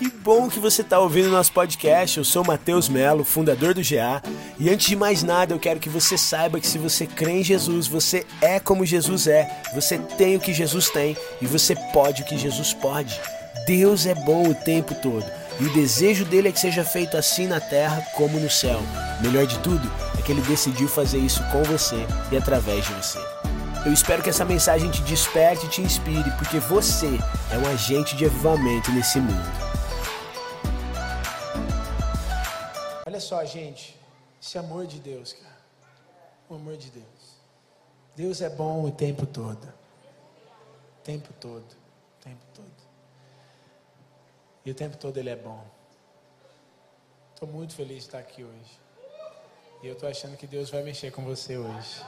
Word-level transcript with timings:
Que 0.00 0.08
bom 0.08 0.48
que 0.48 0.58
você 0.58 0.80
está 0.80 0.98
ouvindo 0.98 1.28
nosso 1.28 1.52
podcast. 1.52 2.16
Eu 2.16 2.24
sou 2.24 2.42
Matheus 2.42 2.88
Melo, 2.88 3.22
fundador 3.22 3.74
do 3.74 3.82
GA. 3.82 4.22
E 4.58 4.70
antes 4.70 4.86
de 4.86 4.96
mais 4.96 5.22
nada, 5.22 5.52
eu 5.52 5.58
quero 5.58 5.78
que 5.78 5.90
você 5.90 6.16
saiba 6.16 6.58
que 6.58 6.66
se 6.66 6.78
você 6.78 7.06
crê 7.06 7.32
em 7.32 7.44
Jesus, 7.44 7.86
você 7.86 8.26
é 8.40 8.58
como 8.58 8.86
Jesus 8.86 9.26
é. 9.26 9.60
Você 9.74 9.98
tem 9.98 10.36
o 10.36 10.40
que 10.40 10.54
Jesus 10.54 10.88
tem 10.88 11.14
e 11.38 11.46
você 11.46 11.76
pode 11.92 12.22
o 12.22 12.24
que 12.24 12.38
Jesus 12.38 12.72
pode. 12.72 13.20
Deus 13.66 14.06
é 14.06 14.14
bom 14.14 14.48
o 14.48 14.54
tempo 14.54 14.94
todo. 14.94 15.26
E 15.60 15.64
o 15.64 15.72
desejo 15.74 16.24
dele 16.24 16.48
é 16.48 16.52
que 16.52 16.60
seja 16.60 16.82
feito 16.82 17.18
assim 17.18 17.46
na 17.46 17.60
terra 17.60 18.02
como 18.16 18.40
no 18.40 18.48
céu. 18.48 18.80
Melhor 19.20 19.46
de 19.46 19.58
tudo 19.58 19.86
é 20.18 20.22
que 20.22 20.32
ele 20.32 20.40
decidiu 20.40 20.88
fazer 20.88 21.18
isso 21.18 21.44
com 21.52 21.62
você 21.64 22.06
e 22.32 22.38
através 22.38 22.86
de 22.86 22.94
você. 22.94 23.18
Eu 23.84 23.92
espero 23.92 24.22
que 24.22 24.30
essa 24.30 24.46
mensagem 24.46 24.90
te 24.90 25.02
desperte 25.02 25.66
e 25.66 25.68
te 25.68 25.82
inspire, 25.82 26.30
porque 26.38 26.58
você 26.58 27.18
é 27.50 27.58
um 27.58 27.70
agente 27.70 28.16
de 28.16 28.24
avivamento 28.24 28.90
nesse 28.92 29.18
mundo. 29.18 29.59
Só, 33.30 33.44
gente, 33.44 33.96
esse 34.42 34.58
amor 34.58 34.88
de 34.88 34.98
Deus, 34.98 35.34
cara. 35.34 35.60
O 36.48 36.56
amor 36.56 36.76
de 36.76 36.90
Deus. 36.90 37.36
Deus 38.16 38.40
é 38.40 38.50
bom 38.50 38.84
o 38.84 38.90
tempo 38.90 39.24
todo. 39.24 39.68
O 39.68 41.02
tempo 41.04 41.32
todo. 41.34 41.62
O 41.62 42.24
tempo 42.24 42.44
todo. 42.52 42.90
E 44.64 44.70
o 44.72 44.74
tempo 44.74 44.96
todo 44.96 45.16
Ele 45.16 45.30
é 45.30 45.36
bom. 45.36 45.64
Estou 47.32 47.48
muito 47.48 47.72
feliz 47.72 47.98
de 47.98 48.04
estar 48.06 48.18
aqui 48.18 48.42
hoje. 48.42 48.80
E 49.80 49.86
eu 49.86 49.92
estou 49.92 50.08
achando 50.08 50.36
que 50.36 50.48
Deus 50.48 50.68
vai 50.68 50.82
mexer 50.82 51.12
com 51.12 51.22
você 51.22 51.56
hoje. 51.56 52.04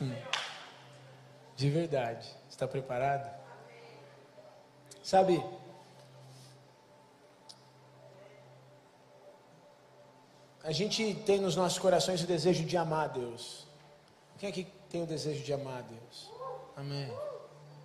De 1.56 1.70
verdade. 1.70 2.28
Está 2.50 2.68
preparado? 2.68 3.26
Sabe, 5.02 5.42
a 10.64 10.72
gente 10.72 11.14
tem 11.26 11.40
nos 11.40 11.56
nossos 11.56 11.78
corações 11.78 12.22
o 12.22 12.26
desejo 12.26 12.64
de 12.64 12.76
amar 12.76 13.06
a 13.06 13.08
Deus. 13.08 13.66
Quem 14.38 14.48
aqui 14.48 14.66
tem 14.88 15.02
o 15.02 15.06
desejo 15.06 15.42
de 15.42 15.52
amar 15.52 15.78
a 15.78 15.82
Deus? 15.82 16.30
Amém. 16.76 17.12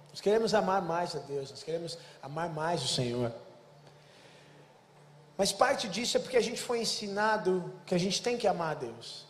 Nós 0.10 0.22
queremos 0.22 0.54
amar 0.54 0.82
mais 0.82 1.16
a 1.16 1.20
Deus, 1.20 1.50
nós 1.52 1.64
queremos 1.64 1.98
amar 2.22 2.50
mais 2.50 2.84
o 2.84 2.88
Senhor. 2.88 3.32
Mas 5.38 5.52
parte 5.52 5.88
disso 5.88 6.18
é 6.18 6.20
porque 6.20 6.38
a 6.38 6.42
gente 6.42 6.60
foi 6.60 6.82
ensinado 6.82 7.74
que 7.86 7.94
a 7.94 7.98
gente 7.98 8.22
tem 8.22 8.38
que 8.38 8.48
amar 8.48 8.72
a 8.72 8.80
Deus. 8.80 9.26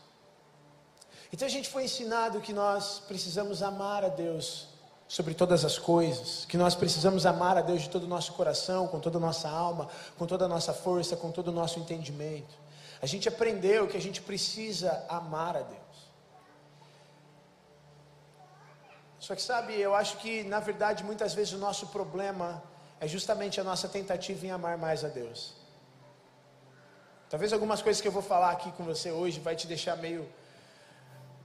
Então 1.32 1.46
a 1.46 1.52
gente 1.52 1.68
foi 1.68 1.84
ensinado 1.84 2.40
que 2.40 2.54
nós 2.54 3.02
precisamos 3.08 3.62
amar 3.62 4.06
a 4.06 4.08
Deus 4.10 4.68
sobre 5.08 5.34
todas 5.34 5.66
as 5.66 5.78
coisas, 5.78 6.46
que 6.46 6.58
nós 6.58 6.76
precisamos 6.76 7.26
amar 7.26 7.58
a 7.58 7.62
Deus 7.62 7.82
de 7.82 7.90
todo 7.90 8.04
o 8.04 8.08
nosso 8.08 8.34
coração, 8.34 8.88
com 8.88 9.00
toda 9.00 9.18
a 9.18 9.22
nossa 9.22 9.50
alma, 9.50 9.90
com 10.18 10.26
toda 10.26 10.46
a 10.46 10.48
nossa 10.48 10.74
força, 10.74 11.16
com 11.16 11.32
todo 11.32 11.50
o 11.50 11.52
nosso 11.52 11.80
entendimento. 11.80 12.67
A 13.02 13.06
gente 13.06 13.28
aprendeu 13.28 13.88
que 13.88 13.98
a 13.98 14.02
gente 14.02 14.22
precisa 14.22 15.06
amar 15.08 15.56
a 15.56 15.62
Deus. 15.62 15.98
Só 19.20 19.36
que 19.36 19.42
sabe, 19.42 19.80
eu 19.80 19.94
acho 19.94 20.18
que 20.18 20.44
na 20.44 20.60
verdade 20.60 21.04
muitas 21.04 21.34
vezes 21.34 21.54
o 21.54 21.58
nosso 21.58 21.88
problema 21.88 22.64
é 23.00 23.08
justamente 23.08 23.60
a 23.60 23.64
nossa 23.64 23.88
tentativa 23.88 24.46
em 24.46 24.52
amar 24.52 24.78
mais 24.78 25.04
a 25.04 25.08
Deus. 25.08 25.54
Talvez 27.30 27.52
algumas 27.52 27.82
coisas 27.82 28.02
que 28.02 28.08
eu 28.08 28.12
vou 28.12 28.22
falar 28.22 28.52
aqui 28.52 28.72
com 28.72 28.84
você 28.84 29.12
hoje 29.12 29.40
vai 29.40 29.56
te 29.56 29.68
deixar 29.68 29.98
meio 29.98 30.28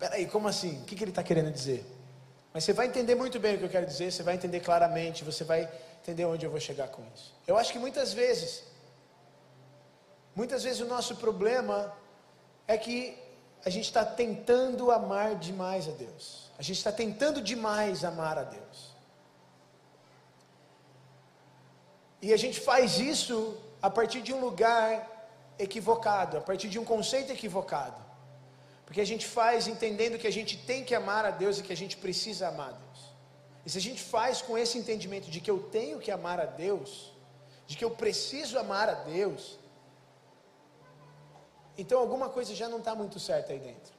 Peraí, 0.02 0.26
como 0.26 0.48
assim? 0.48 0.80
O 0.80 0.84
que, 0.84 0.96
que 0.96 1.04
ele 1.04 1.12
está 1.12 1.22
querendo 1.22 1.52
dizer? 1.52 1.86
Mas 2.52 2.64
você 2.64 2.72
vai 2.72 2.86
entender 2.88 3.14
muito 3.14 3.38
bem 3.38 3.54
o 3.54 3.58
que 3.58 3.64
eu 3.66 3.68
quero 3.68 3.86
dizer, 3.86 4.10
você 4.10 4.24
vai 4.24 4.34
entender 4.34 4.58
claramente, 4.58 5.22
você 5.22 5.44
vai 5.44 5.68
entender 6.02 6.24
onde 6.24 6.44
eu 6.44 6.50
vou 6.50 6.58
chegar 6.58 6.88
com 6.88 7.02
isso. 7.14 7.32
Eu 7.46 7.56
acho 7.56 7.72
que 7.72 7.78
muitas 7.78 8.12
vezes, 8.12 8.64
muitas 10.34 10.62
vezes 10.64 10.80
o 10.80 10.86
nosso 10.86 11.16
problema 11.16 11.92
é 12.66 12.76
que 12.76 13.18
a 13.64 13.70
gente 13.70 13.84
está 13.84 14.04
tentando 14.04 14.90
amar 14.90 15.36
demais 15.36 15.88
a 15.88 15.92
Deus. 15.92 16.50
A 16.58 16.62
gente 16.62 16.78
está 16.78 16.92
tentando 16.92 17.40
demais 17.40 18.04
amar 18.04 18.38
a 18.38 18.42
Deus. 18.42 18.92
E 22.20 22.32
a 22.32 22.36
gente 22.36 22.60
faz 22.60 22.98
isso 22.98 23.56
a 23.80 23.90
partir 23.90 24.22
de 24.22 24.32
um 24.32 24.40
lugar 24.40 25.08
equivocado, 25.58 26.38
a 26.38 26.40
partir 26.40 26.68
de 26.68 26.78
um 26.78 26.84
conceito 26.84 27.32
equivocado. 27.32 28.00
Porque 28.84 29.00
a 29.00 29.06
gente 29.06 29.26
faz 29.26 29.66
entendendo 29.66 30.18
que 30.18 30.26
a 30.26 30.32
gente 30.32 30.56
tem 30.56 30.84
que 30.84 30.94
amar 30.94 31.24
a 31.24 31.30
Deus 31.30 31.58
e 31.58 31.62
que 31.62 31.72
a 31.72 31.76
gente 31.76 31.96
precisa 31.96 32.48
amar 32.48 32.68
a 32.68 32.72
Deus. 32.72 33.12
E 33.64 33.70
se 33.70 33.78
a 33.78 33.80
gente 33.80 34.02
faz 34.02 34.42
com 34.42 34.58
esse 34.58 34.76
entendimento 34.76 35.30
de 35.30 35.40
que 35.40 35.50
eu 35.50 35.58
tenho 35.58 35.98
que 35.98 36.10
amar 36.10 36.40
a 36.40 36.46
Deus, 36.46 37.12
de 37.66 37.76
que 37.76 37.84
eu 37.84 37.90
preciso 37.90 38.58
amar 38.58 38.88
a 38.88 38.94
Deus, 38.94 39.58
então 41.76 41.98
alguma 41.98 42.28
coisa 42.28 42.54
já 42.54 42.68
não 42.68 42.78
está 42.78 42.94
muito 42.94 43.18
certa 43.18 43.52
aí 43.52 43.58
dentro. 43.58 43.92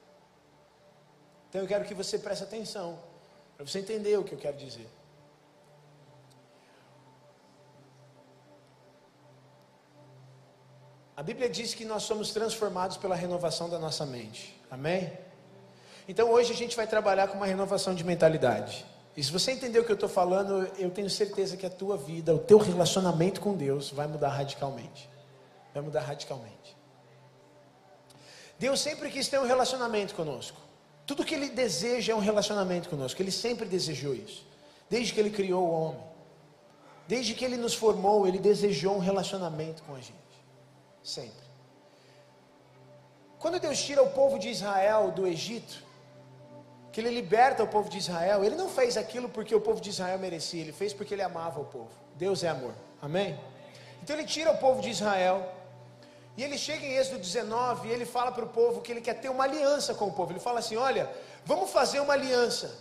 Então 1.50 1.62
eu 1.62 1.68
quero 1.68 1.86
que 1.86 1.94
você 1.94 2.18
preste 2.18 2.44
atenção, 2.44 2.98
para 3.56 3.66
você 3.66 3.80
entender 3.80 4.18
o 4.18 4.24
que 4.24 4.34
eu 4.34 4.40
quero 4.40 4.58
dizer. 4.58 4.88
A 11.16 11.22
Bíblia 11.22 11.48
diz 11.48 11.76
que 11.76 11.86
nós 11.86 12.04
somos 12.04 12.32
transformados 12.32 12.98
pela 12.98 13.16
renovação 13.16 13.70
da 13.70 13.78
nossa 13.78 14.06
mente. 14.06 14.60
Amém? 14.70 15.14
Então 16.08 16.32
hoje 16.32 16.52
a 16.52 16.56
gente 16.56 16.76
vai 16.76 16.88
trabalhar 16.88 17.28
com 17.28 17.38
uma 17.38 17.46
renovação 17.46 17.94
de 17.94 18.04
mentalidade. 18.04 18.84
E 19.16 19.24
se 19.24 19.32
você 19.32 19.52
entender 19.52 19.80
o 19.80 19.86
que 19.86 19.92
eu 19.92 19.96
estou 19.96 20.10
falando, 20.10 20.68
eu 20.78 20.90
tenho 20.90 21.10
certeza 21.10 21.56
que 21.56 21.66
a 21.68 21.70
tua 21.70 21.96
vida, 21.96 22.34
o 22.34 22.40
teu 22.40 22.58
relacionamento 22.58 23.40
com 23.42 23.56
Deus 23.56 23.92
vai 23.92 24.08
mudar 24.08 24.30
radicalmente. 24.30 25.08
Vai 25.72 25.84
mudar 25.84 26.02
radicalmente. 26.02 26.76
Deus 28.64 28.80
sempre 28.80 29.10
quis 29.10 29.28
ter 29.28 29.38
um 29.42 29.46
relacionamento 29.46 30.16
conosco. 30.16 30.58
Tudo 31.06 31.26
que 31.26 31.36
Ele 31.36 31.50
deseja 31.50 32.14
é 32.14 32.16
um 32.16 32.20
relacionamento 32.20 32.88
conosco. 32.88 33.22
Ele 33.22 33.30
sempre 33.30 33.66
desejou 33.66 34.14
isso. 34.16 34.48
Desde 34.90 35.12
que 35.14 35.20
Ele 35.20 35.32
criou 35.32 35.64
o 35.68 35.72
homem. 35.80 36.04
Desde 37.06 37.34
que 37.34 37.44
Ele 37.44 37.58
nos 37.58 37.74
formou, 37.74 38.26
Ele 38.26 38.40
desejou 38.40 38.96
um 38.96 39.00
relacionamento 39.00 39.84
com 39.84 39.94
a 39.94 40.00
gente. 40.00 40.38
Sempre. 41.04 41.46
Quando 43.38 43.60
Deus 43.60 43.84
tira 43.84 44.02
o 44.02 44.12
povo 44.12 44.40
de 44.40 44.48
Israel 44.48 45.12
do 45.12 45.28
Egito, 45.28 45.84
que 46.94 47.02
Ele 47.02 47.10
liberta 47.10 47.64
o 47.64 47.68
povo 47.68 47.90
de 47.90 47.98
Israel, 47.98 48.46
Ele 48.46 48.56
não 48.56 48.70
fez 48.70 48.96
aquilo 48.96 49.28
porque 49.28 49.54
o 49.54 49.60
povo 49.60 49.82
de 49.82 49.90
Israel 49.90 50.18
merecia, 50.18 50.62
Ele 50.62 50.72
fez 50.72 50.94
porque 50.94 51.14
Ele 51.14 51.22
amava 51.22 51.60
o 51.60 51.66
povo. 51.66 51.92
Deus 52.16 52.46
é 52.46 52.48
amor, 52.48 52.74
amém? 53.02 53.38
Então 54.02 54.16
Ele 54.16 54.26
tira 54.26 54.54
o 54.54 54.58
povo 54.58 54.82
de 54.82 54.90
Israel, 54.90 55.52
e 56.36 56.44
Ele 56.44 56.58
chega 56.58 56.86
em 56.86 56.96
Êxodo 56.96 57.20
19, 57.20 57.88
e 57.88 57.92
Ele 57.92 58.06
fala 58.06 58.32
para 58.32 58.44
o 58.44 58.50
povo 58.50 58.82
que 58.82 58.92
Ele 58.92 59.02
quer 59.02 59.16
ter 59.16 59.30
uma 59.30 59.44
aliança 59.44 59.94
com 59.94 60.08
o 60.08 60.12
povo. 60.12 60.32
Ele 60.32 60.40
fala 60.40 60.60
assim: 60.60 60.76
Olha, 60.76 61.10
vamos 61.46 61.70
fazer 61.70 62.00
uma 62.00 62.14
aliança. 62.14 62.74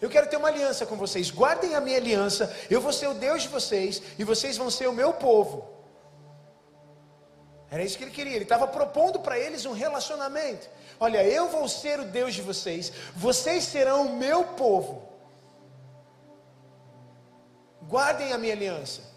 Eu 0.00 0.10
quero 0.10 0.28
ter 0.28 0.36
uma 0.36 0.48
aliança 0.48 0.84
com 0.84 0.96
vocês. 0.96 1.30
Guardem 1.30 1.74
a 1.74 1.80
minha 1.80 1.96
aliança. 1.96 2.54
Eu 2.68 2.80
vou 2.80 2.92
ser 2.92 3.08
o 3.08 3.14
Deus 3.14 3.42
de 3.42 3.48
vocês 3.48 4.02
e 4.18 4.24
vocês 4.24 4.56
vão 4.56 4.70
ser 4.70 4.86
o 4.86 4.92
meu 4.92 5.14
povo. 5.14 5.74
Era 7.70 7.82
isso 7.82 7.96
que 7.96 8.04
ele 8.04 8.10
queria. 8.10 8.34
Ele 8.34 8.44
estava 8.44 8.66
propondo 8.66 9.18
para 9.20 9.38
eles 9.38 9.64
um 9.64 9.72
relacionamento. 9.72 10.68
Olha, 11.00 11.24
eu 11.24 11.48
vou 11.48 11.66
ser 11.68 12.00
o 12.00 12.04
Deus 12.04 12.34
de 12.34 12.42
vocês, 12.42 12.92
vocês 13.16 13.64
serão 13.64 14.06
o 14.06 14.16
meu 14.16 14.44
povo. 14.44 15.08
Guardem 17.82 18.32
a 18.32 18.38
minha 18.38 18.52
aliança. 18.52 19.13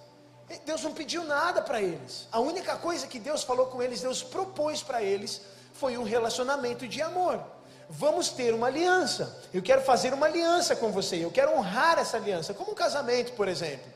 Deus 0.66 0.82
não 0.82 0.94
pediu 0.94 1.24
nada 1.24 1.62
para 1.62 1.82
eles. 1.82 2.28
A 2.32 2.40
única 2.40 2.76
coisa 2.78 3.06
que 3.06 3.20
Deus 3.20 3.44
falou 3.44 3.68
com 3.68 3.82
eles, 3.82 4.02
Deus 4.02 4.24
propôs 4.24 4.82
para 4.82 5.04
eles, 5.04 5.42
foi 5.74 5.98
um 5.98 6.04
relacionamento 6.04 6.88
de 6.88 7.02
amor. 7.02 7.44
Vamos 7.90 8.30
ter 8.30 8.54
uma 8.54 8.68
aliança. 8.68 9.42
Eu 9.54 9.62
quero 9.62 9.82
fazer 9.82 10.14
uma 10.14 10.26
aliança 10.26 10.76
com 10.76 10.92
você. 10.92 11.24
Eu 11.24 11.32
quero 11.32 11.54
honrar 11.56 12.00
essa 12.00 12.18
aliança, 12.18 12.54
como 12.54 12.72
um 12.72 12.76
casamento, 12.76 13.34
por 13.34 13.48
exemplo. 13.48 13.92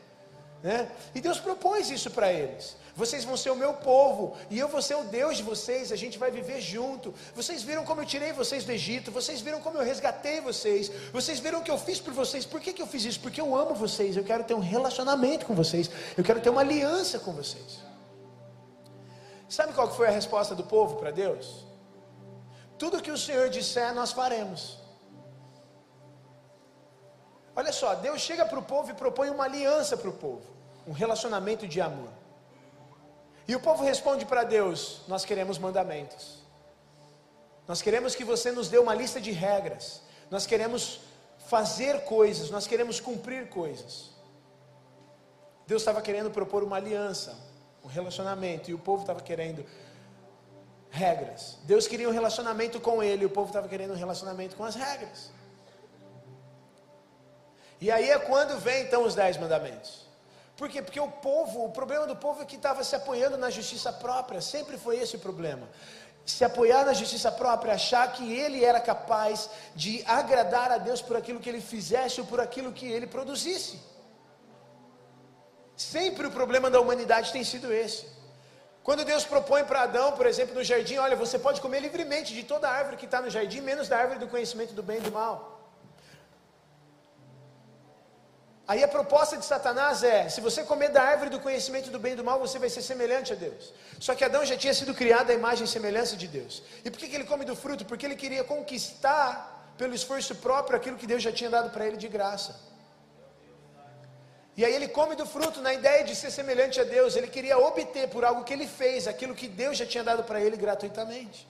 Né? 0.62 0.90
E 1.14 1.20
Deus 1.20 1.38
propôs 1.38 1.90
isso 1.90 2.10
para 2.10 2.32
eles. 2.32 2.76
Vocês 2.94 3.24
vão 3.24 3.36
ser 3.38 3.50
o 3.50 3.56
meu 3.56 3.72
povo, 3.72 4.36
e 4.50 4.58
eu 4.58 4.68
vou 4.68 4.82
ser 4.82 4.96
o 4.96 5.04
Deus 5.04 5.38
de 5.38 5.42
vocês, 5.42 5.90
a 5.90 5.96
gente 5.96 6.18
vai 6.18 6.30
viver 6.30 6.60
junto. 6.60 7.14
Vocês 7.34 7.62
viram 7.62 7.84
como 7.84 8.02
eu 8.02 8.06
tirei 8.06 8.32
vocês 8.32 8.64
do 8.64 8.72
Egito, 8.72 9.10
vocês 9.10 9.40
viram 9.40 9.62
como 9.62 9.78
eu 9.78 9.84
resgatei 9.84 10.42
vocês, 10.42 10.90
vocês 11.10 11.40
viram 11.40 11.60
o 11.60 11.62
que 11.62 11.70
eu 11.70 11.78
fiz 11.78 11.98
por 11.98 12.12
vocês. 12.12 12.44
Por 12.44 12.60
que, 12.60 12.72
que 12.72 12.82
eu 12.82 12.86
fiz 12.86 13.04
isso? 13.04 13.20
Porque 13.20 13.40
eu 13.40 13.56
amo 13.56 13.74
vocês, 13.74 14.14
eu 14.14 14.24
quero 14.24 14.44
ter 14.44 14.52
um 14.52 14.60
relacionamento 14.60 15.46
com 15.46 15.54
vocês, 15.54 15.90
eu 16.18 16.22
quero 16.22 16.40
ter 16.40 16.50
uma 16.50 16.60
aliança 16.60 17.18
com 17.18 17.32
vocês. 17.32 17.80
Sabe 19.48 19.72
qual 19.72 19.90
foi 19.94 20.08
a 20.08 20.10
resposta 20.10 20.54
do 20.54 20.64
povo 20.64 20.96
para 20.96 21.10
Deus? 21.10 21.66
Tudo 22.78 23.02
que 23.02 23.10
o 23.10 23.18
Senhor 23.18 23.48
disser, 23.48 23.94
nós 23.94 24.12
faremos. 24.12 24.78
Olha 27.56 27.72
só, 27.72 27.94
Deus 27.94 28.20
chega 28.20 28.44
para 28.44 28.58
o 28.58 28.62
povo 28.62 28.90
e 28.90 28.94
propõe 28.94 29.30
uma 29.30 29.44
aliança 29.44 29.96
para 29.96 30.08
o 30.08 30.12
povo, 30.12 30.42
um 30.86 30.92
relacionamento 30.92 31.66
de 31.66 31.80
amor. 31.80 32.21
E 33.52 33.54
o 33.54 33.60
povo 33.60 33.84
responde 33.84 34.24
para 34.24 34.44
Deus: 34.44 35.02
Nós 35.06 35.26
queremos 35.26 35.58
mandamentos, 35.58 36.38
nós 37.68 37.82
queremos 37.82 38.14
que 38.14 38.24
você 38.24 38.50
nos 38.50 38.70
dê 38.70 38.78
uma 38.78 38.94
lista 38.94 39.20
de 39.20 39.30
regras, 39.30 40.00
nós 40.30 40.46
queremos 40.46 41.00
fazer 41.48 42.04
coisas, 42.04 42.48
nós 42.48 42.66
queremos 42.66 42.98
cumprir 42.98 43.50
coisas. 43.50 44.10
Deus 45.66 45.82
estava 45.82 46.00
querendo 46.00 46.30
propor 46.30 46.62
uma 46.62 46.76
aliança, 46.76 47.36
um 47.84 47.88
relacionamento, 47.88 48.70
e 48.70 48.74
o 48.74 48.78
povo 48.78 49.02
estava 49.02 49.20
querendo 49.20 49.66
regras. 50.88 51.58
Deus 51.64 51.86
queria 51.86 52.08
um 52.08 52.12
relacionamento 52.12 52.80
com 52.80 53.02
ele, 53.02 53.24
e 53.24 53.26
o 53.26 53.30
povo 53.30 53.48
estava 53.48 53.68
querendo 53.68 53.92
um 53.92 53.98
relacionamento 53.98 54.56
com 54.56 54.64
as 54.64 54.76
regras. 54.76 55.30
E 57.78 57.90
aí 57.90 58.08
é 58.08 58.18
quando 58.18 58.58
vem 58.58 58.84
então 58.84 59.04
os 59.04 59.14
dez 59.14 59.36
mandamentos. 59.36 60.01
Por 60.62 60.68
quê? 60.68 60.80
Porque 60.80 61.00
o 61.00 61.08
povo, 61.08 61.64
o 61.64 61.72
problema 61.72 62.06
do 62.06 62.14
povo 62.14 62.40
é 62.40 62.44
que 62.44 62.54
estava 62.54 62.84
se 62.84 62.94
apoiando 62.94 63.36
na 63.36 63.50
justiça 63.50 63.92
própria, 63.92 64.40
sempre 64.40 64.78
foi 64.78 64.96
esse 64.96 65.16
o 65.16 65.18
problema. 65.18 65.68
Se 66.24 66.44
apoiar 66.44 66.84
na 66.84 66.92
justiça 66.92 67.32
própria, 67.32 67.74
achar 67.74 68.12
que 68.12 68.32
ele 68.32 68.64
era 68.64 68.78
capaz 68.78 69.50
de 69.74 70.04
agradar 70.06 70.70
a 70.70 70.78
Deus 70.78 71.02
por 71.02 71.16
aquilo 71.16 71.40
que 71.40 71.48
ele 71.48 71.60
fizesse 71.60 72.20
ou 72.20 72.28
por 72.28 72.38
aquilo 72.40 72.70
que 72.70 72.86
ele 72.86 73.08
produzisse. 73.08 73.80
Sempre 75.76 76.28
o 76.28 76.30
problema 76.30 76.70
da 76.70 76.80
humanidade 76.80 77.32
tem 77.32 77.42
sido 77.42 77.72
esse. 77.72 78.06
Quando 78.84 79.04
Deus 79.04 79.24
propõe 79.24 79.64
para 79.64 79.82
Adão, 79.82 80.12
por 80.12 80.26
exemplo, 80.26 80.54
no 80.54 80.62
jardim, 80.62 80.96
olha, 80.98 81.16
você 81.16 81.40
pode 81.40 81.60
comer 81.60 81.80
livremente 81.80 82.32
de 82.32 82.44
toda 82.44 82.70
árvore 82.70 82.98
que 82.98 83.06
está 83.06 83.20
no 83.20 83.28
jardim, 83.28 83.60
menos 83.60 83.88
da 83.88 83.98
árvore 83.98 84.20
do 84.20 84.28
conhecimento 84.28 84.74
do 84.74 84.82
bem 84.90 84.98
e 84.98 85.00
do 85.00 85.10
mal. 85.10 85.51
Aí 88.72 88.82
a 88.82 88.88
proposta 88.88 89.36
de 89.40 89.44
Satanás 89.44 90.02
é: 90.02 90.30
se 90.34 90.40
você 90.46 90.60
comer 90.70 90.88
da 90.96 91.02
árvore 91.12 91.30
do 91.34 91.40
conhecimento 91.46 91.90
do 91.94 91.98
bem 92.04 92.14
e 92.14 92.18
do 92.20 92.24
mal, 92.28 92.38
você 92.44 92.58
vai 92.58 92.70
ser 92.74 92.82
semelhante 92.90 93.30
a 93.34 93.36
Deus. 93.36 93.64
Só 94.00 94.14
que 94.14 94.24
Adão 94.28 94.42
já 94.50 94.56
tinha 94.62 94.72
sido 94.78 94.94
criado 95.00 95.28
à 95.30 95.34
imagem 95.34 95.64
e 95.66 95.68
semelhança 95.68 96.16
de 96.22 96.26
Deus. 96.36 96.62
E 96.82 96.90
por 96.90 96.98
que, 96.98 97.08
que 97.10 97.16
ele 97.18 97.26
come 97.32 97.44
do 97.50 97.54
fruto? 97.54 97.84
Porque 97.84 98.06
ele 98.06 98.16
queria 98.16 98.42
conquistar, 98.42 99.74
pelo 99.76 99.94
esforço 99.94 100.34
próprio, 100.46 100.78
aquilo 100.78 100.96
que 100.96 101.06
Deus 101.06 101.22
já 101.22 101.30
tinha 101.30 101.50
dado 101.50 101.68
para 101.74 101.86
ele 101.86 101.98
de 101.98 102.08
graça. 102.08 102.54
E 104.56 104.64
aí 104.64 104.74
ele 104.74 104.88
come 104.88 105.14
do 105.16 105.26
fruto 105.26 105.60
na 105.60 105.74
ideia 105.74 106.02
de 106.02 106.16
ser 106.16 106.30
semelhante 106.30 106.80
a 106.80 106.84
Deus. 106.84 107.14
Ele 107.14 107.28
queria 107.36 107.58
obter 107.58 108.08
por 108.08 108.24
algo 108.24 108.42
que 108.42 108.54
ele 108.54 108.66
fez, 108.66 109.06
aquilo 109.06 109.34
que 109.34 109.48
Deus 109.48 109.76
já 109.76 109.84
tinha 109.84 110.04
dado 110.10 110.24
para 110.24 110.40
ele 110.40 110.56
gratuitamente. 110.56 111.46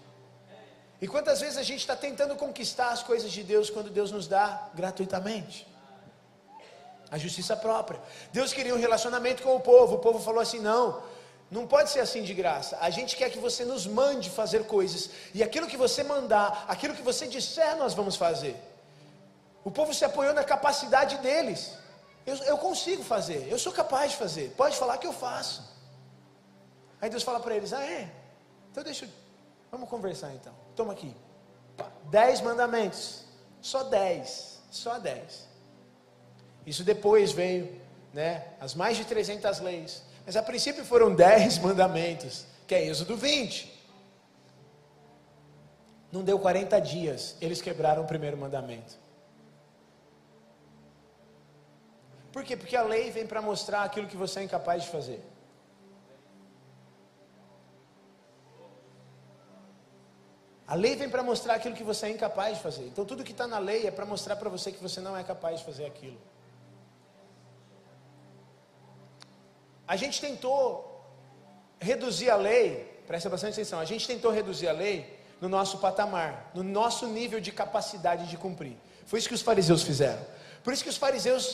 E 1.00 1.06
quantas 1.06 1.40
vezes 1.40 1.56
a 1.56 1.62
gente 1.62 1.82
está 1.86 1.94
tentando 1.94 2.34
conquistar 2.34 2.90
as 2.90 3.04
coisas 3.04 3.30
de 3.30 3.44
Deus 3.44 3.70
quando 3.70 3.90
Deus 3.90 4.10
nos 4.10 4.26
dá 4.26 4.70
gratuitamente? 4.74 5.71
A 7.12 7.18
justiça 7.18 7.54
própria. 7.54 8.00
Deus 8.32 8.54
queria 8.54 8.74
um 8.74 8.78
relacionamento 8.78 9.42
com 9.42 9.54
o 9.54 9.60
povo. 9.60 9.96
O 9.96 9.98
povo 9.98 10.18
falou 10.18 10.40
assim: 10.40 10.58
não, 10.58 11.02
não 11.50 11.66
pode 11.66 11.90
ser 11.90 12.00
assim 12.00 12.22
de 12.22 12.32
graça. 12.32 12.78
A 12.80 12.88
gente 12.88 13.14
quer 13.14 13.28
que 13.30 13.38
você 13.38 13.66
nos 13.66 13.86
mande 13.86 14.30
fazer 14.30 14.66
coisas. 14.66 15.10
E 15.34 15.42
aquilo 15.42 15.66
que 15.66 15.76
você 15.76 16.02
mandar, 16.02 16.64
aquilo 16.66 16.94
que 16.94 17.02
você 17.02 17.26
disser, 17.26 17.76
nós 17.76 17.92
vamos 17.92 18.16
fazer. 18.16 18.56
O 19.62 19.70
povo 19.70 19.92
se 19.92 20.06
apoiou 20.06 20.32
na 20.32 20.42
capacidade 20.42 21.18
deles. 21.18 21.74
Eu, 22.24 22.36
eu 22.36 22.56
consigo 22.56 23.04
fazer, 23.04 23.46
eu 23.50 23.58
sou 23.58 23.72
capaz 23.72 24.12
de 24.12 24.16
fazer. 24.16 24.54
Pode 24.56 24.76
falar 24.76 24.96
que 24.96 25.06
eu 25.06 25.12
faço. 25.12 25.62
Aí 26.98 27.10
Deus 27.10 27.22
fala 27.22 27.40
para 27.40 27.54
eles: 27.54 27.74
Ah, 27.74 27.84
é? 27.84 28.10
Então 28.70 28.82
deixa 28.82 29.04
eu. 29.04 29.10
Vamos 29.70 29.86
conversar 29.90 30.32
então. 30.32 30.54
Toma 30.74 30.94
aqui. 30.94 31.14
Dez 32.04 32.40
mandamentos. 32.40 33.24
Só 33.60 33.82
dez. 33.82 34.62
Só 34.70 34.98
dez. 34.98 35.51
Isso 36.66 36.84
depois 36.84 37.32
veio, 37.32 37.80
né? 38.12 38.44
As 38.60 38.74
mais 38.74 38.96
de 38.96 39.04
300 39.04 39.60
leis. 39.60 40.02
Mas 40.24 40.36
a 40.36 40.42
princípio 40.42 40.84
foram 40.84 41.14
dez 41.14 41.58
mandamentos, 41.60 42.46
que 42.66 42.74
é 42.74 42.86
Êxodo 42.86 43.16
20. 43.16 43.80
Não 46.12 46.22
deu 46.22 46.38
40 46.38 46.78
dias, 46.80 47.36
eles 47.40 47.62
quebraram 47.62 48.02
o 48.02 48.06
primeiro 48.06 48.36
mandamento. 48.36 49.00
Por 52.30 52.44
quê? 52.44 52.56
Porque 52.56 52.76
a 52.76 52.82
lei 52.82 53.10
vem 53.10 53.26
para 53.26 53.42
mostrar 53.42 53.82
aquilo 53.82 54.06
que 54.06 54.16
você 54.16 54.40
é 54.40 54.42
incapaz 54.42 54.84
de 54.84 54.88
fazer. 54.90 55.22
A 60.66 60.74
lei 60.74 60.96
vem 60.96 61.10
para 61.10 61.22
mostrar 61.22 61.54
aquilo 61.54 61.74
que 61.74 61.84
você 61.84 62.06
é 62.06 62.10
incapaz 62.10 62.56
de 62.56 62.62
fazer. 62.62 62.86
Então, 62.86 63.04
tudo 63.04 63.22
que 63.22 63.32
está 63.32 63.46
na 63.46 63.58
lei 63.58 63.86
é 63.86 63.90
para 63.90 64.06
mostrar 64.06 64.36
para 64.36 64.48
você 64.48 64.72
que 64.72 64.82
você 64.82 65.00
não 65.00 65.14
é 65.14 65.22
capaz 65.22 65.58
de 65.58 65.66
fazer 65.66 65.84
aquilo. 65.84 66.18
A 69.92 69.96
gente 70.02 70.22
tentou 70.22 71.04
reduzir 71.78 72.30
a 72.30 72.36
lei, 72.36 73.02
presta 73.06 73.28
bastante 73.28 73.52
atenção, 73.52 73.78
a 73.78 73.84
gente 73.84 74.06
tentou 74.06 74.30
reduzir 74.30 74.66
a 74.66 74.72
lei 74.72 74.96
no 75.38 75.50
nosso 75.50 75.76
patamar, 75.76 76.50
no 76.54 76.62
nosso 76.62 77.06
nível 77.06 77.38
de 77.46 77.52
capacidade 77.52 78.26
de 78.26 78.38
cumprir. 78.38 78.74
Foi 79.04 79.18
isso 79.18 79.28
que 79.28 79.34
os 79.34 79.42
fariseus 79.42 79.82
fizeram. 79.82 80.24
Por 80.64 80.72
isso 80.72 80.82
que 80.82 80.88
os 80.88 80.96
fariseus 80.96 81.44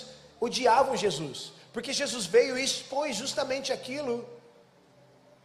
odiavam 0.41 0.97
Jesus, 0.97 1.53
porque 1.73 1.93
Jesus 1.93 2.27
veio 2.27 2.57
e 2.57 2.63
expôs 2.63 3.17
justamente 3.17 3.73
aquilo 3.73 4.25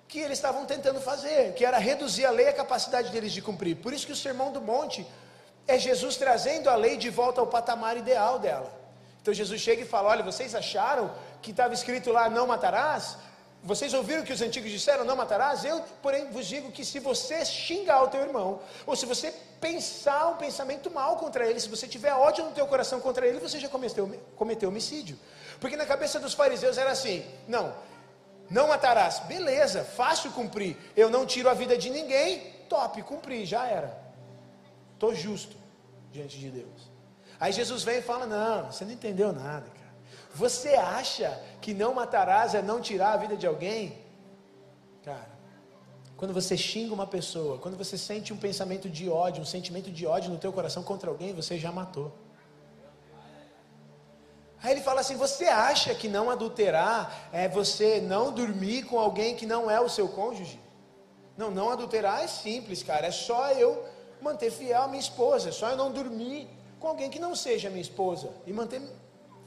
que 0.08 0.20
eles 0.20 0.38
estavam 0.38 0.64
tentando 0.68 1.02
fazer, 1.02 1.56
que 1.56 1.66
era 1.66 1.80
reduzir 1.80 2.26
a 2.26 2.30
lei 2.30 2.50
a 2.50 2.54
capacidade 2.54 3.10
deles 3.10 3.34
de 3.34 3.42
cumprir. 3.42 3.78
Por 3.78 3.92
isso 3.92 4.06
que 4.06 4.14
o 4.14 4.16
Sermão 4.16 4.52
do 4.52 4.62
Monte 4.62 5.04
é 5.68 5.80
Jesus 5.80 6.16
trazendo 6.16 6.70
a 6.70 6.76
lei 6.76 6.96
de 6.96 7.10
volta 7.10 7.42
ao 7.42 7.48
patamar 7.48 7.98
ideal 7.98 8.38
dela. 8.38 8.72
Então 9.20 9.34
Jesus 9.34 9.60
chega 9.62 9.82
e 9.82 9.86
fala: 9.86 10.10
Olha, 10.10 10.24
vocês 10.24 10.54
acharam 10.54 11.10
que 11.44 11.52
estava 11.52 11.74
escrito 11.74 12.12
lá 12.12 12.30
não 12.30 12.48
matarás? 12.48 13.18
Vocês 13.62 13.94
ouviram 13.94 14.24
que 14.24 14.34
os 14.34 14.42
antigos 14.42 14.72
disseram 14.72 15.06
não 15.06 15.16
matarás? 15.16 15.64
Eu, 15.64 15.82
porém, 16.02 16.30
vos 16.32 16.46
digo 16.46 16.72
que 16.72 16.84
se 16.84 17.00
você 17.00 17.46
xingar 17.46 18.04
o 18.04 18.08
teu 18.08 18.22
irmão, 18.22 18.60
ou 18.86 18.96
se 18.96 19.06
você 19.06 19.34
pensar 19.62 20.28
um 20.28 20.36
pensamento 20.36 20.92
mal 20.92 21.16
contra 21.16 21.48
ele, 21.48 21.60
se 21.60 21.70
você 21.70 21.88
tiver 21.88 22.14
ódio 22.14 22.44
no 22.44 22.52
teu 22.52 22.68
coração 22.68 23.00
contra 23.00 23.26
ele, 23.26 23.40
você 23.40 23.60
já 23.60 23.70
cometeu, 23.70 24.10
cometeu 24.36 24.68
homicídio. 24.68 25.18
Porque 25.62 25.78
na 25.78 25.86
cabeça 25.86 26.20
dos 26.20 26.34
fariseus 26.34 26.78
era 26.78 26.92
assim: 26.92 27.26
não, 27.48 27.74
não 28.50 28.68
matarás, 28.68 29.20
beleza, 29.20 29.84
fácil 29.84 30.32
cumprir. 30.32 30.76
Eu 30.96 31.10
não 31.10 31.26
tiro 31.26 31.50
a 31.50 31.54
vida 31.54 31.78
de 31.78 31.90
ninguém, 31.90 32.54
top, 32.68 33.02
cumpri, 33.04 33.46
já 33.46 33.66
era. 33.66 33.98
Estou 34.94 35.16
justo 35.16 35.56
diante 36.12 36.38
de 36.38 36.50
Deus. 36.50 36.92
Aí 37.40 37.54
Jesus 37.54 37.84
vem 37.84 38.00
e 38.00 38.02
fala: 38.02 38.26
não, 38.26 38.72
você 38.72 38.84
não 38.84 38.92
entendeu 38.92 39.32
nada. 39.32 39.68
Você 40.34 40.70
acha 40.70 41.40
que 41.62 41.74
não 41.74 41.94
matarás 41.94 42.56
é 42.56 42.62
não 42.62 42.82
tirar 42.82 43.14
a 43.14 43.18
vida 43.18 43.38
de 43.38 43.46
alguém? 43.46 44.00
Cara, 45.04 45.30
quando 46.18 46.34
você 46.34 46.58
xinga 46.58 46.94
uma 46.94 47.06
pessoa, 47.06 47.60
quando 47.60 47.78
você 47.78 47.98
sente 47.98 48.34
um 48.34 48.38
pensamento 48.38 48.90
de 48.90 49.10
ódio, 49.10 49.44
um 49.44 49.46
sentimento 49.46 49.92
de 49.92 50.08
ódio 50.08 50.32
no 50.32 50.40
teu 50.40 50.52
coração 50.52 50.82
contra 50.82 51.10
alguém, 51.10 51.34
você 51.34 51.58
já 51.58 51.72
matou. 51.72 52.12
Aí 54.64 54.72
ele 54.72 54.82
fala 54.82 55.02
assim: 55.02 55.18
você 55.18 55.46
acha 55.46 55.94
que 55.94 56.08
não 56.08 56.30
adulterar 56.32 57.30
é 57.32 57.48
você 57.48 58.02
não 58.02 58.32
dormir 58.32 58.84
com 58.84 58.98
alguém 58.98 59.36
que 59.36 59.46
não 59.46 59.70
é 59.70 59.80
o 59.80 59.90
seu 59.90 60.08
cônjuge? 60.08 60.60
Não, 61.38 61.52
não 61.52 61.70
adulterar 61.70 62.24
é 62.24 62.28
simples, 62.28 62.82
cara. 62.82 63.08
É 63.08 63.12
só 63.12 63.52
eu 63.52 63.86
manter 64.22 64.50
fiel 64.50 64.84
a 64.84 64.88
minha 64.88 65.00
esposa. 65.00 65.50
É 65.50 65.52
só 65.52 65.70
eu 65.70 65.78
não 65.78 65.92
dormir 65.92 66.48
com 66.80 66.88
alguém 66.88 67.10
que 67.10 67.20
não 67.20 67.36
seja 67.36 67.70
minha 67.70 67.82
esposa 67.82 68.30
e 68.48 68.54
manter 68.54 68.82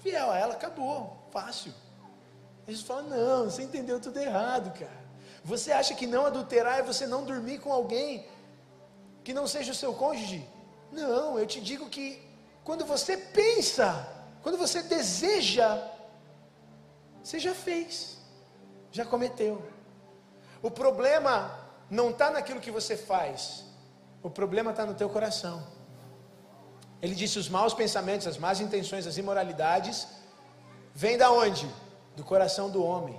fiel 0.00 0.30
a 0.30 0.38
ela, 0.38 0.54
acabou, 0.54 1.28
fácil. 1.30 1.72
Jesus 2.66 2.86
fala: 2.86 3.02
não, 3.02 3.44
você 3.44 3.62
entendeu 3.62 4.00
tudo 4.00 4.18
errado, 4.18 4.76
cara. 4.78 5.06
Você 5.44 5.70
acha 5.70 5.94
que 5.94 6.06
não 6.06 6.26
adulterar 6.26 6.80
é 6.80 6.82
você 6.82 7.06
não 7.06 7.24
dormir 7.24 7.60
com 7.60 7.72
alguém 7.72 8.26
que 9.22 9.32
não 9.32 9.46
seja 9.46 9.72
o 9.72 9.74
seu 9.74 9.94
cônjuge? 9.94 10.48
Não, 10.90 11.38
eu 11.38 11.46
te 11.46 11.60
digo 11.60 11.88
que 11.88 12.20
quando 12.64 12.84
você 12.84 13.16
pensa, 13.16 14.08
quando 14.42 14.58
você 14.58 14.82
deseja, 14.82 15.80
você 17.22 17.38
já 17.38 17.54
fez, 17.54 18.18
já 18.90 19.04
cometeu. 19.04 19.62
O 20.62 20.70
problema 20.70 21.56
não 21.88 22.10
está 22.10 22.30
naquilo 22.30 22.60
que 22.60 22.70
você 22.70 22.96
faz, 22.96 23.64
o 24.22 24.30
problema 24.30 24.72
está 24.72 24.84
no 24.84 24.94
teu 24.94 25.08
coração. 25.08 25.75
Ele 27.02 27.14
disse: 27.14 27.38
os 27.38 27.48
maus 27.48 27.74
pensamentos, 27.74 28.26
as 28.26 28.38
más 28.38 28.60
intenções, 28.60 29.06
as 29.06 29.16
imoralidades, 29.16 30.06
vêm 30.94 31.16
da 31.16 31.30
onde? 31.30 31.68
Do 32.16 32.24
coração 32.24 32.70
do 32.70 32.82
homem. 32.82 33.18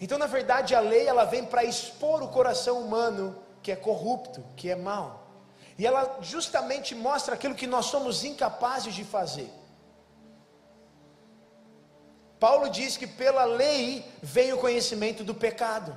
Então, 0.00 0.18
na 0.18 0.26
verdade, 0.26 0.74
a 0.74 0.80
lei 0.80 1.06
ela 1.06 1.24
vem 1.24 1.44
para 1.44 1.64
expor 1.64 2.22
o 2.22 2.28
coração 2.28 2.80
humano 2.80 3.36
que 3.62 3.72
é 3.72 3.76
corrupto, 3.76 4.44
que 4.54 4.70
é 4.70 4.76
mau. 4.76 5.26
E 5.78 5.86
ela 5.86 6.18
justamente 6.20 6.94
mostra 6.94 7.34
aquilo 7.34 7.54
que 7.54 7.66
nós 7.66 7.86
somos 7.86 8.24
incapazes 8.24 8.94
de 8.94 9.04
fazer. 9.04 9.50
Paulo 12.38 12.68
diz 12.68 12.96
que 12.96 13.06
pela 13.06 13.44
lei 13.44 14.04
vem 14.22 14.52
o 14.52 14.58
conhecimento 14.58 15.24
do 15.24 15.34
pecado. 15.34 15.96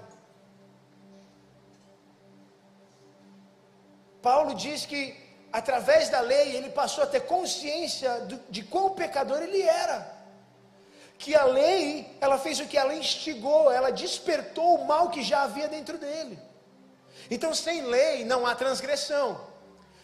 Paulo 4.22 4.54
diz 4.54 4.86
que 4.86 5.29
através 5.52 6.10
da 6.10 6.22
lei, 6.22 6.56
ele 6.56 6.70
passou 6.70 7.04
a 7.04 7.08
ter 7.08 7.22
consciência 7.22 8.22
de, 8.22 8.40
de 8.50 8.64
quão 8.64 8.92
pecador 8.92 9.42
ele 9.42 9.62
era. 9.62 10.18
Que 11.18 11.36
a 11.36 11.44
lei, 11.44 12.16
ela 12.22 12.38
fez 12.38 12.60
o 12.60 12.66
que 12.66 12.78
ela 12.78 12.94
instigou, 12.94 13.72
ela 13.72 13.92
despertou 13.92 14.76
o 14.76 14.86
mal 14.86 15.10
que 15.10 15.22
já 15.22 15.44
havia 15.44 15.68
dentro 15.68 15.98
dele. 15.98 16.40
Então, 17.30 17.54
sem 17.54 17.82
lei 17.82 18.24
não 18.24 18.46
há 18.46 18.56
transgressão. 18.56 19.50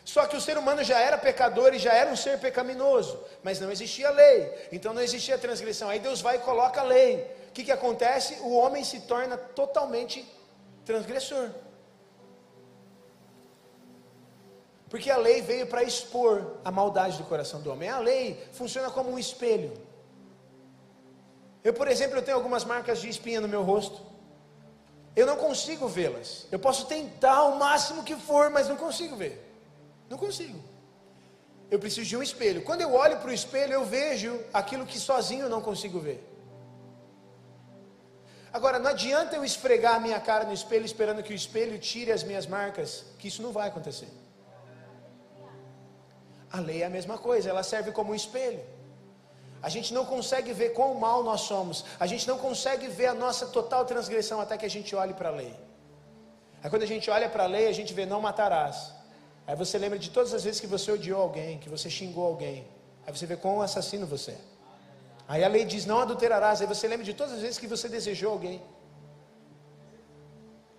Só 0.04 0.28
que 0.28 0.36
o 0.36 0.42
ser 0.42 0.58
humano 0.58 0.84
já 0.84 1.00
era 1.00 1.18
pecador 1.18 1.74
e 1.74 1.80
já 1.80 1.94
era 1.94 2.12
um 2.12 2.16
ser 2.16 2.40
pecaminoso, 2.40 3.20
mas 3.42 3.60
não 3.60 3.72
existia 3.72 4.12
lei, 4.12 4.68
então 4.72 4.94
não 4.94 5.02
existia 5.02 5.36
transgressão. 5.36 5.90
Aí 5.90 6.00
Deus 6.00 6.22
vai 6.22 6.36
e 6.36 6.40
coloca 6.40 6.82
a 6.82 6.84
lei. 6.84 7.26
que, 7.56 7.64
que 7.64 7.72
acontece? 7.72 8.36
O 8.42 8.52
homem 8.52 8.84
se 8.84 9.00
torna 9.02 9.38
totalmente 9.38 10.24
transgressor. 10.86 11.50
Porque 14.96 15.12
a 15.12 15.18
lei 15.18 15.42
veio 15.42 15.68
para 15.68 15.84
expor 15.84 16.56
a 16.64 16.72
maldade 16.72 17.18
do 17.18 17.26
coração 17.26 17.60
do 17.62 17.70
homem. 17.70 17.90
A 17.90 18.00
lei 18.00 18.42
funciona 18.54 18.90
como 18.90 19.12
um 19.12 19.20
espelho. 19.20 19.74
Eu, 21.62 21.74
por 21.74 21.90
exemplo, 21.90 22.18
eu 22.18 22.22
tenho 22.22 22.38
algumas 22.38 22.64
marcas 22.64 23.02
de 23.02 23.10
espinha 23.10 23.42
no 23.42 23.48
meu 23.50 23.62
rosto. 23.62 24.02
Eu 25.14 25.26
não 25.28 25.36
consigo 25.36 25.86
vê-las. 25.86 26.48
Eu 26.50 26.60
posso 26.60 26.86
tentar 26.86 27.44
o 27.44 27.60
máximo 27.60 28.06
que 28.06 28.16
for, 28.16 28.50
mas 28.50 28.70
não 28.70 28.78
consigo 28.78 29.18
ver. 29.18 29.36
Não 30.10 30.18
consigo. 30.18 30.64
Eu 31.70 31.78
preciso 31.78 32.08
de 32.08 32.16
um 32.16 32.24
espelho. 32.24 32.62
Quando 32.62 32.80
eu 32.80 32.94
olho 32.94 33.18
para 33.18 33.32
o 33.32 33.34
espelho, 33.34 33.74
eu 33.74 33.84
vejo 33.84 34.40
aquilo 34.54 34.86
que 34.86 34.98
sozinho 34.98 35.44
eu 35.48 35.50
não 35.50 35.60
consigo 35.60 36.00
ver. 36.00 36.24
Agora, 38.54 38.80
não 38.80 38.92
adianta 38.92 39.36
eu 39.36 39.44
esfregar 39.44 39.96
a 39.96 40.00
minha 40.00 40.22
cara 40.22 40.46
no 40.46 40.54
espelho 40.54 40.86
esperando 40.86 41.22
que 41.22 41.34
o 41.34 41.36
espelho 41.36 41.78
tire 41.80 42.14
as 42.14 42.24
minhas 42.24 42.48
marcas, 42.48 43.04
que 43.20 43.28
isso 43.28 43.42
não 43.42 43.52
vai 43.52 43.68
acontecer. 43.68 44.08
A 46.56 46.60
lei 46.68 46.80
é 46.84 46.86
a 46.86 46.94
mesma 46.98 47.18
coisa, 47.28 47.50
ela 47.54 47.64
serve 47.74 47.90
como 47.98 48.10
um 48.14 48.18
espelho. 48.24 48.64
A 49.68 49.70
gente 49.76 49.90
não 49.98 50.04
consegue 50.14 50.52
ver 50.62 50.70
quão 50.78 50.92
mal 51.06 51.20
nós 51.30 51.42
somos, 51.52 51.78
a 52.06 52.08
gente 52.12 52.26
não 52.32 52.38
consegue 52.46 52.88
ver 53.00 53.08
a 53.14 53.16
nossa 53.24 53.46
total 53.58 53.84
transgressão 53.92 54.38
até 54.44 54.54
que 54.60 54.68
a 54.70 54.74
gente 54.76 54.92
olhe 55.02 55.14
para 55.20 55.30
a 55.32 55.36
lei. 55.42 55.54
Aí 56.62 56.70
quando 56.72 56.86
a 56.88 56.92
gente 56.94 57.08
olha 57.16 57.28
para 57.34 57.44
a 57.48 57.52
lei, 57.56 57.66
a 57.68 57.76
gente 57.80 57.92
vê 57.98 58.06
não 58.14 58.22
matarás. 58.28 58.78
Aí 59.48 59.56
você 59.64 59.78
lembra 59.84 60.00
de 60.06 60.10
todas 60.18 60.34
as 60.38 60.44
vezes 60.48 60.60
que 60.64 60.70
você 60.76 60.90
odiou 60.98 61.22
alguém, 61.28 61.60
que 61.64 61.70
você 61.76 61.90
xingou 61.98 62.26
alguém. 62.32 62.58
Aí 63.06 63.12
você 63.16 63.26
vê 63.32 63.36
quão 63.36 63.62
assassino 63.68 64.08
você 64.16 64.32
é. 64.32 64.42
Aí 65.28 65.44
a 65.44 65.50
lei 65.56 65.66
diz 65.74 65.86
não 65.92 66.00
adulterarás. 66.06 66.62
Aí 66.62 66.68
você 66.68 66.88
lembra 66.88 67.06
de 67.10 67.14
todas 67.14 67.34
as 67.34 67.42
vezes 67.46 67.60
que 67.64 67.68
você 67.68 67.88
desejou 67.98 68.32
alguém. 68.32 68.62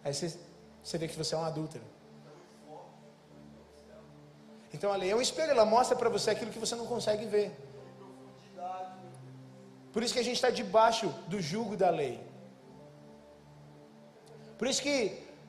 Aí 0.05 0.15
você, 0.15 0.29
você 0.83 0.97
vê 0.99 1.07
que 1.07 1.17
você 1.23 1.35
é 1.35 1.39
um 1.39 1.45
adúltero. 1.45 1.85
Então 4.77 4.93
a 4.93 4.97
lei 5.03 5.11
é 5.11 5.17
um 5.17 5.23
espelho, 5.27 5.53
ela 5.53 5.65
mostra 5.65 5.97
para 6.01 6.11
você 6.17 6.29
aquilo 6.31 6.53
que 6.55 6.63
você 6.65 6.75
não 6.81 6.87
consegue 6.95 7.25
ver. 7.35 7.49
Por 9.93 10.03
isso 10.03 10.13
que 10.13 10.21
a 10.21 10.29
gente 10.29 10.37
está 10.41 10.51
debaixo 10.51 11.07
do 11.33 11.41
jugo 11.51 11.75
da 11.83 11.89
lei. 11.89 12.17
Por 14.59 14.69
isso 14.69 14.83
que 14.83 14.97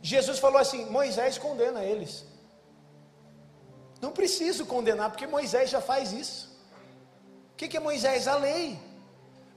Jesus 0.01 0.39
falou 0.39 0.59
assim: 0.65 0.85
Moisés 0.97 1.37
condena 1.37 1.83
eles. 1.83 2.13
Não 3.99 4.11
preciso 4.19 4.65
condenar, 4.65 5.09
porque 5.09 5.27
Moisés 5.27 5.69
já 5.69 5.81
faz 5.81 6.13
isso. 6.13 6.41
O 7.51 7.55
que, 7.57 7.75
é 7.75 7.81
Moisés? 7.81 8.27
A 8.29 8.37
lei. 8.37 8.79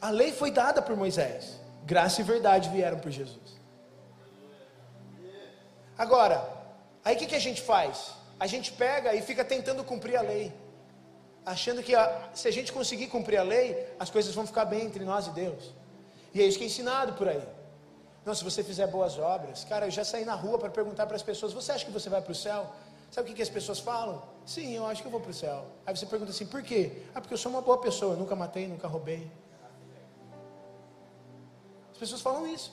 A 0.00 0.10
lei 0.10 0.32
foi 0.32 0.50
dada 0.50 0.82
por 0.82 0.96
Moisés. 0.96 1.60
Graça 1.84 2.22
e 2.22 2.24
verdade 2.24 2.70
vieram 2.70 2.98
por 2.98 3.12
Jesus. 3.12 3.48
Agora, 5.96 6.36
aí 7.04 7.14
o 7.14 7.18
que 7.18 7.40
a 7.42 7.46
gente 7.48 7.62
faz? 7.62 8.19
A 8.40 8.46
gente 8.46 8.72
pega 8.72 9.14
e 9.14 9.20
fica 9.20 9.44
tentando 9.44 9.84
cumprir 9.84 10.16
a 10.16 10.22
lei, 10.22 10.50
achando 11.44 11.82
que 11.82 11.94
a, 11.94 12.30
se 12.32 12.48
a 12.48 12.50
gente 12.50 12.72
conseguir 12.72 13.08
cumprir 13.08 13.36
a 13.36 13.42
lei, 13.42 13.86
as 13.98 14.08
coisas 14.08 14.34
vão 14.34 14.46
ficar 14.46 14.64
bem 14.64 14.86
entre 14.86 15.04
nós 15.04 15.26
e 15.26 15.30
Deus. 15.30 15.74
E 16.32 16.40
é 16.40 16.46
isso 16.46 16.56
que 16.56 16.64
é 16.64 16.66
ensinado 16.66 17.12
por 17.12 17.28
aí. 17.28 17.46
Não, 18.24 18.34
se 18.34 18.42
você 18.42 18.64
fizer 18.64 18.86
boas 18.86 19.18
obras, 19.18 19.64
cara, 19.64 19.86
eu 19.86 19.90
já 19.90 20.04
saí 20.04 20.24
na 20.24 20.34
rua 20.34 20.58
para 20.58 20.70
perguntar 20.70 21.06
para 21.06 21.16
as 21.16 21.22
pessoas: 21.22 21.52
você 21.52 21.72
acha 21.72 21.84
que 21.84 21.90
você 21.90 22.08
vai 22.08 22.22
para 22.22 22.32
o 22.32 22.34
céu? 22.34 22.66
Sabe 23.10 23.26
o 23.26 23.28
que, 23.28 23.36
que 23.36 23.42
as 23.42 23.50
pessoas 23.50 23.78
falam? 23.78 24.22
Sim, 24.46 24.72
eu 24.72 24.86
acho 24.86 25.02
que 25.02 25.08
eu 25.08 25.12
vou 25.12 25.20
para 25.20 25.32
o 25.32 25.34
céu. 25.34 25.66
Aí 25.84 25.94
você 25.94 26.06
pergunta 26.06 26.30
assim: 26.30 26.46
por 26.46 26.62
quê? 26.62 27.02
Ah, 27.14 27.20
porque 27.20 27.34
eu 27.34 27.38
sou 27.38 27.52
uma 27.52 27.60
boa 27.60 27.78
pessoa, 27.78 28.16
nunca 28.16 28.34
matei, 28.34 28.66
nunca 28.66 28.88
roubei. 28.88 29.30
As 31.92 31.98
pessoas 31.98 32.22
falam 32.22 32.46
isso. 32.46 32.72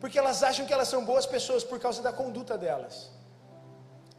Porque 0.00 0.18
elas 0.18 0.42
acham 0.42 0.66
que 0.66 0.72
elas 0.72 0.88
são 0.88 1.04
boas 1.04 1.26
pessoas 1.26 1.62
por 1.62 1.78
causa 1.78 2.02
da 2.02 2.12
conduta 2.12 2.56
delas. 2.58 3.19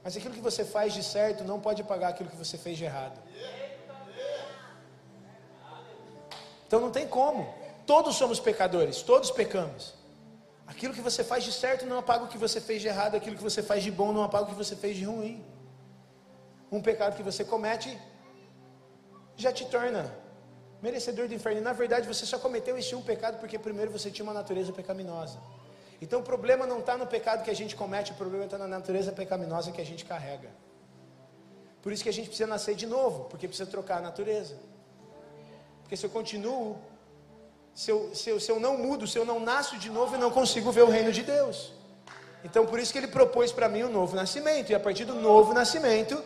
Mas 0.03 0.17
aquilo 0.17 0.33
que 0.33 0.41
você 0.41 0.63
faz 0.65 0.93
de 0.93 1.03
certo 1.03 1.43
não 1.43 1.59
pode 1.59 1.83
pagar 1.83 2.09
aquilo 2.09 2.29
que 2.29 2.35
você 2.35 2.57
fez 2.57 2.77
de 2.77 2.85
errado. 2.85 3.19
Então 6.65 6.79
não 6.79 6.91
tem 6.91 7.07
como. 7.07 7.53
Todos 7.85 8.15
somos 8.15 8.39
pecadores, 8.39 9.01
todos 9.01 9.29
pecamos. 9.29 9.93
Aquilo 10.65 10.93
que 10.93 11.01
você 11.01 11.23
faz 11.23 11.43
de 11.43 11.51
certo 11.51 11.85
não 11.85 11.99
apaga 11.99 12.23
o 12.23 12.27
que 12.27 12.37
você 12.37 12.61
fez 12.61 12.81
de 12.81 12.87
errado, 12.87 13.15
aquilo 13.15 13.35
que 13.35 13.43
você 13.43 13.61
faz 13.61 13.83
de 13.83 13.91
bom 13.91 14.13
não 14.13 14.23
apaga 14.23 14.45
o 14.45 14.47
que 14.47 14.55
você 14.55 14.75
fez 14.75 14.95
de 14.95 15.03
ruim. 15.03 15.43
Um 16.71 16.81
pecado 16.81 17.17
que 17.17 17.23
você 17.23 17.43
comete 17.43 17.99
já 19.35 19.51
te 19.51 19.65
torna 19.65 20.13
merecedor 20.81 21.27
do 21.27 21.33
inferno. 21.33 21.61
Na 21.61 21.73
verdade, 21.73 22.07
você 22.07 22.25
só 22.25 22.39
cometeu 22.39 22.77
esse 22.77 22.95
um 22.95 23.01
pecado 23.01 23.37
porque 23.39 23.59
primeiro 23.59 23.91
você 23.91 24.09
tinha 24.09 24.23
uma 24.23 24.33
natureza 24.33 24.71
pecaminosa. 24.71 25.37
Então 26.01 26.19
o 26.19 26.23
problema 26.23 26.65
não 26.65 26.79
está 26.79 26.97
no 26.97 27.05
pecado 27.05 27.43
que 27.43 27.51
a 27.51 27.55
gente 27.55 27.75
comete, 27.75 28.11
o 28.11 28.15
problema 28.15 28.45
está 28.45 28.57
na 28.57 28.67
natureza 28.67 29.11
pecaminosa 29.11 29.71
que 29.71 29.79
a 29.79 29.85
gente 29.85 30.03
carrega. 30.03 30.49
Por 31.81 31.91
isso 31.91 32.01
que 32.01 32.09
a 32.09 32.13
gente 32.13 32.27
precisa 32.27 32.47
nascer 32.47 32.75
de 32.75 32.87
novo, 32.87 33.25
porque 33.25 33.47
precisa 33.47 33.69
trocar 33.69 33.97
a 33.99 34.01
natureza. 34.01 34.55
Porque 35.83 35.95
se 35.95 36.03
eu 36.03 36.09
continuo, 36.09 36.77
se 37.75 37.91
eu, 37.91 38.15
se 38.15 38.29
eu, 38.29 38.39
se 38.39 38.51
eu 38.51 38.59
não 38.59 38.77
mudo, 38.77 39.05
se 39.05 39.17
eu 39.17 39.25
não 39.25 39.39
nasço 39.39 39.77
de 39.77 39.91
novo, 39.91 40.15
eu 40.15 40.19
não 40.19 40.31
consigo 40.31 40.71
ver 40.71 40.83
o 40.83 40.89
reino 40.89 41.11
de 41.11 41.21
Deus. 41.21 41.71
Então 42.43 42.65
por 42.65 42.79
isso 42.79 42.91
que 42.91 42.97
ele 42.97 43.07
propôs 43.07 43.51
para 43.51 43.69
mim 43.69 43.83
o 43.83 43.87
um 43.87 43.91
novo 43.91 44.15
nascimento, 44.15 44.71
e 44.71 44.75
a 44.75 44.79
partir 44.79 45.05
do 45.05 45.13
novo 45.13 45.53
nascimento, 45.53 46.23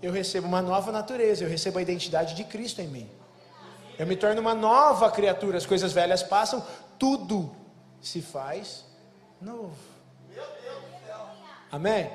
eu 0.00 0.12
recebo 0.12 0.46
uma 0.46 0.62
nova 0.62 0.92
natureza, 0.92 1.42
eu 1.42 1.48
recebo 1.48 1.78
a 1.80 1.82
identidade 1.82 2.34
de 2.34 2.44
Cristo 2.44 2.80
em 2.80 2.86
mim. 2.86 3.10
Eu 3.98 4.06
me 4.06 4.16
torno 4.16 4.40
uma 4.40 4.54
nova 4.54 5.10
criatura, 5.10 5.58
as 5.58 5.66
coisas 5.66 5.92
velhas 5.92 6.22
passam, 6.22 6.64
tudo 6.98 7.63
se 8.08 8.20
faz 8.20 8.84
novo. 9.40 9.76
Amém? 11.70 12.10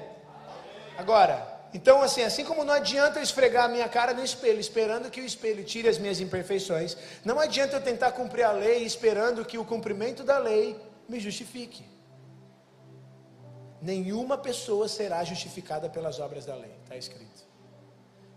Agora, 0.97 1.59
então 1.73 2.01
assim, 2.01 2.23
assim 2.23 2.43
como 2.43 2.63
não 2.63 2.73
adianta 2.73 3.19
eu 3.19 3.23
esfregar 3.23 3.65
a 3.65 3.67
minha 3.67 3.87
cara 3.87 4.13
no 4.13 4.23
espelho, 4.23 4.59
esperando 4.59 5.09
que 5.09 5.21
o 5.21 5.25
espelho 5.25 5.63
tire 5.63 5.87
as 5.87 5.97
minhas 5.97 6.19
imperfeições, 6.19 6.97
não 7.23 7.39
adianta 7.39 7.75
eu 7.75 7.81
tentar 7.81 8.11
cumprir 8.13 8.43
a 8.43 8.51
lei 8.51 8.83
esperando 8.83 9.45
que 9.45 9.57
o 9.57 9.65
cumprimento 9.65 10.23
da 10.23 10.37
lei 10.37 10.79
me 11.07 11.19
justifique. 11.19 11.83
Nenhuma 13.81 14.37
pessoa 14.37 14.87
será 14.87 15.23
justificada 15.23 15.89
pelas 15.89 16.19
obras 16.19 16.45
da 16.45 16.55
lei, 16.55 16.75
está 16.83 16.97
escrito. 16.97 17.47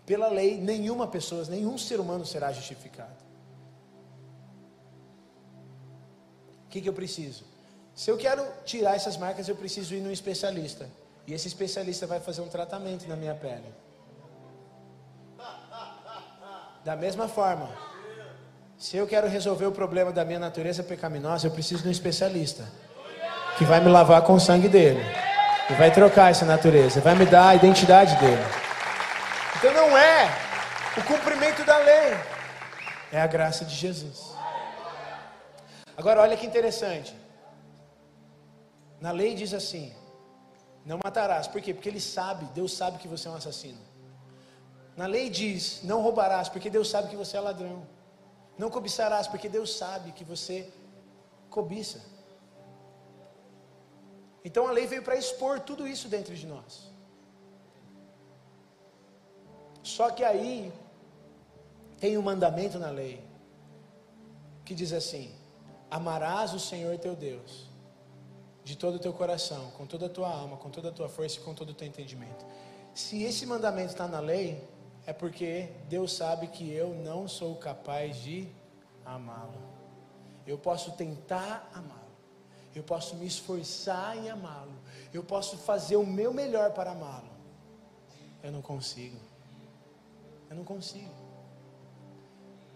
Pela 0.07 0.29
lei, 0.29 0.57
nenhuma 0.57 1.07
pessoa, 1.07 1.45
nenhum 1.47 1.79
ser 1.79 2.01
humano 2.01 2.25
será 2.25 2.53
justificado. 2.53 3.22
Que, 6.73 6.81
que 6.81 6.89
eu 6.89 6.95
preciso? 6.95 7.45
Se 7.95 8.11
eu 8.11 8.17
quero 8.17 8.43
tirar 8.65 8.97
essas 8.97 9.19
marcas, 9.19 9.47
eu 9.47 9.55
preciso 9.55 9.95
ir 9.95 10.01
num 10.01 10.11
especialista. 10.11 10.89
E 11.27 11.35
esse 11.35 11.47
especialista 11.47 12.07
vai 12.07 12.19
fazer 12.19 12.41
um 12.41 12.49
tratamento 12.49 13.07
na 13.07 13.15
minha 13.15 13.35
pele. 13.35 13.73
Da 16.83 16.97
mesma 16.97 17.29
forma, 17.29 17.69
se 18.79 18.97
eu 18.97 19.07
quero 19.07 19.29
resolver 19.29 19.67
o 19.67 19.73
problema 19.73 20.11
da 20.11 20.25
minha 20.25 20.39
natureza 20.39 20.83
pecaminosa, 20.83 21.47
eu 21.47 21.51
preciso 21.51 21.83
de 21.83 21.89
um 21.89 21.93
especialista 21.93 22.65
que 23.59 23.65
vai 23.65 23.79
me 23.81 23.89
lavar 23.89 24.23
com 24.23 24.33
o 24.33 24.41
sangue 24.41 24.69
dele 24.69 25.05
e 25.71 25.75
vai 25.75 25.93
trocar 25.93 26.31
essa 26.31 26.45
natureza, 26.45 27.01
vai 27.01 27.15
me 27.15 27.27
dar 27.27 27.49
a 27.49 27.55
identidade 27.55 28.17
dele. 28.17 28.43
Então 29.57 29.73
não 29.75 29.97
é 29.97 30.29
o 30.97 31.03
cumprimento 31.03 31.63
da 31.65 31.77
lei, 31.77 32.17
é 33.13 33.21
a 33.21 33.27
graça 33.27 33.65
de 33.65 33.75
Jesus. 33.75 34.32
Agora 35.97 36.21
olha 36.21 36.37
que 36.37 36.47
interessante. 36.47 37.15
Na 39.01 39.11
lei 39.11 39.35
diz 39.35 39.53
assim: 39.53 39.93
não 40.85 40.99
matarás. 41.03 41.47
Por 41.47 41.61
quê? 41.61 41.73
Porque 41.75 41.89
ele 41.89 42.01
sabe, 42.01 42.45
Deus 42.47 42.73
sabe 42.73 42.99
que 42.99 43.09
você 43.09 43.29
é 43.29 43.31
um 43.31 43.37
assassino. 43.37 43.81
Na 44.97 45.07
lei 45.07 45.29
diz: 45.31 45.83
não 45.83 46.03
roubarás, 46.03 46.49
porque 46.49 46.71
Deus 46.71 46.89
sabe 46.89 47.09
que 47.09 47.17
você 47.17 47.37
é 47.37 47.41
ladrão. 47.41 47.87
Não 48.59 48.71
cobiçarás, 48.71 49.27
porque 49.27 49.49
Deus 49.49 49.75
sabe 49.77 50.13
que 50.13 50.25
você 50.25 50.71
cobiça. 51.51 52.01
Então 54.45 54.67
a 54.67 54.73
lei 54.73 54.87
veio 54.87 55.03
para 55.03 55.17
expor 55.17 55.61
tudo 55.61 55.87
isso 55.87 56.09
dentro 56.09 56.35
de 56.35 56.47
nós. 56.47 56.91
Só 59.83 60.11
que 60.11 60.25
aí 60.25 60.73
tem 61.99 62.17
um 62.19 62.23
mandamento 62.23 62.79
na 62.79 62.91
lei 62.91 63.23
que 64.65 64.75
diz 64.75 64.93
assim: 64.93 65.33
Amarás 65.93 66.55
o 66.55 66.59
Senhor 66.59 66.97
teu 66.97 67.15
Deus 67.15 67.69
de 68.65 68.75
todo 68.77 68.95
o 68.95 68.99
teu 68.99 69.13
coração, 69.13 69.71
com 69.73 69.85
toda 69.87 70.07
a 70.07 70.09
tua 70.09 70.31
alma, 70.31 70.57
com 70.57 70.71
toda 70.71 70.89
a 70.89 70.93
tua 70.93 71.07
força 71.07 71.39
e 71.39 71.43
com 71.43 71.53
todo 71.53 71.69
o 71.69 71.75
teu 71.75 71.87
entendimento. 71.87 72.47
Se 72.95 73.23
esse 73.23 73.45
mandamento 73.45 73.93
está 73.93 74.09
na 74.09 74.19
lei, 74.19 74.67
é 75.05 75.13
porque 75.13 75.69
Deus 75.91 76.15
sabe 76.15 76.47
que 76.47 76.73
eu 76.73 76.95
não 76.95 77.29
sou 77.29 77.57
capaz 77.57 78.17
de 78.17 78.49
amá-lo. 79.05 79.61
Eu 80.47 80.57
posso 80.57 80.93
tentar 80.93 81.71
amá-lo, 81.75 82.17
eu 82.75 82.83
posso 82.83 83.15
me 83.17 83.27
esforçar 83.27 84.17
em 84.17 84.31
amá-lo, 84.31 84.73
eu 85.13 85.23
posso 85.23 85.59
fazer 85.59 85.97
o 85.97 86.07
meu 86.07 86.33
melhor 86.33 86.73
para 86.73 86.93
amá-lo. 86.93 87.31
Eu 88.43 88.51
não 88.51 88.63
consigo. 88.63 89.19
Eu 90.49 90.57
não 90.57 90.65
consigo. 90.65 91.22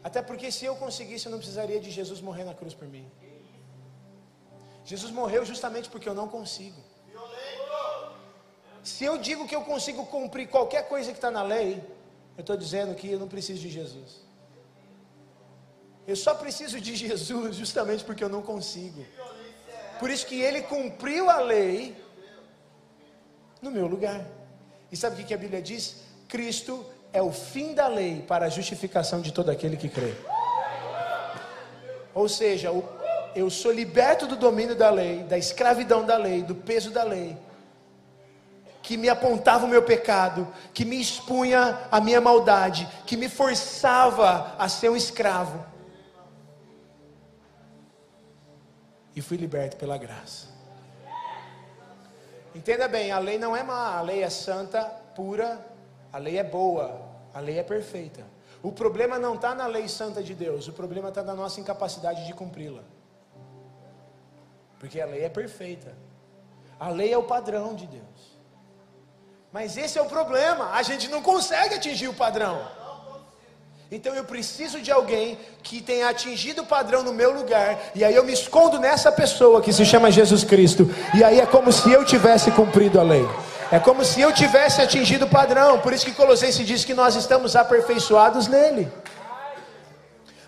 Até 0.07 0.23
porque 0.23 0.53
se 0.53 0.65
eu 0.65 0.77
conseguisse, 0.77 1.27
eu 1.27 1.33
não 1.33 1.39
precisaria 1.39 1.81
de 1.81 1.91
Jesus 1.91 2.21
morrer 2.21 2.45
na 2.45 2.55
cruz 2.55 2.73
por 2.73 2.87
mim. 2.87 3.11
Jesus 4.85 5.11
morreu 5.11 5.45
justamente 5.45 5.89
porque 5.91 6.09
eu 6.09 6.15
não 6.15 6.29
consigo. 6.29 6.81
Se 8.85 9.05
eu 9.05 9.19
digo 9.19 9.49
que 9.49 9.57
eu 9.57 9.63
consigo 9.63 10.07
cumprir 10.07 10.47
qualquer 10.49 10.87
coisa 10.87 11.11
que 11.11 11.19
está 11.19 11.29
na 11.29 11.43
lei, 11.43 11.83
eu 12.37 12.43
estou 12.43 12.57
dizendo 12.57 12.95
que 12.95 13.11
eu 13.11 13.19
não 13.19 13.27
preciso 13.27 13.61
de 13.61 13.69
Jesus. 13.69 14.21
Eu 16.07 16.15
só 16.15 16.37
preciso 16.37 16.81
de 16.81 16.95
Jesus 17.05 17.57
justamente 17.57 18.05
porque 18.05 18.23
eu 18.23 18.29
não 18.29 18.43
consigo. 18.43 19.05
Por 19.99 20.09
isso 20.09 20.25
que 20.25 20.41
ele 20.41 20.63
cumpriu 20.63 21.29
a 21.29 21.41
lei 21.41 22.01
no 23.61 23.73
meu 23.73 23.89
lugar. 23.89 24.25
E 24.93 24.97
sabe 24.97 25.21
o 25.21 25.27
que 25.27 25.35
a 25.35 25.43
Bíblia 25.45 25.61
diz? 25.61 25.97
Cristo 26.29 26.87
é 27.13 27.23
o 27.23 27.33
fim 27.33 27.75
da 27.75 27.89
lei 27.89 28.23
para 28.23 28.47
a 28.47 28.49
justificação 28.49 29.21
de 29.21 29.33
todo 29.33 29.51
aquele 29.51 29.77
que 29.77 29.89
crê. 29.89 30.15
Ou 32.15 32.29
seja, 32.29 32.71
eu 33.35 33.51
sou 33.51 33.71
liberto 33.71 34.27
do 34.27 34.37
domínio 34.37 34.75
da 34.75 34.89
lei, 34.89 35.23
da 35.23 35.37
escravidão 35.37 36.05
da 36.05 36.17
lei, 36.17 36.43
do 36.43 36.55
peso 36.55 36.91
da 36.91 37.03
lei, 37.03 37.37
que 38.83 38.97
me 38.97 39.09
apontava 39.09 39.67
o 39.67 39.69
meu 39.69 39.83
pecado, 39.83 40.49
que 40.73 40.85
me 40.85 41.01
expunha 41.01 41.89
a 41.91 42.01
minha 42.01 42.21
maldade, 42.21 42.89
que 43.05 43.17
me 43.17 43.29
forçava 43.29 44.55
a 44.59 44.69
ser 44.69 44.91
um 44.91 44.97
escravo. 44.97 45.65
E 49.15 49.21
fui 49.21 49.37
liberto 49.37 49.77
pela 49.77 49.99
graça. 49.99 50.49
Entenda 52.55 52.89
bem, 52.89 53.13
a 53.13 53.19
lei 53.19 53.39
não 53.39 53.55
é 53.55 53.63
má, 53.63 53.99
a 53.99 54.01
lei 54.01 54.23
é 54.23 54.31
santa, 54.31 54.85
pura, 55.15 55.75
a 56.16 56.18
lei 56.18 56.38
é 56.38 56.42
boa, 56.42 56.99
a 57.35 57.40
lei 57.40 57.58
é 57.58 57.62
perfeita. 57.62 58.25
O 58.62 58.73
problema 58.73 59.18
não 59.18 59.35
está 59.35 59.54
na 59.54 59.66
lei 59.66 59.87
santa 59.87 60.23
de 60.23 60.35
Deus, 60.35 60.66
o 60.66 60.73
problema 60.73 61.11
está 61.11 61.23
na 61.23 61.35
nossa 61.35 61.61
incapacidade 61.61 62.25
de 62.25 62.32
cumpri-la. 62.32 62.80
Porque 64.78 64.99
a 64.99 65.04
lei 65.04 65.25
é 65.25 65.28
perfeita, 65.28 65.92
a 66.80 66.88
lei 66.88 67.12
é 67.12 67.18
o 67.18 67.23
padrão 67.23 67.75
de 67.75 67.87
Deus. 67.87 68.38
Mas 69.52 69.76
esse 69.76 69.99
é 69.99 70.00
o 70.00 70.06
problema, 70.06 70.70
a 70.70 70.82
gente 70.82 71.06
não 71.08 71.20
consegue 71.20 71.75
atingir 71.75 72.08
o 72.08 72.14
padrão. 72.14 72.66
Então 73.92 74.14
eu 74.14 74.25
preciso 74.25 74.80
de 74.80 74.90
alguém 74.90 75.38
que 75.62 75.82
tenha 75.82 76.08
atingido 76.08 76.62
o 76.62 76.66
padrão 76.66 77.02
no 77.02 77.12
meu 77.12 77.30
lugar, 77.30 77.78
e 77.94 78.02
aí 78.02 78.14
eu 78.14 78.25
me 78.25 78.32
escondo 78.32 78.80
nessa 78.80 79.12
pessoa 79.12 79.61
que 79.61 79.70
se 79.70 79.85
chama 79.85 80.11
Jesus 80.11 80.44
Cristo, 80.44 80.88
e 81.14 81.23
aí 81.23 81.40
é 81.40 81.44
como 81.44 81.70
se 81.70 81.92
eu 81.92 82.06
tivesse 82.06 82.50
cumprido 82.52 82.99
a 82.99 83.02
lei. 83.02 83.28
É 83.70 83.80
como 83.80 84.04
se 84.04 84.20
eu 84.20 84.32
tivesse 84.32 84.80
atingido 84.80 85.25
o 85.25 85.28
padrão. 85.28 85.80
Por 85.80 85.92
isso 85.92 86.04
que 86.04 86.12
Colossenses 86.12 86.66
diz 86.66 86.85
que 86.85 86.94
nós 86.94 87.16
estamos 87.16 87.56
aperfeiçoados 87.56 88.46
nele. 88.46 88.90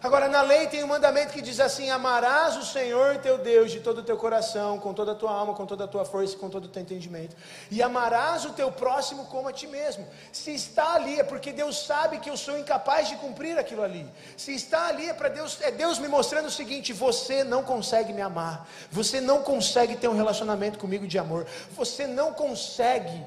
Agora, 0.01 0.29
na 0.29 0.43
lei 0.43 0.69
tem 0.69 0.85
um 0.85 0.87
mandamento 0.87 1.33
que 1.33 1.43
diz 1.43 1.59
assim: 1.59 1.91
Amarás 1.91 2.57
o 2.57 2.65
Senhor 2.65 3.19
teu 3.19 3.37
Deus 3.37 3.73
de 3.73 3.81
todo 3.81 3.99
o 3.99 4.03
teu 4.03 4.17
coração, 4.17 4.79
com 4.79 4.95
toda 4.95 5.11
a 5.11 5.15
tua 5.15 5.33
alma, 5.33 5.55
com 5.55 5.67
toda 5.67 5.85
a 5.85 5.89
tua 5.89 6.05
força 6.05 6.35
e 6.35 6.39
com 6.39 6.49
todo 6.49 6.67
o 6.67 6.69
teu 6.69 6.81
entendimento. 6.81 7.35
E 7.69 7.83
amarás 7.83 8.45
o 8.45 8.53
teu 8.53 8.71
próximo 8.71 9.25
como 9.25 9.49
a 9.49 9.53
ti 9.53 9.67
mesmo. 9.67 10.07
Se 10.33 10.55
está 10.55 10.95
ali, 10.95 11.19
é 11.19 11.25
porque 11.25 11.53
Deus 11.53 11.85
sabe 11.85 12.19
que 12.19 12.31
eu 12.31 12.37
sou 12.37 12.57
incapaz 12.57 13.09
de 13.09 13.17
cumprir 13.17 13.59
aquilo 13.59 13.83
ali. 13.83 14.09
Se 14.37 14.55
está 14.55 14.87
ali, 14.87 15.09
é 15.09 15.13
para 15.13 15.29
Deus, 15.29 15.61
é 15.61 15.73
Deus 15.73 15.99
me 15.99 16.07
mostrando 16.07 16.47
o 16.47 16.51
seguinte: 16.51 16.93
você 16.93 17.43
não 17.43 17.65
consegue 17.65 18.13
me 18.13 18.23
amar, 18.23 18.69
você 18.93 19.21
não 19.21 19.43
consegue 19.43 19.97
ter 19.97 20.07
um 20.07 20.17
relacionamento 20.17 20.79
comigo 20.79 21.09
de 21.09 21.19
amor, 21.19 21.45
você 21.73 22.07
não 22.07 22.33
consegue 22.33 23.27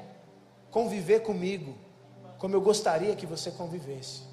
conviver 0.70 1.20
comigo 1.20 1.76
como 2.38 2.56
eu 2.56 2.62
gostaria 2.62 3.14
que 3.14 3.26
você 3.26 3.50
convivesse. 3.50 4.31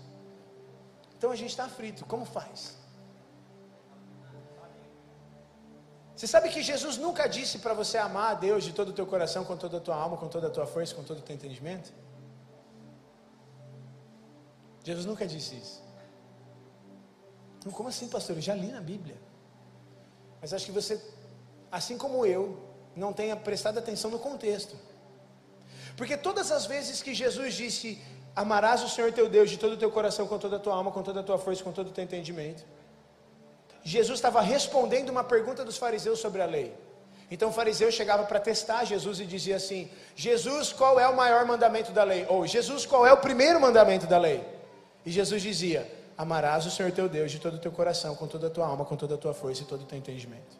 Então 1.19 1.31
a 1.31 1.35
gente 1.35 1.49
está 1.49 1.65
aflito, 1.65 2.05
como 2.05 2.23
faz? 2.23 2.77
Você 6.15 6.27
sabe 6.27 6.47
que 6.49 6.61
Jesus 6.61 6.95
nunca 6.95 7.27
disse 7.27 7.59
para 7.59 7.73
você 7.73 7.98
amar 7.98 8.31
a 8.31 8.33
Deus 8.35 8.63
de 8.63 8.72
todo 8.72 8.89
o 8.89 8.94
teu 8.94 9.05
coração, 9.05 9.44
com 9.44 9.57
toda 9.57 9.77
a 9.77 9.81
tua 9.81 9.96
alma, 9.96 10.15
com 10.15 10.29
toda 10.29 10.48
a 10.48 10.50
tua 10.50 10.65
força, 10.65 10.96
com 10.96 11.03
todo 11.03 11.20
o 11.20 11.22
teu 11.22 11.35
entendimento? 11.35 11.91
Jesus 14.81 15.05
nunca 15.05 15.27
disse 15.27 15.55
isso. 15.55 15.83
Não, 17.65 17.72
como 17.74 17.89
assim, 17.89 18.07
pastor? 18.07 18.37
Eu 18.37 18.41
já 18.41 18.55
li 18.55 18.72
na 18.72 18.79
Bíblia. 18.79 19.17
Mas 20.39 20.53
acho 20.53 20.65
que 20.65 20.72
você, 20.72 21.01
assim 21.70 21.98
como 21.98 22.25
eu, 22.25 22.57
não 22.96 23.11
tenha 23.11 23.35
prestado 23.35 23.77
atenção 23.77 24.09
no 24.09 24.20
contexto. 24.20 24.77
Porque 25.98 26.15
todas 26.15 26.50
as 26.50 26.65
vezes 26.65 27.01
que 27.01 27.13
Jesus 27.13 27.55
disse 27.55 28.01
Amarás 28.35 28.83
o 28.83 28.89
Senhor 28.89 29.11
teu 29.11 29.27
Deus 29.27 29.50
de 29.50 29.57
todo 29.57 29.74
o 29.74 29.77
teu 29.77 29.92
coração, 29.92 30.27
com 30.27 30.37
toda 30.37 30.55
a 30.55 30.59
tua 30.59 30.75
alma, 30.75 30.92
com 30.92 31.01
toda 31.01 31.20
a 31.20 31.24
tua 31.24 31.37
força, 31.37 31.63
com 31.63 31.72
todo 31.72 31.87
o 31.87 31.92
teu 31.92 32.03
entendimento. 32.03 32.63
Jesus 33.83 34.18
estava 34.18 34.42
respondendo 34.42 35.09
uma 35.09 35.24
pergunta 35.24 35.65
dos 35.65 35.77
fariseus 35.77 36.20
sobre 36.20 36.42
a 36.42 36.46
lei. 36.46 36.74
Então 37.31 37.50
o 37.50 37.51
fariseu 37.51 37.92
chegava 37.92 38.24
para 38.24 38.39
testar 38.39 38.85
Jesus 38.85 39.20
e 39.20 39.25
dizia 39.25 39.55
assim: 39.55 39.89
Jesus, 40.15 40.74
qual 40.74 41.00
é 41.00 41.07
o 41.07 41.15
maior 41.15 41.46
mandamento 41.46 41.92
da 41.92 42.03
lei? 42.03 42.25
Ou 42.27 42.46
Jesus, 42.48 42.85
qual 42.85 43.05
é 43.05 43.13
o 43.13 43.18
primeiro 43.18 43.59
mandamento 43.59 44.07
da 44.07 44.18
lei? 44.18 44.44
E 45.05 45.11
Jesus 45.11 45.42
dizia: 45.42 45.89
Amarás 46.18 46.65
o 46.65 46.72
Senhor 46.72 46.92
teu 46.92 47.07
Deus 47.07 47.31
de 47.31 47.39
todo 47.39 47.55
o 47.55 47.59
teu 47.59 47.72
coração, 47.72 48.15
com 48.15 48.27
toda 48.27 48.48
a 48.48 48.50
tua 48.50 48.65
alma, 48.65 48.83
com 48.83 48.96
toda 48.96 49.15
a 49.15 49.18
tua 49.18 49.33
força 49.33 49.61
e 49.61 49.65
todo 49.65 49.83
o 49.83 49.85
teu 49.85 49.98
entendimento. 49.98 50.57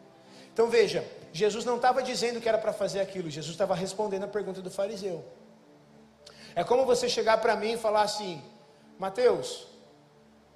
Então 0.52 0.68
veja, 0.68 1.04
Jesus 1.32 1.64
não 1.64 1.76
estava 1.76 2.02
dizendo 2.02 2.40
que 2.40 2.48
era 2.48 2.58
para 2.58 2.72
fazer 2.72 3.00
aquilo, 3.00 3.30
Jesus 3.30 3.54
estava 3.54 3.74
respondendo 3.74 4.24
a 4.24 4.28
pergunta 4.28 4.60
do 4.60 4.70
fariseu. 4.70 5.24
É 6.54 6.64
como 6.64 6.84
você 6.84 7.08
chegar 7.08 7.38
para 7.38 7.56
mim 7.56 7.72
e 7.72 7.76
falar 7.76 8.02
assim, 8.02 8.42
Mateus, 8.98 9.66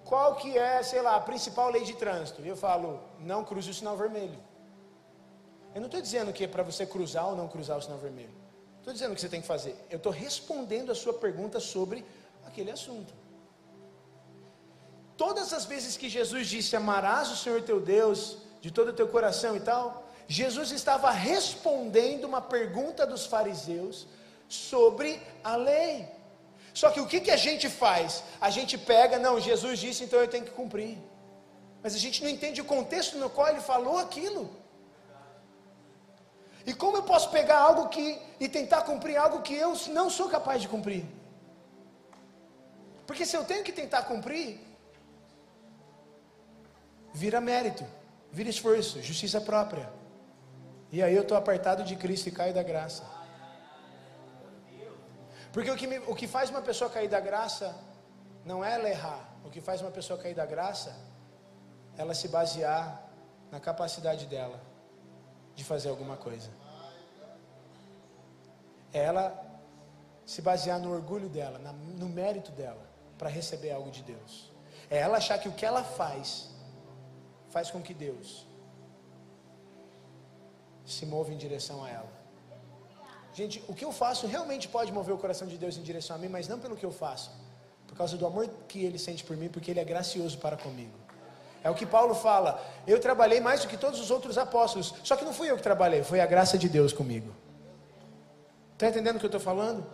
qual 0.04 0.36
que 0.36 0.56
é, 0.56 0.82
sei 0.82 1.00
lá, 1.00 1.16
a 1.16 1.20
principal 1.20 1.70
lei 1.70 1.84
de 1.84 1.94
trânsito? 1.94 2.42
E 2.42 2.48
eu 2.48 2.56
falo, 2.56 3.00
não 3.18 3.44
cruze 3.44 3.70
o 3.70 3.74
sinal 3.74 3.96
vermelho. 3.96 4.38
Eu 5.74 5.80
não 5.80 5.86
estou 5.86 6.00
dizendo 6.00 6.32
que 6.32 6.44
é 6.44 6.48
para 6.48 6.62
você 6.62 6.86
cruzar 6.86 7.26
ou 7.26 7.36
não 7.36 7.48
cruzar 7.48 7.78
o 7.78 7.82
sinal 7.82 7.98
vermelho. 7.98 8.34
Estou 8.78 8.92
dizendo 8.92 9.12
o 9.12 9.14
que 9.14 9.20
você 9.20 9.28
tem 9.28 9.40
que 9.40 9.46
fazer. 9.46 9.74
Eu 9.90 9.96
estou 9.96 10.12
respondendo 10.12 10.92
a 10.92 10.94
sua 10.94 11.14
pergunta 11.14 11.58
sobre 11.58 12.04
aquele 12.46 12.70
assunto. 12.70 13.14
Todas 15.16 15.52
as 15.52 15.64
vezes 15.64 15.96
que 15.96 16.08
Jesus 16.08 16.48
disse 16.48 16.76
amarás 16.76 17.30
o 17.30 17.36
Senhor 17.36 17.62
teu 17.62 17.80
Deus 17.80 18.38
de 18.60 18.70
todo 18.70 18.88
o 18.88 18.92
teu 18.92 19.08
coração 19.08 19.56
e 19.56 19.60
tal, 19.60 20.06
Jesus 20.26 20.70
estava 20.70 21.10
respondendo 21.10 22.24
uma 22.24 22.40
pergunta 22.40 23.06
dos 23.06 23.26
fariseus 23.26 24.06
sobre 24.54 25.20
a 25.42 25.56
lei. 25.56 26.08
Só 26.72 26.90
que 26.90 27.00
o 27.00 27.06
que, 27.06 27.20
que 27.20 27.30
a 27.30 27.36
gente 27.36 27.68
faz? 27.68 28.22
A 28.40 28.50
gente 28.50 28.76
pega, 28.76 29.18
não, 29.18 29.40
Jesus 29.40 29.78
disse, 29.78 30.04
então 30.04 30.18
eu 30.20 30.28
tenho 30.28 30.44
que 30.44 30.50
cumprir. 30.50 30.98
Mas 31.82 31.94
a 31.94 31.98
gente 31.98 32.22
não 32.22 32.30
entende 32.30 32.60
o 32.60 32.64
contexto 32.64 33.18
no 33.18 33.30
qual 33.30 33.48
ele 33.48 33.60
falou 33.60 33.98
aquilo. 33.98 34.44
E 36.66 36.72
como 36.72 36.96
eu 36.96 37.02
posso 37.02 37.28
pegar 37.30 37.58
algo 37.58 37.88
que 37.88 38.18
e 38.40 38.48
tentar 38.48 38.82
cumprir 38.82 39.16
algo 39.16 39.42
que 39.42 39.54
eu 39.54 39.74
não 39.88 40.08
sou 40.08 40.28
capaz 40.28 40.62
de 40.62 40.68
cumprir? 40.68 41.04
Porque 43.06 43.26
se 43.26 43.36
eu 43.36 43.44
tenho 43.44 43.62
que 43.62 43.72
tentar 43.72 44.02
cumprir, 44.04 44.58
vira 47.12 47.40
mérito, 47.40 47.84
vira 48.32 48.48
esforço, 48.48 49.02
justiça 49.02 49.40
própria. 49.40 49.88
E 50.90 51.02
aí 51.02 51.14
eu 51.14 51.22
estou 51.22 51.36
apartado 51.36 51.84
de 51.84 51.96
Cristo 51.96 52.28
e 52.28 52.32
caio 52.32 52.54
da 52.54 52.62
graça. 52.62 53.04
Porque 55.54 55.70
o 55.70 55.76
que, 55.76 55.86
me, 55.86 55.98
o 56.00 56.14
que 56.16 56.26
faz 56.26 56.50
uma 56.50 56.60
pessoa 56.60 56.90
cair 56.90 57.08
da 57.08 57.20
graça 57.20 57.72
não 58.44 58.64
é 58.64 58.74
ela 58.74 58.88
errar. 58.88 59.22
O 59.44 59.50
que 59.50 59.60
faz 59.60 59.80
uma 59.80 59.90
pessoa 59.98 60.18
cair 60.18 60.34
da 60.34 60.44
graça 60.44 60.90
é 61.96 62.00
ela 62.02 62.12
se 62.12 62.26
basear 62.26 63.00
na 63.52 63.60
capacidade 63.60 64.26
dela 64.26 64.60
de 65.54 65.62
fazer 65.62 65.90
alguma 65.90 66.16
coisa. 66.16 66.50
É 68.92 68.98
ela 68.98 69.26
se 70.26 70.42
basear 70.42 70.80
no 70.80 70.92
orgulho 70.92 71.28
dela, 71.28 71.60
na, 71.60 71.72
no 71.72 72.08
mérito 72.08 72.50
dela, 72.50 72.84
para 73.16 73.28
receber 73.28 73.70
algo 73.70 73.92
de 73.92 74.02
Deus. 74.02 74.50
É 74.90 74.98
ela 74.98 75.18
achar 75.18 75.38
que 75.38 75.48
o 75.48 75.52
que 75.52 75.64
ela 75.64 75.84
faz, 75.84 76.50
faz 77.50 77.70
com 77.70 77.80
que 77.80 77.94
Deus 77.94 78.44
se 80.84 81.06
mova 81.06 81.32
em 81.32 81.36
direção 81.36 81.84
a 81.84 81.90
ela. 81.90 82.13
Gente, 83.34 83.62
o 83.66 83.74
que 83.74 83.84
eu 83.84 83.90
faço 83.90 84.28
realmente 84.28 84.68
pode 84.68 84.92
mover 84.92 85.12
o 85.12 85.18
coração 85.18 85.48
de 85.48 85.58
Deus 85.58 85.76
em 85.76 85.82
direção 85.82 86.14
a 86.14 86.18
mim, 86.18 86.28
mas 86.28 86.46
não 86.46 86.58
pelo 86.60 86.76
que 86.76 86.86
eu 86.86 86.92
faço, 86.92 87.32
por 87.84 87.96
causa 87.96 88.16
do 88.16 88.24
amor 88.24 88.48
que 88.68 88.84
Ele 88.84 88.96
sente 88.96 89.24
por 89.24 89.36
mim, 89.36 89.48
porque 89.48 89.72
Ele 89.72 89.80
é 89.80 89.84
gracioso 89.84 90.38
para 90.38 90.56
comigo. 90.56 90.96
É 91.64 91.68
o 91.68 91.74
que 91.74 91.84
Paulo 91.84 92.14
fala. 92.14 92.64
Eu 92.86 93.00
trabalhei 93.00 93.40
mais 93.40 93.62
do 93.62 93.66
que 93.66 93.76
todos 93.76 93.98
os 93.98 94.10
outros 94.10 94.38
apóstolos, 94.38 94.94
só 95.02 95.16
que 95.16 95.24
não 95.24 95.32
fui 95.32 95.50
eu 95.50 95.56
que 95.56 95.62
trabalhei, 95.62 96.04
foi 96.04 96.20
a 96.20 96.26
graça 96.26 96.56
de 96.56 96.68
Deus 96.68 96.92
comigo. 96.92 97.34
Está 98.74 98.88
entendendo 98.88 99.16
o 99.16 99.18
que 99.18 99.26
eu 99.26 99.28
estou 99.28 99.40
falando? 99.40 99.84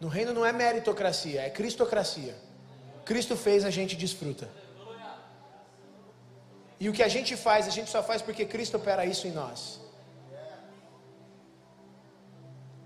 No 0.00 0.08
reino 0.08 0.32
não 0.32 0.44
é 0.44 0.52
meritocracia, 0.52 1.42
é 1.42 1.50
cristocracia. 1.50 2.34
Cristo 3.04 3.36
fez, 3.36 3.64
a 3.64 3.70
gente 3.70 3.94
desfruta. 3.94 4.48
E 6.80 6.88
o 6.88 6.92
que 6.92 7.02
a 7.02 7.08
gente 7.08 7.36
faz, 7.36 7.68
a 7.68 7.70
gente 7.70 7.90
só 7.90 8.02
faz 8.02 8.22
porque 8.22 8.44
Cristo 8.44 8.76
opera 8.76 9.04
isso 9.04 9.26
em 9.26 9.32
nós. 9.32 9.87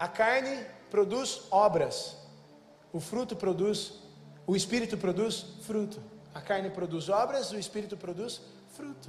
A 0.02 0.08
carne 0.08 0.66
produz 0.90 1.42
obras, 1.48 2.16
o 2.92 2.98
fruto 2.98 3.36
produz 3.36 4.00
O 4.44 4.56
espírito 4.56 4.98
produz 4.98 5.44
fruto. 5.62 6.02
A 6.34 6.40
carne 6.40 6.70
produz 6.70 7.08
obras, 7.08 7.52
o 7.52 7.58
espírito 7.58 7.96
produz 7.96 8.40
fruto. 8.76 9.08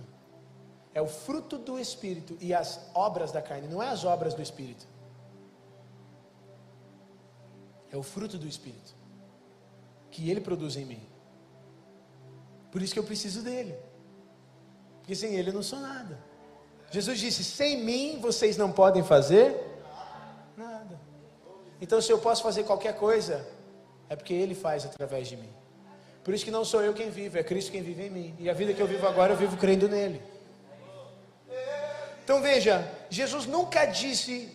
É 0.94 1.02
o 1.02 1.08
fruto 1.08 1.58
do 1.58 1.80
espírito 1.80 2.38
e 2.40 2.54
as 2.54 2.80
obras 2.94 3.32
da 3.32 3.42
carne, 3.42 3.68
não 3.68 3.82
é 3.82 3.90
as 3.90 4.06
obras 4.06 4.36
do 4.36 4.44
espírito. 4.44 4.86
É 7.92 7.98
o 7.98 8.04
fruto 8.04 8.38
do 8.38 8.48
espírito 8.48 8.94
que 10.12 10.30
ele 10.30 10.42
produz 10.42 10.76
em 10.76 10.86
mim. 10.86 11.02
Por 12.72 12.84
isso 12.84 12.94
que 12.94 13.00
eu 13.00 13.04
preciso 13.04 13.42
dele. 13.42 13.76
Porque 15.00 15.16
sem 15.16 15.34
ele 15.34 15.50
eu 15.50 15.54
não 15.56 15.64
sou 15.64 15.80
nada. 15.80 16.20
Jesus 16.92 17.20
disse: 17.20 17.44
sem 17.44 17.84
mim 17.84 18.20
vocês 18.22 18.58
não 18.58 18.72
podem 18.72 19.04
fazer. 19.04 19.73
Então, 21.84 22.00
se 22.00 22.10
eu 22.10 22.18
posso 22.18 22.42
fazer 22.42 22.64
qualquer 22.64 22.96
coisa, 22.96 23.46
é 24.08 24.16
porque 24.16 24.34
ele 24.34 24.56
faz 24.56 24.86
através 24.86 25.28
de 25.28 25.36
mim. 25.36 25.50
Por 26.24 26.34
isso 26.34 26.46
que 26.46 26.50
não 26.50 26.64
sou 26.64 26.82
eu 26.82 26.94
quem 26.94 27.10
vive, 27.10 27.38
é 27.38 27.44
Cristo 27.44 27.74
quem 27.74 27.84
vive 27.84 28.04
em 28.04 28.10
mim. 28.10 28.36
E 28.40 28.50
a 28.50 28.54
vida 28.54 28.74
que 28.74 28.82
eu 28.82 28.88
vivo 28.88 29.06
agora, 29.06 29.34
eu 29.34 29.38
vivo 29.38 29.58
crendo 29.58 29.90
nele. 29.90 30.22
Então 32.24 32.42
veja, 32.42 32.90
Jesus 33.10 33.46
nunca 33.46 33.86
disse 33.86 34.50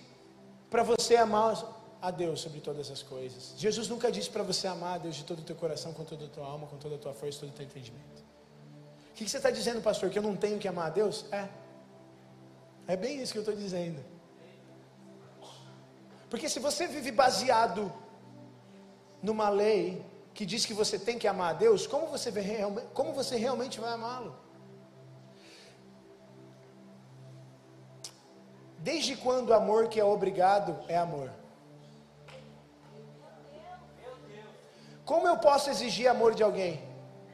para 0.70 0.82
você 0.82 1.16
amar 1.16 1.52
a 2.00 2.10
Deus 2.10 2.40
sobre 2.40 2.60
todas 2.60 2.90
as 2.90 3.02
coisas. 3.02 3.52
Jesus 3.58 3.88
nunca 3.90 4.10
disse 4.10 4.30
para 4.30 4.42
você 4.42 4.66
amar 4.66 4.94
a 4.94 4.98
Deus 4.98 5.14
de 5.14 5.24
todo 5.24 5.40
o 5.40 5.42
teu 5.42 5.54
coração, 5.54 5.92
com 5.92 6.04
toda 6.04 6.24
a 6.24 6.28
tua 6.28 6.46
alma, 6.46 6.66
com 6.66 6.78
toda 6.78 6.94
a 6.94 6.98
tua 6.98 7.12
força, 7.12 7.40
todo 7.40 7.50
o 7.50 7.52
teu 7.52 7.66
entendimento. 7.66 8.24
O 9.10 9.14
que 9.14 9.28
você 9.28 9.36
está 9.36 9.50
dizendo, 9.50 9.82
pastor? 9.82 10.08
Que 10.08 10.18
eu 10.18 10.22
não 10.22 10.34
tenho 10.34 10.58
que 10.58 10.66
amar 10.66 10.86
a 10.86 10.90
Deus? 10.90 11.26
É. 11.30 11.46
É 12.86 12.96
bem 12.96 13.20
isso 13.20 13.32
que 13.32 13.38
eu 13.38 13.42
estou 13.42 13.54
dizendo. 13.54 14.02
Porque 16.30 16.48
se 16.48 16.60
você 16.60 16.86
vive 16.86 17.10
baseado 17.10 17.92
numa 19.22 19.48
lei 19.48 20.04
que 20.34 20.44
diz 20.46 20.64
que 20.64 20.74
você 20.74 20.98
tem 20.98 21.18
que 21.18 21.26
amar 21.26 21.50
a 21.50 21.58
Deus, 21.64 21.86
como 21.86 22.06
você, 22.06 22.32
como 22.94 23.12
você 23.12 23.36
realmente 23.36 23.80
vai 23.80 23.92
amá-lo? 23.92 24.34
Desde 28.78 29.16
quando 29.16 29.48
o 29.50 29.54
amor 29.54 29.88
que 29.88 29.98
é 29.98 30.04
obrigado 30.04 30.78
é 30.88 30.96
amor? 30.96 31.30
Como 35.04 35.26
eu 35.26 35.38
posso 35.38 35.70
exigir 35.70 36.06
amor 36.06 36.34
de 36.34 36.42
alguém? 36.42 36.80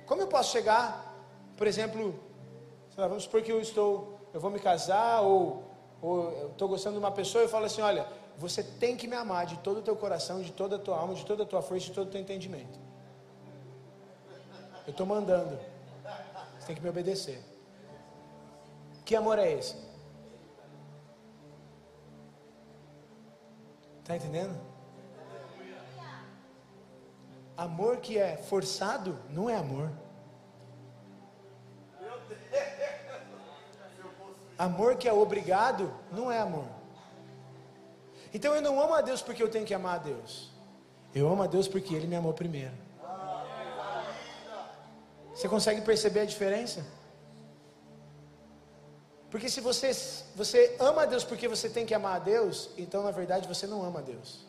Como 0.07 0.23
eu 0.23 0.29
posso 0.29 0.53
chegar, 0.53 1.15
por 1.57 1.67
exemplo, 1.67 2.19
lá, 2.97 3.09
vamos 3.09 3.25
supor 3.25 3.43
que 3.43 3.53
eu 3.53 3.61
estou, 3.61 4.19
eu 4.33 4.41
vou 4.41 4.51
me 4.51 4.61
casar 4.61 5.21
ou, 5.23 5.65
ou 6.01 6.31
eu 6.33 6.51
estou 6.51 6.69
gostando 6.69 6.95
de 6.99 7.05
uma 7.05 7.11
pessoa 7.11 7.43
e 7.43 7.47
eu 7.47 7.49
falo 7.49 7.67
assim, 7.67 7.83
olha, 7.83 8.07
você 8.37 8.63
tem 8.63 8.97
que 8.97 9.07
me 9.07 9.17
amar 9.17 9.47
de 9.47 9.59
todo 9.59 9.79
o 9.79 9.83
teu 9.83 9.97
coração, 9.97 10.43
de 10.43 10.53
toda 10.53 10.77
a 10.77 10.79
tua 10.79 10.99
alma, 10.99 11.15
de 11.15 11.25
toda 11.25 11.45
a 11.45 11.47
tua 11.47 11.63
força, 11.63 11.87
de 11.87 11.93
todo 11.93 12.09
o 12.09 12.11
teu 12.11 12.21
entendimento. 12.21 12.79
Eu 14.87 14.91
estou 14.91 15.07
mandando. 15.07 15.59
Você 16.59 16.67
tem 16.67 16.77
que 16.77 16.83
me 16.83 16.89
obedecer. 16.89 17.43
Que 19.05 19.15
amor 19.15 19.39
é 19.39 19.53
esse? 19.53 19.77
Está 24.01 24.17
entendendo? 24.17 24.59
Amor 27.57 27.99
que 27.99 28.19
é 28.19 28.37
forçado 28.37 29.19
não 29.31 29.49
é 29.49 29.57
amor. 29.57 29.91
Amor 34.59 34.97
que 34.97 35.09
é 35.09 35.13
obrigado 35.13 35.93
não 36.13 36.31
é 36.31 36.39
amor. 36.39 36.67
Então 38.35 38.53
eu 38.55 38.61
não 38.61 38.81
amo 38.81 38.95
a 38.95 39.01
Deus 39.01 39.23
porque 39.23 39.43
eu 39.43 39.49
tenho 39.49 39.65
que 39.65 39.73
amar 39.73 39.95
a 39.95 39.99
Deus. 39.99 40.51
Eu 41.15 41.29
amo 41.29 41.45
a 41.45 41.47
Deus 41.47 41.69
porque 41.69 41.95
Ele 41.95 42.09
me 42.09 42.17
amou 42.17 42.35
primeiro. 42.35 42.75
Você 45.33 45.49
consegue 45.49 45.81
perceber 45.83 46.21
a 46.21 46.25
diferença? 46.25 46.85
Porque 49.31 49.49
se 49.49 49.61
você, 49.61 49.91
você 50.35 50.77
ama 50.79 51.03
a 51.03 51.07
Deus 51.07 51.25
porque 51.25 51.47
você 51.49 51.69
tem 51.69 51.87
que 51.87 51.95
amar 51.95 52.17
a 52.17 52.19
Deus, 52.19 52.71
então 52.79 53.03
na 53.03 53.11
verdade 53.11 53.49
você 53.49 53.67
não 53.67 53.85
ama 53.85 53.99
a 54.01 54.03
Deus. 54.03 54.45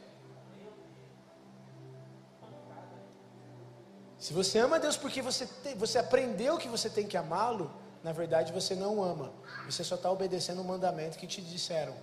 Se 4.20 4.34
você 4.34 4.58
ama 4.60 4.78
a 4.78 4.80
Deus 4.80 4.98
porque 4.98 5.22
você, 5.22 5.46
tem, 5.64 5.76
você 5.76 6.00
aprendeu 6.00 6.58
que 6.58 6.68
você 6.68 6.90
tem 6.90 7.08
que 7.08 7.18
amá-lo, 7.18 7.72
na 8.04 8.12
verdade 8.12 8.52
você 8.52 8.76
não 8.76 9.04
ama. 9.04 9.32
Você 9.68 9.84
só 9.84 9.96
está 9.96 10.10
obedecendo 10.12 10.62
o 10.62 10.64
mandamento 10.64 11.18
que 11.18 11.28
te 11.28 11.42
disseram. 11.42 11.96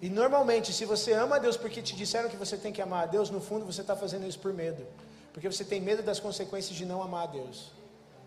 E 0.00 0.08
normalmente, 0.08 0.72
se 0.72 0.84
você 0.84 1.12
ama 1.12 1.36
a 1.36 1.38
Deus 1.38 1.56
porque 1.56 1.82
te 1.82 1.96
disseram 1.96 2.28
que 2.28 2.36
você 2.36 2.56
tem 2.56 2.72
que 2.72 2.80
amar 2.80 3.04
a 3.04 3.06
Deus, 3.06 3.30
no 3.30 3.40
fundo 3.40 3.66
você 3.66 3.80
está 3.80 3.96
fazendo 3.96 4.26
isso 4.26 4.38
por 4.38 4.52
medo. 4.52 4.86
Porque 5.32 5.50
você 5.50 5.64
tem 5.64 5.80
medo 5.80 6.02
das 6.02 6.20
consequências 6.20 6.76
de 6.76 6.86
não 6.86 7.02
amar 7.02 7.24
a 7.24 7.26
Deus. 7.26 7.72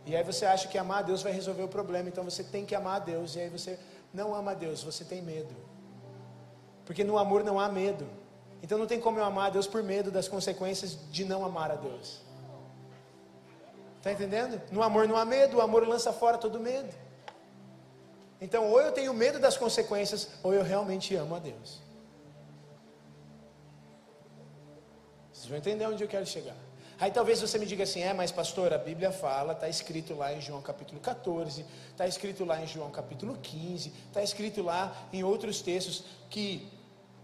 E 0.05 0.15
aí 0.15 0.23
você 0.23 0.45
acha 0.45 0.67
que 0.67 0.77
amar 0.77 0.99
a 0.99 1.01
Deus 1.03 1.21
vai 1.21 1.31
resolver 1.31 1.63
o 1.63 1.67
problema, 1.67 2.10
então 2.10 2.23
você 2.23 2.43
tem 2.43 2.65
que 2.65 2.75
amar 2.75 2.97
a 2.97 2.99
Deus. 2.99 3.36
E 3.36 3.39
aí 3.39 3.49
você 3.49 3.79
não 4.13 4.34
ama 4.36 4.51
a 4.51 4.53
Deus, 4.53 4.84
você 4.84 5.05
tem 5.05 5.21
medo. 5.21 5.55
Porque 6.86 7.03
no 7.03 7.17
amor 7.17 7.43
não 7.43 7.60
há 7.60 7.69
medo. 7.69 8.05
Então 8.62 8.77
não 8.77 8.86
tem 8.86 8.99
como 8.99 9.17
eu 9.17 9.23
amar 9.23 9.47
a 9.47 9.49
Deus 9.49 9.65
por 9.65 9.81
medo 9.81 10.12
das 10.12 10.27
consequências 10.27 10.97
de 11.10 11.23
não 11.23 11.45
amar 11.45 11.71
a 11.71 11.75
Deus. 11.75 12.21
Está 13.97 14.12
entendendo? 14.12 14.62
No 14.71 14.84
amor 14.84 15.07
não 15.07 15.15
há 15.15 15.23
medo, 15.23 15.57
o 15.57 15.62
amor 15.62 15.88
lança 15.88 16.12
fora 16.12 16.38
todo 16.38 16.60
medo. 16.60 16.93
Então, 18.41 18.67
ou 18.71 18.82
eu 18.82 18.91
tenho 18.91 19.13
medo 19.13 19.39
das 19.39 19.56
consequências, 19.56 20.27
ou 20.41 20.51
eu 20.51 20.63
realmente 20.63 21.15
amo 21.15 21.36
a 21.36 21.39
Deus. 21.39 21.80
Vocês 25.32 25.45
vão 25.47 25.58
entender 25.58 25.86
onde 25.86 26.04
eu 26.04 26.08
quero 26.08 26.25
chegar. 26.25 26.56
Aí 26.99 27.12
talvez 27.12 27.39
você 27.41 27.58
me 27.58 27.65
diga 27.65 27.84
assim: 27.84 28.01
é, 28.01 28.13
mas 28.13 28.32
pastor, 28.32 28.73
a 28.73 28.77
Bíblia 28.77 29.12
fala, 29.12 29.54
está 29.54 29.67
escrito 29.69 30.13
lá 30.15 30.34
em 30.34 30.41
João 30.41 30.62
capítulo 30.62 30.99
14, 30.99 31.65
está 31.89 32.08
escrito 32.08 32.45
lá 32.45 32.62
em 32.62 32.67
João 32.67 32.91
capítulo 32.91 33.38
15, 33.41 33.93
está 34.08 34.21
escrito 34.21 34.62
lá 34.62 34.95
em 35.12 35.23
outros 35.23 35.62
textos 35.62 36.04
que 36.30 36.67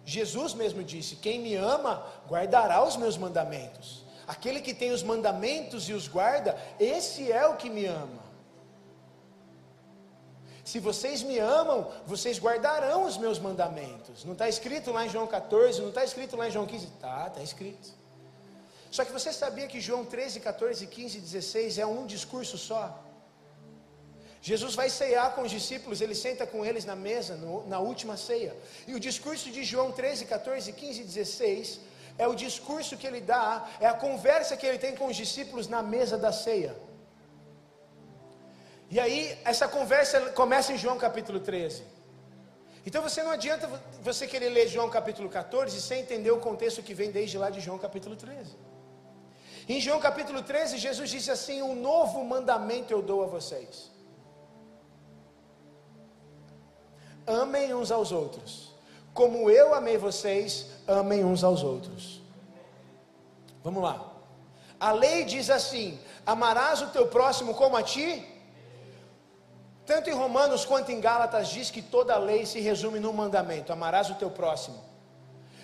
Jesus 0.03 0.53
mesmo 0.53 0.83
disse: 0.83 1.15
quem 1.17 1.39
me 1.39 1.55
ama 1.55 2.05
guardará 2.27 2.83
os 2.83 2.95
meus 2.95 3.17
mandamentos. 3.17 4.03
Aquele 4.27 4.61
que 4.61 4.73
tem 4.73 4.91
os 4.91 5.03
mandamentos 5.03 5.87
e 5.87 5.93
os 5.93 6.07
guarda, 6.07 6.57
esse 6.79 7.31
é 7.31 7.45
o 7.47 7.55
que 7.55 7.69
me 7.69 7.85
ama. 7.85 8.26
Se 10.67 10.79
vocês 10.79 11.23
me 11.23 11.39
amam, 11.39 11.89
vocês 12.05 12.37
guardarão 12.45 13.05
os 13.05 13.15
meus 13.17 13.39
mandamentos. 13.39 14.25
Não 14.25 14.33
está 14.33 14.49
escrito 14.49 14.91
lá 14.91 15.05
em 15.05 15.09
João 15.09 15.25
14, 15.25 15.79
não 15.79 15.91
está 15.93 16.03
escrito 16.03 16.35
lá 16.35 16.45
em 16.49 16.51
João 16.51 16.65
15? 16.65 16.87
Tá, 16.99 17.27
está 17.27 17.41
escrito. 17.41 17.87
Só 18.91 19.05
que 19.05 19.13
você 19.13 19.31
sabia 19.31 19.65
que 19.67 19.79
João 19.79 20.03
13, 20.03 20.41
14, 20.41 20.85
15 20.85 21.19
e 21.19 21.21
16 21.21 21.77
é 21.77 21.85
um 21.85 22.05
discurso 22.05 22.57
só? 22.57 23.01
Jesus 24.41 24.75
vai 24.75 24.89
ceiar 24.89 25.33
com 25.35 25.43
os 25.43 25.51
discípulos, 25.51 26.01
ele 26.01 26.13
senta 26.13 26.45
com 26.45 26.65
eles 26.65 26.83
na 26.83 26.97
mesa, 26.97 27.37
no, 27.37 27.65
na 27.65 27.79
última 27.79 28.17
ceia. 28.17 28.53
E 28.85 28.93
o 28.93 28.99
discurso 28.99 29.49
de 29.49 29.63
João 29.63 29.93
13, 29.93 30.25
14, 30.25 30.73
15 30.73 30.99
e 30.99 31.05
16 31.05 31.79
é 32.17 32.27
o 32.27 32.35
discurso 32.35 32.97
que 32.97 33.07
ele 33.07 33.21
dá, 33.21 33.69
é 33.79 33.87
a 33.87 33.93
conversa 33.93 34.57
que 34.57 34.65
ele 34.65 34.79
tem 34.79 34.97
com 34.97 35.07
os 35.07 35.15
discípulos 35.15 35.69
na 35.69 35.81
mesa 35.81 36.17
da 36.17 36.33
ceia. 36.33 36.75
E 38.89 38.99
aí, 38.99 39.37
essa 39.43 39.67
conversa 39.67 40.19
começa 40.31 40.71
em 40.71 40.77
João 40.77 40.97
capítulo 40.97 41.39
13. 41.39 41.83
Então 42.85 43.01
você 43.01 43.21
não 43.21 43.31
adianta 43.31 43.69
você 44.01 44.25
querer 44.25 44.47
ler 44.47 44.69
João 44.69 44.89
capítulo 44.89 45.27
14 45.27 45.81
sem 45.81 45.99
entender 45.99 46.31
o 46.31 46.39
contexto 46.39 46.81
que 46.81 46.93
vem 46.93 47.11
desde 47.11 47.37
lá 47.37 47.49
de 47.49 47.59
João 47.59 47.77
capítulo 47.77 48.15
13. 48.15 48.55
Em 49.67 49.81
João 49.81 49.99
capítulo 49.99 50.41
13, 50.41 50.77
Jesus 50.77 51.09
disse 51.09 51.29
assim: 51.29 51.61
Um 51.61 51.75
novo 51.75 52.23
mandamento 52.23 52.93
eu 52.93 53.01
dou 53.01 53.23
a 53.23 53.27
vocês. 53.27 53.91
Amem 57.25 57.73
uns 57.73 57.91
aos 57.91 58.13
outros. 58.13 58.73
Como 59.13 59.49
eu 59.49 59.73
amei 59.73 59.97
vocês, 59.97 60.67
amem 60.87 61.25
uns 61.25 61.43
aos 61.43 61.63
outros. 61.63 62.21
Vamos 63.61 63.83
lá. 63.83 64.13
A 64.79 64.93
lei 64.93 65.25
diz 65.25 65.49
assim: 65.49 65.99
Amarás 66.25 66.81
o 66.81 66.87
teu 66.87 67.07
próximo 67.07 67.53
como 67.53 67.75
a 67.75 67.83
ti. 67.83 68.25
Tanto 69.87 70.09
em 70.09 70.13
Romanos 70.13 70.65
quanto 70.65 70.91
em 70.91 70.99
Gálatas 70.99 71.47
diz 71.47 71.71
que 71.71 71.81
toda 71.81 72.13
a 72.13 72.19
lei 72.19 72.45
se 72.45 72.59
resume 72.59 72.99
num 72.99 73.13
mandamento: 73.13 73.71
amarás 73.71 74.09
o 74.09 74.15
teu 74.15 74.29
próximo. 74.29 74.77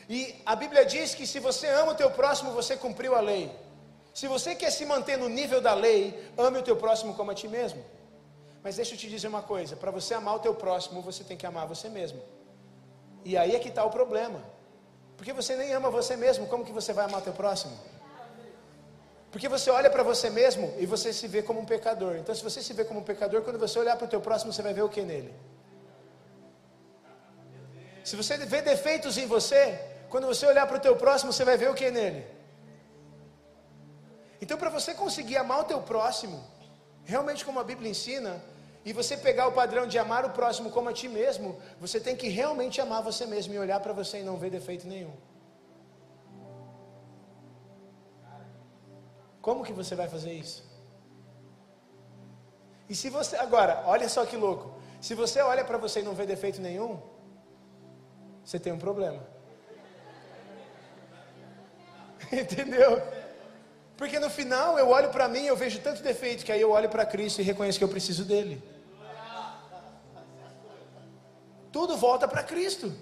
E 0.10 0.42
a 0.46 0.56
Bíblia 0.56 0.86
diz 0.86 1.14
que 1.14 1.28
se 1.28 1.40
você 1.42 1.68
ama 1.68 1.92
o 1.92 1.96
teu 1.96 2.10
próximo, 2.10 2.52
você 2.52 2.78
cumpriu 2.78 3.16
a 3.16 3.20
lei. 3.20 3.52
Se 4.14 4.26
você 4.28 4.56
quer 4.56 4.72
se 4.72 4.86
manter 4.86 5.18
no 5.18 5.28
nível 5.28 5.60
da 5.60 5.74
lei, 5.74 6.32
ame 6.38 6.58
o 6.60 6.64
teu 6.64 6.78
próximo 6.78 7.14
como 7.16 7.32
a 7.32 7.36
ti 7.36 7.50
mesmo. 7.50 7.84
Mas 8.64 8.78
deixa 8.78 8.94
eu 8.94 8.98
te 8.98 9.10
dizer 9.10 9.28
uma 9.28 9.42
coisa: 9.42 9.76
para 9.76 9.92
você 9.92 10.14
amar 10.14 10.36
o 10.36 10.40
teu 10.40 10.56
próximo, 10.56 11.02
você 11.02 11.22
tem 11.26 11.36
que 11.36 11.46
amar 11.46 11.68
você 11.68 11.90
mesmo. 11.90 12.22
E 13.26 13.38
aí 13.38 13.54
é 13.54 13.60
que 13.60 13.68
está 13.68 13.84
o 13.84 13.90
problema. 13.90 14.42
Porque 15.18 15.34
você 15.34 15.56
nem 15.58 15.74
ama 15.74 15.90
você 15.90 16.16
mesmo, 16.16 16.48
como 16.48 16.64
que 16.64 16.72
você 16.72 16.94
vai 16.94 17.06
amar 17.06 17.20
o 17.20 17.24
teu 17.24 17.34
próximo? 17.34 17.78
Porque 19.34 19.50
você 19.50 19.72
olha 19.72 19.90
para 19.90 20.04
você 20.04 20.30
mesmo 20.30 20.66
e 20.78 20.86
você 20.86 21.12
se 21.12 21.28
vê 21.28 21.42
como 21.42 21.60
um 21.60 21.66
pecador. 21.66 22.18
Então, 22.18 22.36
se 22.36 22.44
você 22.48 22.62
se 22.62 22.72
vê 22.72 22.84
como 22.86 23.00
um 23.00 23.04
pecador, 23.12 23.42
quando 23.42 23.58
você 23.58 23.80
olhar 23.80 23.96
para 23.98 24.06
o 24.06 24.08
teu 24.08 24.22
próximo, 24.22 24.54
você 24.54 24.62
vai 24.62 24.76
ver 24.76 24.84
o 24.84 24.90
que 24.96 25.02
nele? 25.02 25.34
Se 28.04 28.16
você 28.16 28.38
vê 28.38 28.62
defeitos 28.62 29.18
em 29.18 29.26
você, 29.26 29.62
quando 30.08 30.28
você 30.28 30.46
olhar 30.46 30.68
para 30.68 30.78
o 30.78 30.80
teu 30.80 30.96
próximo, 30.96 31.34
você 31.34 31.44
vai 31.44 31.58
ver 31.58 31.72
o 31.72 31.74
que 31.74 31.90
nele? 31.90 32.24
Então, 34.40 34.56
para 34.56 34.70
você 34.70 34.94
conseguir 34.94 35.38
amar 35.38 35.62
o 35.62 35.64
teu 35.64 35.82
próximo, 35.82 36.40
realmente 37.04 37.44
como 37.44 37.60
a 37.60 37.64
Bíblia 37.64 37.90
ensina, 37.90 38.40
e 38.86 38.94
você 38.94 39.18
pegar 39.18 39.48
o 39.48 39.54
padrão 39.54 39.88
de 39.88 39.98
amar 39.98 40.26
o 40.26 40.30
próximo 40.30 40.70
como 40.70 40.90
a 40.90 40.94
ti 40.94 41.08
mesmo, 41.08 41.60
você 41.80 42.00
tem 42.00 42.16
que 42.16 42.28
realmente 42.28 42.80
amar 42.80 43.02
você 43.02 43.26
mesmo 43.26 43.52
e 43.56 43.58
olhar 43.58 43.80
para 43.80 43.94
você 43.94 44.20
e 44.20 44.24
não 44.24 44.38
ver 44.38 44.52
defeito 44.52 44.88
nenhum. 44.88 45.16
Como 49.44 49.66
que 49.66 49.74
você 49.74 49.94
vai 49.94 50.08
fazer 50.08 50.32
isso? 50.32 50.64
E 52.88 52.96
se 52.96 53.10
você, 53.10 53.36
agora, 53.36 53.84
olha 53.86 54.08
só 54.08 54.26
que 54.26 54.38
louco. 54.38 54.74
Se 55.02 55.14
você 55.14 55.42
olha 55.42 55.66
para 55.66 55.78
você 55.78 56.00
e 56.00 56.04
não 56.04 56.16
vê 56.16 56.26
defeito 56.26 56.62
nenhum, 56.62 56.98
você 58.42 58.58
tem 58.58 58.72
um 58.72 58.80
problema. 58.80 59.22
Entendeu? 62.32 63.02
Porque 63.98 64.18
no 64.18 64.30
final 64.30 64.80
eu 64.80 64.88
olho 64.88 65.10
para 65.10 65.28
mim, 65.28 65.44
eu 65.44 65.58
vejo 65.58 65.82
tanto 65.82 66.02
defeito 66.02 66.46
que 66.46 66.52
aí 66.54 66.62
eu 66.62 66.72
olho 66.72 66.88
para 66.88 67.06
Cristo 67.06 67.42
e 67.42 67.44
reconheço 67.44 67.78
que 67.78 67.84
eu 67.84 67.90
preciso 67.90 68.24
dele. 68.24 68.64
Tudo 71.70 71.98
volta 71.98 72.30
para 72.30 72.44
Cristo. 72.44 72.94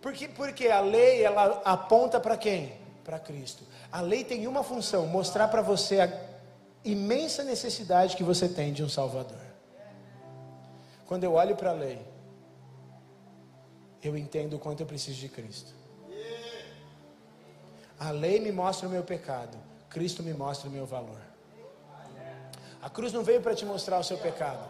Porque, 0.00 0.26
porque 0.26 0.66
a 0.66 0.80
lei 0.80 1.22
ela 1.22 1.62
aponta 1.64 2.18
para 2.18 2.36
quem? 2.36 2.81
Para 3.04 3.18
Cristo. 3.18 3.64
A 3.90 4.00
lei 4.00 4.24
tem 4.24 4.46
uma 4.46 4.62
função: 4.62 5.06
mostrar 5.06 5.48
para 5.48 5.62
você 5.62 6.00
a 6.00 6.12
imensa 6.84 7.42
necessidade 7.44 8.16
que 8.16 8.24
você 8.24 8.48
tem 8.48 8.72
de 8.72 8.82
um 8.82 8.88
Salvador. 8.88 9.40
Quando 11.06 11.24
eu 11.24 11.34
olho 11.34 11.56
para 11.56 11.70
a 11.70 11.74
lei, 11.74 12.00
eu 14.02 14.16
entendo 14.16 14.56
o 14.56 14.58
quanto 14.58 14.80
eu 14.80 14.86
preciso 14.86 15.18
de 15.18 15.28
Cristo. 15.28 15.72
A 17.98 18.10
lei 18.10 18.40
me 18.40 18.50
mostra 18.50 18.88
o 18.88 18.90
meu 18.90 19.04
pecado, 19.04 19.56
Cristo 19.88 20.22
me 20.22 20.32
mostra 20.32 20.68
o 20.68 20.72
meu 20.72 20.86
valor. 20.86 21.20
A 22.80 22.90
cruz 22.90 23.12
não 23.12 23.22
veio 23.22 23.40
para 23.40 23.54
te 23.54 23.64
mostrar 23.64 23.98
o 23.98 24.02
seu 24.02 24.18
pecado. 24.18 24.66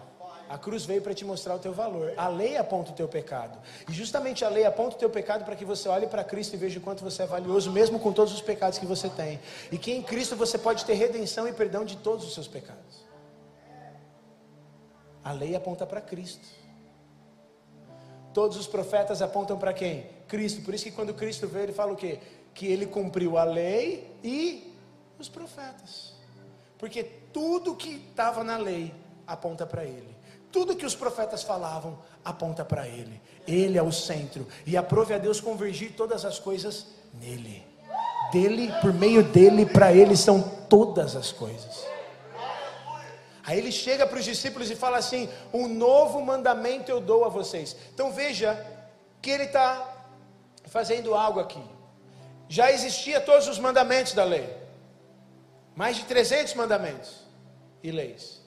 A 0.53 0.59
cruz 0.59 0.85
veio 0.85 1.01
para 1.01 1.15
te 1.15 1.25
mostrar 1.25 1.55
o 1.55 1.59
teu 1.59 1.73
valor. 1.73 2.13
A 2.15 2.29
lei 2.29 2.59
aponta 2.59 2.91
o 2.91 2.95
teu 2.95 3.09
pecado. 3.09 3.59
E 3.89 3.93
justamente 3.95 4.45
a 4.45 4.51
lei 4.51 4.67
aponta 4.67 4.97
o 4.97 4.99
teu 4.99 5.09
pecado 5.09 5.47
para 5.47 5.57
que 5.57 5.65
você 5.65 5.89
olhe 5.89 6.07
para 6.07 6.23
Cristo 6.23 6.53
e 6.53 6.59
veja 6.59 6.79
o 6.79 6.83
quanto 6.83 7.03
você 7.03 7.23
é 7.23 7.27
valioso, 7.27 7.73
mesmo 7.73 7.99
com 7.99 8.13
todos 8.13 8.35
os 8.35 8.43
pecados 8.43 8.79
que 8.79 8.85
você 8.85 9.09
tem. 9.09 9.41
E 9.71 9.79
que 9.79 9.91
em 9.91 10.03
Cristo 10.03 10.37
você 10.37 10.59
pode 10.59 10.85
ter 10.85 10.93
redenção 10.93 11.49
e 11.49 11.55
perdão 11.55 11.87
de 11.87 11.97
todos 11.97 12.27
os 12.27 12.35
seus 12.35 12.47
pecados. 12.47 13.03
A 15.25 15.33
lei 15.33 15.57
aponta 15.57 15.87
para 15.87 16.03
Cristo. 16.03 16.47
Todos 18.35 18.59
os 18.59 18.67
profetas 18.67 19.23
apontam 19.23 19.59
para 19.59 19.73
quem? 19.73 20.07
Cristo. 20.29 20.61
Por 20.61 20.75
isso 20.75 20.85
que 20.85 20.93
quando 20.93 21.15
Cristo 21.15 21.49
veio, 21.49 21.65
ele 21.65 21.73
fala 21.73 21.95
o 21.95 21.97
quê? 21.97 22.21
Que 22.53 22.67
ele 22.67 22.85
cumpriu 22.85 23.39
a 23.39 23.45
lei 23.45 24.15
e 24.23 24.77
os 25.19 25.31
profetas. 25.31 26.13
Porque 26.77 27.03
tudo 27.03 27.75
que 27.75 28.05
estava 28.11 28.45
na 28.45 28.59
lei 28.59 28.93
aponta 29.27 29.65
para 29.65 29.87
ele. 29.87 30.13
Tudo 30.53 30.77
que 30.77 30.85
os 30.85 30.95
profetas 30.95 31.43
falavam 31.43 31.99
aponta 32.23 32.65
para 32.65 32.87
Ele. 32.87 33.21
Ele 33.49 33.79
é 33.79 33.83
o 33.83 33.91
centro. 33.91 34.47
E 34.67 34.77
aprove 34.77 35.15
a 35.15 35.19
Deus 35.19 35.41
convergir 35.41 35.95
todas 35.97 36.25
as 36.27 36.39
coisas 36.39 36.87
nele. 37.15 37.65
Dele, 38.31 38.73
por 38.81 38.93
meio 38.93 39.25
dele, 39.25 39.65
para 39.65 39.93
Ele 39.93 40.17
são 40.17 40.43
todas 40.69 41.17
as 41.17 41.33
coisas. 41.33 41.87
Aí 43.45 43.59
ele 43.59 43.73
chega 43.73 44.07
para 44.07 44.19
os 44.19 44.25
discípulos 44.25 44.71
e 44.71 44.77
fala 44.77 44.99
assim: 44.99 45.29
Um 45.53 45.67
novo 45.67 46.25
mandamento 46.25 46.91
eu 46.91 47.01
dou 47.01 47.25
a 47.25 47.29
vocês. 47.29 47.77
Então 47.93 48.13
veja 48.13 48.65
que 49.21 49.31
ele 49.31 49.45
está 49.45 50.07
fazendo 50.67 51.15
algo 51.15 51.41
aqui. 51.41 51.63
Já 52.49 52.71
existia 52.71 53.21
todos 53.21 53.49
os 53.49 53.59
mandamentos 53.59 54.13
da 54.13 54.25
lei, 54.25 54.49
mais 55.75 55.97
de 55.97 56.05
300 56.05 56.55
mandamentos 56.55 57.25
e 57.83 57.91
leis. 57.91 58.42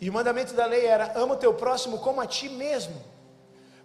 E 0.00 0.08
o 0.08 0.12
mandamento 0.12 0.54
da 0.54 0.64
lei 0.64 0.86
era: 0.86 1.12
ama 1.14 1.34
o 1.34 1.36
teu 1.36 1.52
próximo 1.52 1.98
como 1.98 2.20
a 2.20 2.26
ti 2.26 2.48
mesmo. 2.48 2.94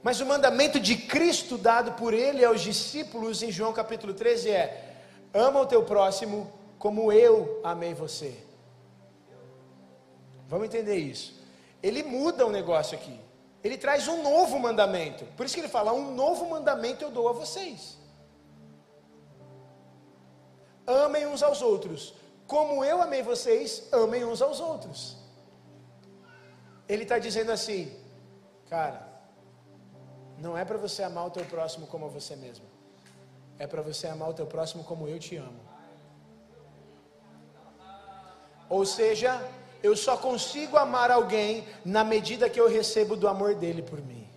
Mas 0.01 0.19
o 0.21 0.25
mandamento 0.25 0.79
de 0.79 0.95
Cristo 0.95 1.57
dado 1.57 1.93
por 1.93 2.13
ele 2.13 2.45
aos 2.45 2.61
discípulos 2.61 3.41
em 3.43 3.51
João 3.51 3.73
capítulo 3.73 4.13
13 4.13 4.49
é: 4.49 4.95
ama 5.33 5.59
o 5.61 5.65
teu 5.65 5.83
próximo 5.83 6.51
como 6.79 7.11
eu 7.11 7.59
amei 7.63 7.93
você. 7.93 8.37
Vamos 10.47 10.67
entender 10.67 10.95
isso. 10.95 11.35
Ele 11.81 12.03
muda 12.03 12.45
o 12.45 12.51
negócio 12.51 12.97
aqui. 12.97 13.19
Ele 13.63 13.77
traz 13.77 14.07
um 14.07 14.21
novo 14.21 14.59
mandamento. 14.59 15.25
Por 15.35 15.45
isso 15.45 15.55
que 15.55 15.61
ele 15.61 15.67
fala: 15.67 15.91
um 15.91 16.13
novo 16.13 16.47
mandamento 16.49 17.03
eu 17.03 17.11
dou 17.11 17.27
a 17.27 17.33
vocês. 17.33 17.97
Amem 20.87 21.25
uns 21.25 21.41
aos 21.41 21.61
outros. 21.61 22.13
Como 22.45 22.85
eu 22.85 23.01
amei 23.01 23.23
vocês, 23.23 23.87
amem 23.91 24.23
uns 24.23 24.39
aos 24.41 24.59
outros. 24.59 25.14
Ele 26.87 27.03
está 27.03 27.17
dizendo 27.17 27.51
assim, 27.51 27.91
cara, 28.69 29.07
não 30.37 30.57
é 30.57 30.63
para 30.63 30.77
você 30.77 31.01
amar 31.03 31.27
o 31.27 31.31
teu 31.31 31.45
próximo 31.45 31.87
como 31.87 32.05
a 32.05 32.09
você 32.09 32.35
mesmo. 32.35 32.65
É 33.57 33.65
para 33.65 33.81
você 33.81 34.07
amar 34.07 34.29
o 34.29 34.33
teu 34.33 34.45
próximo 34.45 34.83
como 34.83 35.07
eu 35.07 35.17
te 35.17 35.37
amo. 35.37 35.61
Ou 38.69 38.85
seja, 38.85 39.31
eu 39.81 39.95
só 39.95 40.17
consigo 40.17 40.77
amar 40.77 41.11
alguém 41.11 41.67
na 41.83 42.03
medida 42.03 42.49
que 42.49 42.59
eu 42.59 42.67
recebo 42.67 43.15
do 43.15 43.27
amor 43.27 43.55
dele 43.55 43.81
por 43.81 44.01
mim. 44.01 44.27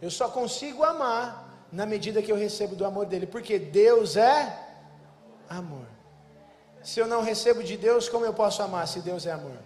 Eu 0.00 0.10
só 0.10 0.28
consigo 0.28 0.82
amar 0.82 1.68
na 1.70 1.84
medida 1.84 2.22
que 2.22 2.32
eu 2.32 2.36
recebo 2.36 2.74
do 2.74 2.86
amor 2.86 3.04
dele, 3.06 3.26
porque 3.26 3.58
Deus 3.58 4.16
é 4.16 4.38
amor. 5.48 5.89
Se 6.82 6.98
eu 6.98 7.06
não 7.06 7.22
recebo 7.22 7.62
de 7.62 7.76
Deus, 7.76 8.08
como 8.08 8.24
eu 8.24 8.32
posso 8.32 8.62
amar 8.62 8.88
se 8.88 9.00
Deus 9.00 9.26
é 9.26 9.32
amor? 9.32 9.58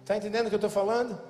Está 0.00 0.16
entendendo 0.16 0.46
o 0.46 0.48
que 0.48 0.54
eu 0.54 0.58
estou 0.58 0.70
falando? 0.70 1.20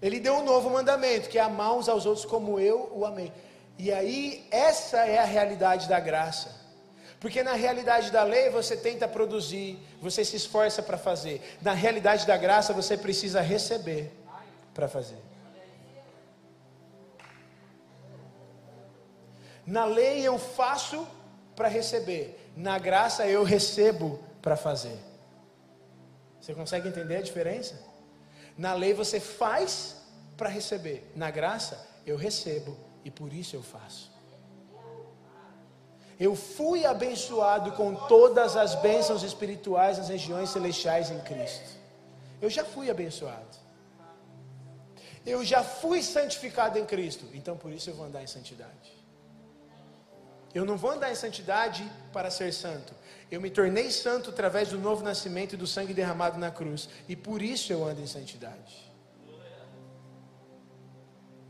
Ele 0.00 0.20
deu 0.20 0.34
um 0.34 0.44
novo 0.44 0.70
mandamento, 0.70 1.28
que 1.28 1.38
é 1.38 1.42
amar 1.42 1.74
uns 1.74 1.88
aos 1.88 2.06
outros 2.06 2.24
como 2.26 2.60
eu 2.60 2.92
o 2.94 3.04
amei. 3.04 3.32
E 3.78 3.92
aí, 3.92 4.46
essa 4.50 4.98
é 5.06 5.18
a 5.18 5.24
realidade 5.24 5.88
da 5.88 5.98
graça. 5.98 6.58
Porque 7.20 7.42
na 7.42 7.54
realidade 7.54 8.12
da 8.12 8.22
lei 8.22 8.48
você 8.48 8.76
tenta 8.76 9.08
produzir, 9.08 9.78
você 10.00 10.24
se 10.24 10.36
esforça 10.36 10.82
para 10.82 10.96
fazer. 10.96 11.42
Na 11.60 11.72
realidade 11.72 12.26
da 12.26 12.36
graça 12.36 12.72
você 12.72 12.96
precisa 12.96 13.40
receber 13.40 14.12
para 14.72 14.86
fazer. 14.86 15.18
Na 19.66 19.84
lei 19.84 20.26
eu 20.26 20.38
faço 20.38 21.06
para 21.58 21.66
receber, 21.66 22.52
na 22.56 22.78
graça 22.78 23.26
eu 23.26 23.42
recebo 23.42 24.20
para 24.40 24.56
fazer. 24.56 24.96
Você 26.40 26.54
consegue 26.54 26.88
entender 26.88 27.16
a 27.16 27.20
diferença? 27.20 27.82
Na 28.56 28.74
lei 28.74 28.94
você 28.94 29.18
faz 29.18 29.96
para 30.36 30.48
receber, 30.48 31.10
na 31.16 31.32
graça 31.32 31.84
eu 32.06 32.16
recebo 32.16 32.76
e 33.04 33.10
por 33.10 33.32
isso 33.32 33.56
eu 33.56 33.62
faço. 33.62 34.08
Eu 36.18 36.36
fui 36.36 36.86
abençoado 36.86 37.72
com 37.72 37.92
todas 38.06 38.56
as 38.56 38.76
bênçãos 38.76 39.24
espirituais 39.24 39.98
nas 39.98 40.08
regiões 40.08 40.50
celestiais 40.50 41.10
em 41.10 41.18
Cristo. 41.22 41.76
Eu 42.40 42.48
já 42.48 42.64
fui 42.64 42.88
abençoado. 42.88 43.58
Eu 45.26 45.44
já 45.44 45.64
fui 45.64 46.04
santificado 46.04 46.78
em 46.78 46.86
Cristo, 46.86 47.26
então 47.34 47.56
por 47.56 47.72
isso 47.72 47.90
eu 47.90 47.94
vou 47.94 48.06
andar 48.06 48.22
em 48.22 48.28
santidade. 48.28 48.97
Eu 50.54 50.64
não 50.64 50.76
vou 50.76 50.92
andar 50.92 51.10
em 51.10 51.14
santidade 51.14 51.90
para 52.12 52.30
ser 52.30 52.52
santo. 52.52 52.94
Eu 53.30 53.40
me 53.40 53.50
tornei 53.50 53.90
santo 53.90 54.30
através 54.30 54.68
do 54.68 54.78
novo 54.78 55.04
nascimento 55.04 55.52
e 55.52 55.56
do 55.56 55.66
sangue 55.66 55.92
derramado 55.92 56.38
na 56.38 56.50
cruz. 56.50 56.88
E 57.08 57.14
por 57.14 57.42
isso 57.42 57.72
eu 57.72 57.84
ando 57.84 58.00
em 58.00 58.06
santidade. 58.06 58.88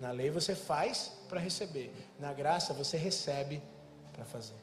Na 0.01 0.11
lei 0.11 0.31
você 0.31 0.55
faz 0.55 1.13
para 1.29 1.41
receber. 1.41 1.93
Na 2.19 2.33
graça 2.33 2.73
você 2.73 2.97
recebe 2.97 3.63
para 4.13 4.25
fazer. 4.25 4.55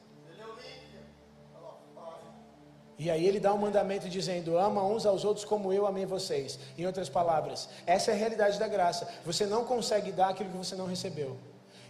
E 2.97 3.09
aí 3.09 3.25
ele 3.25 3.39
dá 3.39 3.53
um 3.53 3.57
mandamento 3.57 4.07
dizendo: 4.09 4.57
ama 4.57 4.83
uns 4.83 5.05
aos 5.05 5.25
outros 5.25 5.45
como 5.45 5.71
eu 5.73 5.85
amei 5.85 6.05
vocês. 6.05 6.57
Em 6.77 6.85
outras 6.85 7.09
palavras, 7.09 7.69
essa 7.85 8.11
é 8.11 8.13
a 8.13 8.17
realidade 8.17 8.57
da 8.57 8.67
graça. 8.67 9.07
Você 9.25 9.45
não 9.45 9.65
consegue 9.65 10.11
dar 10.11 10.29
aquilo 10.29 10.49
que 10.49 10.57
você 10.57 10.75
não 10.75 10.87
recebeu. 10.87 11.37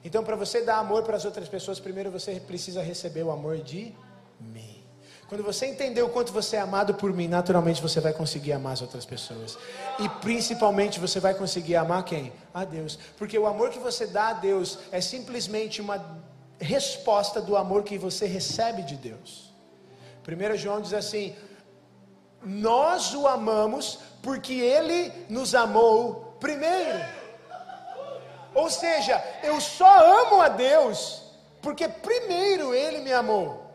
Então, 0.05 0.23
para 0.23 0.35
você 0.35 0.61
dar 0.61 0.77
amor 0.77 1.01
para 1.01 1.17
as 1.17 1.25
outras 1.25 1.49
pessoas, 1.49 1.79
primeiro 1.79 2.11
você 2.11 2.39
precisa 2.39 2.83
receber 2.83 3.23
o 3.23 3.31
amor 3.31 3.57
de 3.57 3.91
mim. 4.39 4.83
Quando 5.27 5.43
você 5.43 5.65
entender 5.65 6.03
o 6.03 6.09
quanto 6.09 6.31
você 6.31 6.57
é 6.57 6.59
amado 6.59 6.93
por 6.93 7.11
mim, 7.11 7.27
naturalmente 7.27 7.81
você 7.81 7.99
vai 7.99 8.13
conseguir 8.13 8.53
amar 8.53 8.73
as 8.73 8.83
outras 8.83 9.03
pessoas. 9.03 9.57
E 9.97 10.07
principalmente 10.07 10.99
você 10.99 11.19
vai 11.19 11.33
conseguir 11.33 11.75
amar 11.75 12.05
quem? 12.05 12.31
A 12.53 12.63
Deus. 12.63 12.99
Porque 13.17 13.35
o 13.35 13.47
amor 13.47 13.71
que 13.71 13.79
você 13.79 14.05
dá 14.05 14.27
a 14.27 14.33
Deus 14.33 14.77
é 14.91 15.01
simplesmente 15.01 15.81
uma 15.81 15.99
resposta 16.59 17.41
do 17.41 17.57
amor 17.57 17.81
que 17.81 17.97
você 17.97 18.27
recebe 18.27 18.83
de 18.83 18.95
Deus. 18.97 19.51
1 20.27 20.55
João 20.57 20.81
diz 20.81 20.93
assim: 20.93 21.35
Nós 22.43 23.15
o 23.15 23.27
amamos 23.27 23.97
porque 24.21 24.53
ele 24.53 25.11
nos 25.27 25.55
amou 25.55 26.37
primeiro. 26.39 27.24
Ou 28.55 28.69
seja, 28.69 29.21
eu 29.43 29.59
só 29.61 30.23
amo 30.23 30.41
a 30.41 30.47
Deus 30.47 31.21
porque 31.61 31.87
primeiro 31.87 32.73
Ele 32.73 33.01
me 33.01 33.11
amou. 33.11 33.65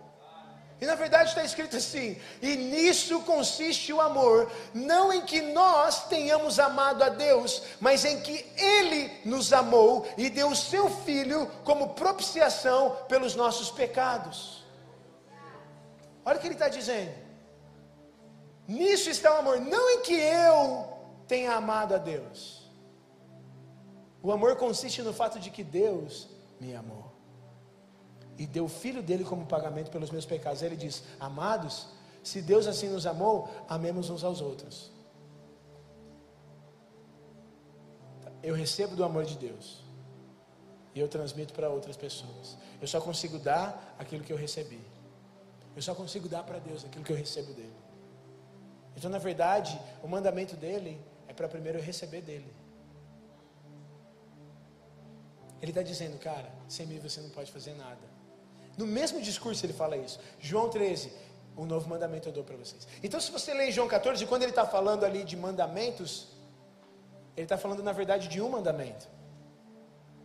E 0.81 0.87
na 0.87 0.95
verdade 0.95 1.29
está 1.29 1.45
escrito 1.45 1.77
assim: 1.77 2.19
e 2.41 2.57
nisso 2.57 3.21
consiste 3.21 3.93
o 3.93 4.01
amor, 4.01 4.51
não 4.73 5.13
em 5.13 5.21
que 5.21 5.43
nós 5.43 6.09
tenhamos 6.09 6.59
amado 6.59 7.05
a 7.05 7.11
Deus, 7.11 7.63
mas 7.79 8.05
em 8.05 8.21
que 8.21 8.51
Ele 8.57 9.13
nos 9.25 9.53
amou 9.53 10.09
e 10.17 10.31
deu 10.31 10.49
o 10.49 10.57
seu 10.57 10.89
Filho 10.89 11.47
como 11.65 11.91
propiciação 11.91 12.97
pelos 13.07 13.35
nossos 13.35 13.71
pecados. 13.71 14.65
Olha 16.25 16.39
o 16.39 16.41
que 16.41 16.47
ele 16.47 16.55
está 16.55 16.69
dizendo. 16.69 17.13
Nisso 18.69 19.11
está 19.11 19.35
o 19.35 19.39
amor, 19.39 19.61
não 19.61 19.91
em 19.91 20.01
que 20.01 20.15
eu 20.15 20.87
tenha 21.27 21.55
amado 21.55 21.95
a 21.95 21.99
Deus. 21.99 22.60
O 24.23 24.31
amor 24.31 24.57
consiste 24.57 25.03
no 25.03 25.13
fato 25.13 25.39
de 25.39 25.51
que 25.51 25.65
Deus 25.65 26.29
me 26.61 26.75
amou 26.75 27.11
e 28.37 28.47
deu 28.47 28.65
o 28.65 28.69
filho 28.69 29.03
dele 29.03 29.25
como 29.25 29.47
pagamento 29.47 29.91
pelos 29.91 30.11
meus 30.11 30.27
pecados. 30.27 30.63
Ele 30.63 30.77
diz: 30.77 31.03
Amados, 31.19 31.89
se 32.23 32.41
Deus 32.41 32.67
assim 32.67 32.89
nos 32.89 33.07
amou, 33.07 33.49
amemos 33.69 34.11
uns 34.11 34.25
aos 34.25 34.41
outros. 34.41 34.91
Eu 38.43 38.55
recebo 38.55 38.97
do 38.97 39.05
amor 39.05 39.25
de 39.25 39.37
Deus 39.37 39.85
e 40.95 41.01
eu 41.01 41.09
transmito 41.09 41.53
para 41.53 41.69
outras 41.69 41.97
pessoas. 41.97 42.57
Eu 42.81 42.89
só 42.89 43.01
consigo 43.01 43.39
dar 43.39 43.95
aquilo 43.99 44.25
que 44.25 44.33
eu 44.33 44.37
recebi. 44.37 44.81
Eu 45.77 45.83
só 45.83 45.95
consigo 45.95 46.29
dar 46.29 46.43
para 46.43 46.59
Deus 46.59 46.85
aquilo 46.85 47.05
que 47.05 47.13
eu 47.13 47.17
recebo 47.17 47.53
dele. 47.53 47.77
Então, 48.97 49.11
na 49.11 49.19
verdade, 49.19 49.79
o 50.03 50.09
mandamento 50.09 50.57
dele 50.57 51.01
é 51.29 51.33
para 51.33 51.49
primeiro 51.49 51.79
eu 51.79 51.83
receber 51.83 52.23
dele. 52.23 52.53
Ele 55.61 55.71
está 55.71 55.83
dizendo, 55.83 56.19
cara, 56.19 56.51
sem 56.69 56.87
mim 56.87 56.99
você 56.99 57.21
não 57.21 57.31
pode 57.31 57.51
fazer 57.53 57.75
nada. 57.75 57.99
No 58.77 58.87
mesmo 58.87 59.21
discurso 59.21 59.65
ele 59.67 59.73
fala 59.73 59.97
isso. 59.97 60.19
João 60.39 60.71
13, 60.71 61.13
um 61.57 61.67
novo 61.67 61.89
mandamento 61.89 62.29
eu 62.29 62.33
dou 62.33 62.45
para 62.45 62.57
vocês. 62.57 62.87
Então, 63.03 63.21
se 63.21 63.31
você 63.31 63.53
lê 63.53 63.71
João 63.71 63.89
14, 63.89 64.25
quando 64.27 64.43
ele 64.43 64.53
está 64.53 64.67
falando 64.67 65.05
ali 65.05 65.25
de 65.25 65.37
mandamentos, 65.37 66.29
ele 67.37 67.45
está 67.45 67.59
falando 67.59 67.83
na 67.83 67.93
verdade 67.93 68.29
de 68.29 68.41
um 68.41 68.49
mandamento: 68.49 69.07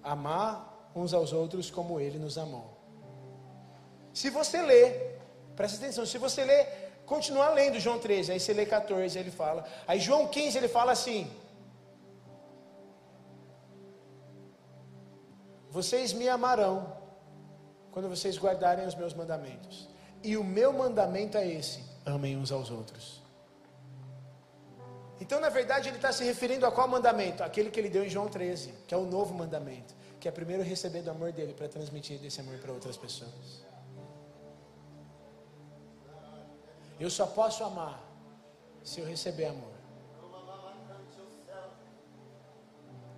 amar 0.01 0.91
uns 0.95 1.13
aos 1.13 1.33
outros 1.33 1.69
como 1.69 1.99
ele 1.99 2.17
nos 2.17 2.37
amou. 2.37 2.75
Se 4.13 4.29
você 4.29 4.61
lê, 4.61 4.91
presta 5.55 5.77
atenção, 5.77 6.05
se 6.05 6.17
você 6.17 6.45
lê, 6.45 6.63
continuar 7.05 7.49
lendo 7.49 7.79
João 7.79 7.99
13, 7.99 8.31
aí 8.31 8.39
você 8.39 8.53
lê 8.53 8.65
14, 8.65 9.19
ele 9.19 9.31
fala. 9.31 9.65
Aí 9.85 9.99
João 9.99 10.27
15 10.27 10.57
ele 10.57 10.69
fala 10.69 10.93
assim: 10.93 11.29
Vocês 15.75 16.13
me 16.13 16.29
amarão 16.29 16.75
quando 17.91 18.07
vocês 18.07 18.37
guardarem 18.37 18.87
os 18.87 18.95
meus 18.95 19.13
mandamentos. 19.13 19.89
E 20.23 20.37
o 20.37 20.43
meu 20.57 20.71
mandamento 20.71 21.37
é 21.37 21.45
esse: 21.45 21.83
amem 22.05 22.37
uns 22.37 22.49
aos 22.49 22.71
outros. 22.71 23.21
Então, 25.19 25.41
na 25.41 25.49
verdade, 25.49 25.89
ele 25.89 25.97
está 25.97 26.13
se 26.13 26.23
referindo 26.23 26.65
a 26.65 26.71
qual 26.71 26.87
mandamento? 26.87 27.43
Aquele 27.43 27.69
que 27.69 27.77
ele 27.77 27.89
deu 27.89 28.05
em 28.05 28.09
João 28.09 28.29
13, 28.29 28.73
que 28.87 28.93
é 28.93 28.97
o 28.97 29.05
novo 29.05 29.33
mandamento, 29.33 29.93
que 30.17 30.29
é 30.29 30.31
primeiro 30.31 30.63
receber 30.63 31.01
do 31.01 31.11
amor 31.11 31.33
dele 31.33 31.53
para 31.53 31.67
transmitir 31.67 32.23
esse 32.23 32.39
amor 32.39 32.57
para 32.59 32.71
outras 32.71 32.95
pessoas. 32.95 33.65
Eu 36.97 37.09
só 37.09 37.27
posso 37.27 37.65
amar 37.65 38.01
se 38.81 39.01
eu 39.01 39.05
receber 39.05 39.47
amor. 39.47 39.75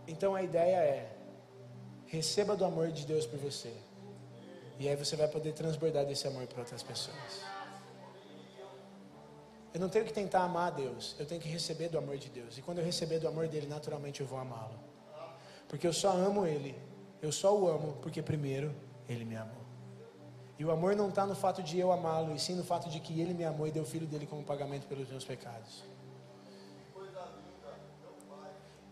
Então 0.08 0.34
a 0.34 0.41
ideia 0.41 0.78
é: 0.78 1.17
receba 2.08 2.56
do 2.56 2.65
amor 2.65 2.91
de 2.91 3.06
Deus 3.06 3.26
por 3.26 3.38
você. 3.39 3.74
E 4.80 4.88
aí 4.88 4.96
você 4.96 5.15
vai 5.15 5.28
poder 5.28 5.54
transbordar 5.54 6.06
desse 6.06 6.28
amor 6.28 6.46
para 6.48 6.60
outras 6.60 6.84
pessoas. 6.84 7.41
Eu 9.74 9.80
não 9.80 9.89
tenho 9.89 10.06
que 10.06 10.13
tentar 10.13 10.43
amar 10.43 10.67
a 10.67 10.76
Deus, 10.76 11.15
eu 11.20 11.26
tenho 11.26 11.41
que 11.41 11.48
receber 11.48 11.89
do 11.89 11.98
amor 11.98 12.17
de 12.17 12.30
Deus. 12.30 12.58
E 12.58 12.62
quando 12.62 12.80
eu 12.80 12.86
receber 12.86 13.20
do 13.20 13.28
amor 13.28 13.48
dele, 13.48 13.67
naturalmente 13.67 14.22
eu 14.22 14.28
vou 14.28 14.39
amá-lo. 14.39 14.80
Porque 15.67 15.86
eu 15.86 15.93
só 15.93 16.12
amo 16.12 16.46
ele, 16.46 16.76
eu 17.22 17.32
só 17.32 17.56
o 17.56 17.67
amo 17.67 17.93
porque 18.02 18.22
primeiro 18.22 18.74
ele 19.08 19.26
me 19.26 19.36
amou. 19.36 19.67
E 20.58 20.65
o 20.65 20.72
amor 20.72 20.96
não 20.96 21.10
está 21.10 21.26
no 21.26 21.36
fato 21.36 21.62
de 21.62 21.78
eu 21.78 21.91
amá-lo, 21.91 22.34
e 22.34 22.39
sim 22.39 22.56
no 22.56 22.63
fato 22.63 22.89
de 22.89 23.00
que 23.00 23.20
ele 23.20 23.34
me 23.34 23.43
amou 23.43 23.67
e 23.67 23.72
deu 23.72 23.84
o 23.84 23.86
filho 23.86 24.08
dele 24.08 24.26
como 24.26 24.43
pagamento 24.43 24.88
pelos 24.88 25.08
meus 25.10 25.24
pecados. 25.24 25.84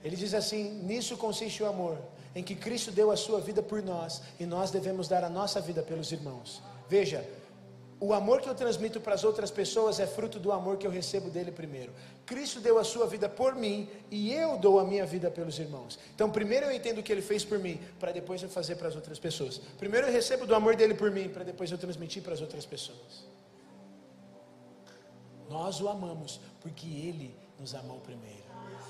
Ele 0.04 0.15
diz 0.15 0.36
assim: 0.36 0.84
nisso 0.84 1.17
consiste 1.17 1.63
o 1.63 1.65
amor, 1.65 1.97
em 2.36 2.43
que 2.43 2.54
Cristo 2.54 2.91
deu 2.91 3.10
a 3.10 3.15
sua 3.15 3.39
vida 3.39 3.63
por 3.63 3.82
nós 3.82 4.21
e 4.39 4.45
nós 4.45 4.69
devemos 4.69 5.08
dar 5.08 5.24
a 5.24 5.30
nossa 5.30 5.62
vida 5.62 5.82
pelos 5.82 6.12
irmãos. 6.12 6.62
Veja, 6.88 7.26
o 7.98 8.13
amor 8.13 8.41
que 8.41 8.50
eu 8.50 8.54
transmito 8.54 9.00
para 9.00 9.15
as 9.15 9.24
outras 9.24 9.50
pessoas 9.50 10.02
é 10.02 10.06
fruto 10.06 10.38
do 10.38 10.52
amor 10.52 10.78
que 10.78 10.86
eu 10.86 10.91
recebo 10.91 11.30
dele 11.30 11.50
primeiro. 11.50 11.93
Cristo 12.26 12.60
deu 12.60 12.78
a 12.78 12.84
sua 12.84 13.08
vida 13.08 13.30
por 13.30 13.56
mim 13.56 13.89
e 14.12 14.34
eu 14.34 14.58
dou 14.58 14.80
a 14.80 14.84
minha 14.84 15.06
vida 15.06 15.32
pelos 15.32 15.58
irmãos. 15.58 15.98
Então, 16.13 16.30
primeiro 16.30 16.65
eu 16.65 16.71
entendo 16.74 17.00
o 17.00 17.04
que 17.04 17.12
ele 17.12 17.21
fez 17.21 17.45
por 17.45 17.58
mim, 17.58 17.80
para 17.98 18.12
depois 18.12 18.43
eu 18.43 18.50
fazer 18.50 18.76
para 18.76 18.89
as 18.89 18.95
outras 18.95 19.17
pessoas. 19.17 19.60
Primeiro 19.80 20.08
eu 20.08 20.12
recebo 20.12 20.45
do 20.45 20.54
amor 20.54 20.76
dele 20.76 20.93
por 20.93 21.10
mim, 21.10 21.30
para 21.30 21.45
depois 21.45 21.71
eu 21.71 21.78
transmitir 21.78 22.21
para 22.21 22.34
as 22.34 22.41
outras 22.41 22.65
pessoas. 22.65 23.26
Nós 25.50 25.80
o 25.80 25.88
amamos 25.88 26.41
porque 26.60 26.86
ele 26.86 27.34
nos 27.58 27.74
amou 27.74 28.00
primeiro. 28.02 28.44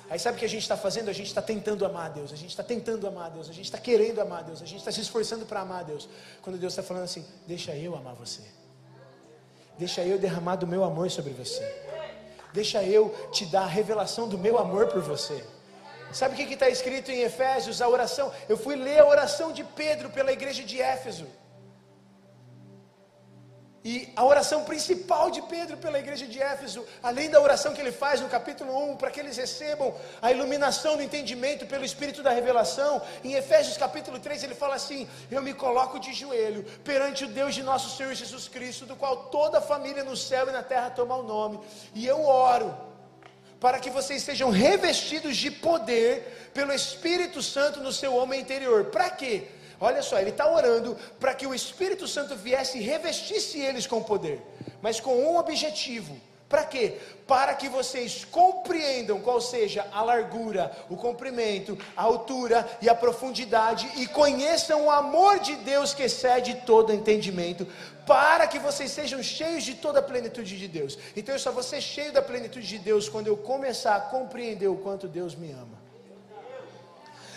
Aí 0.10 0.20
sabe 0.20 0.36
o 0.36 0.40
que 0.40 0.46
a 0.46 0.50
gente 0.50 0.62
está 0.62 0.78
fazendo? 0.78 1.10
A 1.10 1.14
gente 1.14 1.28
está 1.28 1.42
tentando 1.42 1.86
amar 1.86 2.06
a 2.06 2.10
Deus, 2.10 2.32
a 2.32 2.36
gente 2.36 2.50
está 2.50 2.64
tentando 2.64 3.08
amar 3.08 3.26
a 3.26 3.30
Deus, 3.30 3.50
a 3.50 3.54
gente 3.54 3.66
está 3.66 3.78
querendo 3.78 4.22
amar 4.22 4.40
a 4.40 4.44
Deus, 4.44 4.62
a 4.62 4.66
gente 4.66 4.80
está 4.80 4.92
se 4.92 5.02
esforçando 5.02 5.46
para 5.46 5.62
amar 5.62 5.80
a 5.80 5.84
Deus. 5.84 6.08
Quando 6.42 6.58
Deus 6.58 6.74
está 6.74 6.84
falando 6.84 7.04
assim, 7.04 7.26
deixa 7.48 7.76
eu 7.76 7.96
amar 7.96 8.14
você, 8.14 8.42
deixa 9.80 10.04
eu 10.04 10.20
derramar 10.20 10.58
do 10.58 10.68
meu 10.68 10.84
amor 10.84 11.10
sobre 11.10 11.34
você, 11.34 11.64
deixa 12.54 12.84
eu 12.84 13.10
te 13.32 13.46
dar 13.48 13.64
a 13.64 13.68
revelação 13.68 14.30
do 14.30 14.38
meu 14.38 14.60
amor 14.60 14.88
por 14.88 15.02
você. 15.02 15.44
Sabe 16.12 16.36
o 16.36 16.38
que 16.38 16.54
está 16.54 16.70
escrito 16.70 17.12
em 17.12 17.22
Efésios? 17.24 17.82
A 17.82 17.90
oração. 17.90 18.32
Eu 18.48 18.56
fui 18.56 18.76
ler 18.76 19.00
a 19.00 19.06
oração 19.06 19.52
de 19.52 19.64
Pedro 19.64 20.10
pela 20.12 20.32
igreja 20.32 20.64
de 20.64 20.80
Éfeso. 20.80 21.28
E 23.86 24.12
a 24.16 24.26
oração 24.26 24.64
principal 24.64 25.30
de 25.30 25.44
Pedro 25.44 25.78
pela 25.78 26.00
igreja 26.00 26.26
de 26.26 26.42
Éfeso, 26.42 26.84
além 27.04 27.30
da 27.30 27.40
oração 27.40 27.72
que 27.72 27.80
ele 27.80 27.92
faz 27.92 28.20
no 28.20 28.28
capítulo 28.28 28.76
1, 28.94 28.98
para 28.98 29.12
que 29.12 29.20
eles 29.20 29.38
recebam 29.38 29.94
a 30.20 30.32
iluminação 30.32 30.98
do 30.98 31.04
entendimento 31.04 31.68
pelo 31.68 31.86
Espírito 31.86 32.24
da 32.24 32.32
revelação, 32.32 33.00
em 33.24 33.36
Efésios 33.36 33.78
capítulo 33.78 34.18
3 34.18 34.44
ele 34.44 34.56
fala 34.56 34.74
assim: 34.74 35.08
Eu 35.30 35.40
me 35.40 35.54
coloco 35.54 36.00
de 36.00 36.14
joelho 36.14 36.64
perante 36.84 37.26
o 37.26 37.28
Deus 37.28 37.54
de 37.54 37.62
nosso 37.62 37.96
Senhor 37.96 38.16
Jesus 38.16 38.48
Cristo, 38.48 38.88
do 38.88 38.96
qual 38.96 39.26
toda 39.26 39.60
a 39.60 39.62
família 39.62 40.04
no 40.04 40.18
céu 40.18 40.50
e 40.50 40.52
na 40.52 40.64
terra 40.64 40.90
toma 40.90 41.16
o 41.18 41.22
nome, 41.22 41.60
e 41.94 42.08
eu 42.08 42.26
oro 42.26 42.76
para 43.60 43.80
que 43.80 43.92
vocês 43.92 44.24
sejam 44.24 44.50
revestidos 44.50 45.38
de 45.38 45.52
poder 45.52 46.50
pelo 46.56 46.74
Espírito 46.74 47.42
Santo 47.42 47.82
no 47.82 47.92
seu 47.92 48.16
homem 48.16 48.42
interior. 48.42 48.86
Para 48.86 49.12
quê? 49.12 49.48
Olha 49.80 50.02
só, 50.02 50.20
ele 50.20 50.30
está 50.30 50.50
orando 50.50 50.98
para 51.20 51.34
que 51.34 51.48
o 51.48 51.54
Espírito 51.54 52.08
Santo 52.08 52.36
viesse 52.36 52.78
e 52.78 52.82
revestisse 52.82 53.60
eles 53.60 53.88
com 53.88 54.02
poder, 54.02 54.42
mas 54.82 55.00
com 55.00 55.16
um 55.16 55.38
objetivo. 55.38 56.16
Para 56.48 56.64
quê? 56.64 57.00
Para 57.28 57.56
que 57.56 57.68
vocês 57.68 58.24
compreendam 58.24 59.20
qual 59.20 59.42
seja 59.42 59.88
a 59.92 60.04
largura, 60.04 60.72
o 60.90 60.96
comprimento, 60.96 61.78
a 61.98 62.04
altura 62.04 62.68
e 62.82 62.88
a 62.88 62.94
profundidade 62.94 63.90
e 63.96 64.06
conheçam 64.06 64.86
o 64.86 64.92
amor 64.92 65.40
de 65.40 65.56
Deus 65.56 65.94
que 65.94 66.04
excede 66.04 66.62
todo 66.66 66.94
entendimento, 66.94 67.68
para 68.06 68.46
que 68.46 68.60
vocês 68.60 68.92
sejam 68.92 69.24
cheios 69.24 69.64
de 69.64 69.74
toda 69.74 70.00
a 70.00 70.04
plenitude 70.04 70.58
de 70.58 70.68
Deus. 70.68 71.00
Então 71.16 71.34
eu 71.34 71.40
só 71.40 71.52
vou 71.52 71.64
ser 71.64 71.82
cheio 71.82 72.14
da 72.14 72.22
plenitude 72.22 72.68
de 72.68 72.78
Deus 72.78 73.10
quando 73.10 73.28
eu 73.28 73.36
começar 73.36 73.96
a 73.96 74.02
compreender 74.02 74.68
o 74.68 74.78
quanto 74.78 75.08
Deus 75.08 75.34
me 75.34 75.52
ama. 75.52 75.75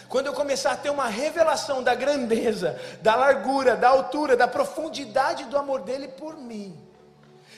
Quando 0.09 0.26
eu 0.26 0.32
começar 0.32 0.72
a 0.72 0.76
ter 0.76 0.90
uma 0.90 1.06
revelação 1.06 1.82
da 1.82 1.94
grandeza, 1.94 2.80
da 3.02 3.14
largura, 3.14 3.76
da 3.76 3.88
altura, 3.88 4.36
da 4.36 4.48
profundidade 4.48 5.44
do 5.44 5.59
amor 5.59 5.82
dele 5.82 6.09
por 6.09 6.36
mim. 6.36 6.76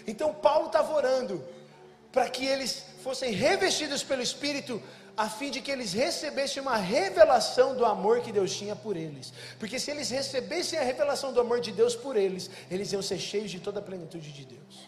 Então 0.07 0.35
Paulo 0.35 0.67
estava 0.67 0.93
orando 0.93 1.45
para 2.11 2.29
que 2.29 2.45
eles 2.45 2.85
fossem 3.05 3.33
revestidos 3.33 4.03
pelo 4.03 4.21
Espírito, 4.21 4.83
a 5.17 5.29
fim 5.29 5.51
de 5.51 5.61
que 5.61 5.71
eles 5.71 5.93
recebessem 5.93 6.61
uma 6.61 6.77
revelação 6.77 7.77
do 7.77 7.85
amor 7.85 8.21
que 8.21 8.33
Deus 8.33 8.53
tinha 8.57 8.75
por 8.75 8.97
eles. 8.97 9.33
Porque 9.59 9.79
se 9.79 9.93
eles 9.93 10.11
recebessem 10.11 10.77
a 10.77 10.83
revelação 10.83 11.33
do 11.33 11.41
amor 11.41 11.61
de 11.61 11.71
Deus 11.71 11.95
por 11.95 12.17
eles, 12.17 12.51
eles 12.69 12.93
iam 12.93 13.03
ser 13.03 13.19
cheios 13.19 13.51
de 13.51 13.61
toda 13.61 13.79
a 13.79 13.83
plenitude 13.83 14.33
de 14.33 14.45
Deus. 14.45 14.87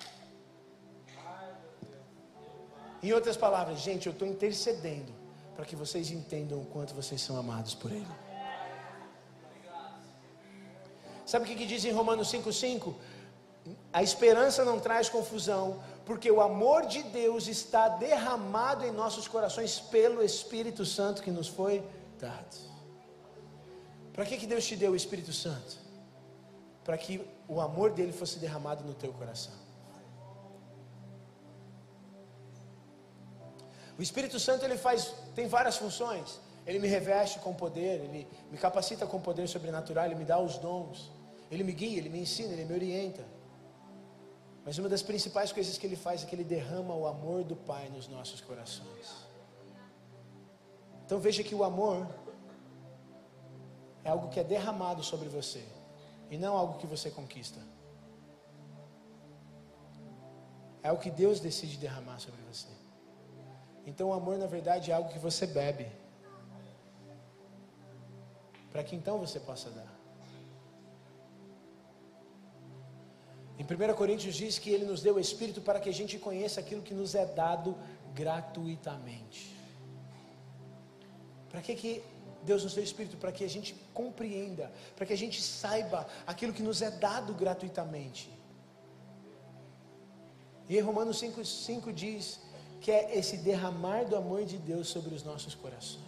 Em 3.01 3.13
outras 3.13 3.37
palavras, 3.37 3.81
gente, 3.81 4.07
eu 4.07 4.13
estou 4.13 4.27
intercedendo 4.27 5.22
para 5.55 5.65
que 5.65 5.77
vocês 5.77 6.11
entendam 6.11 6.61
o 6.61 6.67
quanto 6.67 6.95
vocês 6.95 7.21
são 7.21 7.37
amados 7.37 7.75
por 7.75 7.91
Ele. 7.91 8.07
Sabe 11.27 11.45
o 11.45 11.49
que, 11.49 11.55
que 11.55 11.67
diz 11.67 11.85
em 11.85 11.93
Romanos 11.93 12.31
5,5? 12.33 12.95
A 13.93 14.03
esperança 14.03 14.65
não 14.65 14.81
traz 14.81 15.09
confusão, 15.09 15.83
porque 16.05 16.31
o 16.31 16.41
amor 16.41 16.87
de 16.87 17.03
Deus 17.05 17.47
está 17.47 17.89
derramado 17.89 18.85
em 18.85 18.91
nossos 18.91 19.29
corações 19.29 19.79
pelo 19.79 20.23
Espírito 20.23 20.85
Santo 20.85 21.23
que 21.23 21.31
nos 21.31 21.49
foi 21.49 21.83
dado. 22.19 22.57
Para 24.13 24.27
que, 24.27 24.37
que 24.37 24.47
Deus 24.47 24.67
te 24.67 24.77
deu 24.77 24.93
o 24.93 24.97
Espírito 24.97 25.33
Santo? 25.33 25.79
Para 26.85 26.99
que 26.99 27.25
o 27.49 27.61
amor 27.61 27.93
dele 27.93 28.13
fosse 28.13 28.39
derramado 28.39 28.85
no 28.85 28.93
teu 28.93 29.13
coração. 29.13 29.62
O 33.99 34.03
Espírito 34.03 34.39
Santo 34.41 34.65
ele 34.65 34.77
faz, 34.77 35.15
tem 35.35 35.47
várias 35.47 35.77
funções. 35.77 36.41
Ele 36.67 36.79
me 36.79 36.89
reveste 36.89 37.39
com 37.41 37.53
poder, 37.53 38.01
ele 38.05 38.29
me 38.51 38.57
capacita 38.57 39.07
com 39.07 39.21
poder 39.21 39.49
sobrenatural, 39.49 40.07
ele 40.07 40.15
me 40.15 40.25
dá 40.25 40.39
os 40.39 40.59
dons, 40.59 41.11
ele 41.51 41.65
me 41.65 41.73
guia, 41.73 41.99
ele 41.99 42.09
me 42.09 42.21
ensina, 42.21 42.53
ele 42.53 42.65
me 42.65 42.75
orienta. 42.75 43.25
Mas 44.65 44.79
uma 44.79 44.89
das 44.89 45.03
principais 45.03 45.51
coisas 45.51 45.77
que 45.77 45.87
ele 45.87 45.97
faz 45.97 46.23
é 46.23 46.27
que 46.27 46.35
ele 46.35 46.45
derrama 46.45 46.95
o 46.95 47.07
amor 47.07 47.43
do 47.43 47.57
Pai 47.57 47.89
nos 47.89 48.07
nossos 48.07 48.41
corações. 48.41 49.27
Então 51.05 51.19
veja 51.19 51.43
que 51.43 51.55
o 51.55 51.65
amor 51.65 52.07
é 54.05 54.11
algo 54.11 54.29
que 54.29 54.39
é 54.39 54.45
derramado 54.45 55.03
sobre 55.03 55.29
você 55.29 55.65
e 56.31 56.39
não 56.39 56.57
algo 56.57 56.79
que 56.79 56.87
você 56.87 57.11
conquista. 57.11 57.61
É 60.83 60.89
algo 60.89 61.03
que 61.03 61.11
Deus 61.11 61.41
decide 61.41 61.77
derramar 61.77 62.19
sobre 62.21 62.41
você. 62.43 62.82
Então 63.87 64.09
o 64.11 64.13
amor, 64.13 64.39
na 64.39 64.47
verdade, 64.47 64.91
é 64.91 64.95
algo 64.95 65.11
que 65.11 65.19
você 65.19 65.47
bebe. 65.47 65.87
Para 68.71 68.83
que 68.85 68.97
então 68.97 69.19
você 69.19 69.39
possa 69.41 69.71
dar. 69.71 69.93
Em 73.59 73.65
1 73.65 73.95
Coríntios 73.95 74.35
diz 74.35 74.59
que 74.59 74.71
ele 74.71 74.85
nos 74.85 75.03
deu 75.03 75.17
o 75.17 75.21
Espírito 75.21 75.61
para 75.61 75.79
que 75.79 75.89
a 75.89 75.93
gente 75.93 76.19
conheça 76.19 76.61
aquilo 76.61 76.83
que 76.83 76.95
nos 76.95 77.15
é 77.15 77.27
dado 77.27 77.77
gratuitamente. 78.15 79.55
Para 81.51 81.61
que, 81.61 81.75
que 81.75 82.03
Deus 82.43 82.65
nos 82.65 82.75
deu 82.75 82.83
o 82.83 82.87
Espírito? 82.87 83.17
Para 83.19 83.31
que 83.31 83.45
a 83.45 83.49
gente 83.49 83.75
compreenda, 83.93 84.73
para 84.97 85.07
que 85.07 85.13
a 85.13 85.17
gente 85.17 85.41
saiba 85.41 86.07
aquilo 86.27 86.53
que 86.53 86.63
nos 86.63 86.81
é 86.81 86.91
dado 86.91 87.35
gratuitamente. 87.35 88.33
E 90.69 90.81
Romanos 90.81 91.23
5,5 91.23 91.93
diz 91.93 92.41
que 92.83 92.91
é 92.91 93.17
esse 93.17 93.37
derramar 93.37 94.05
do 94.05 94.17
amor 94.17 94.45
de 94.45 94.59
Deus 94.59 94.89
sobre 94.89 95.15
os 95.15 95.23
nossos 95.23 95.55
corações. 95.55 96.03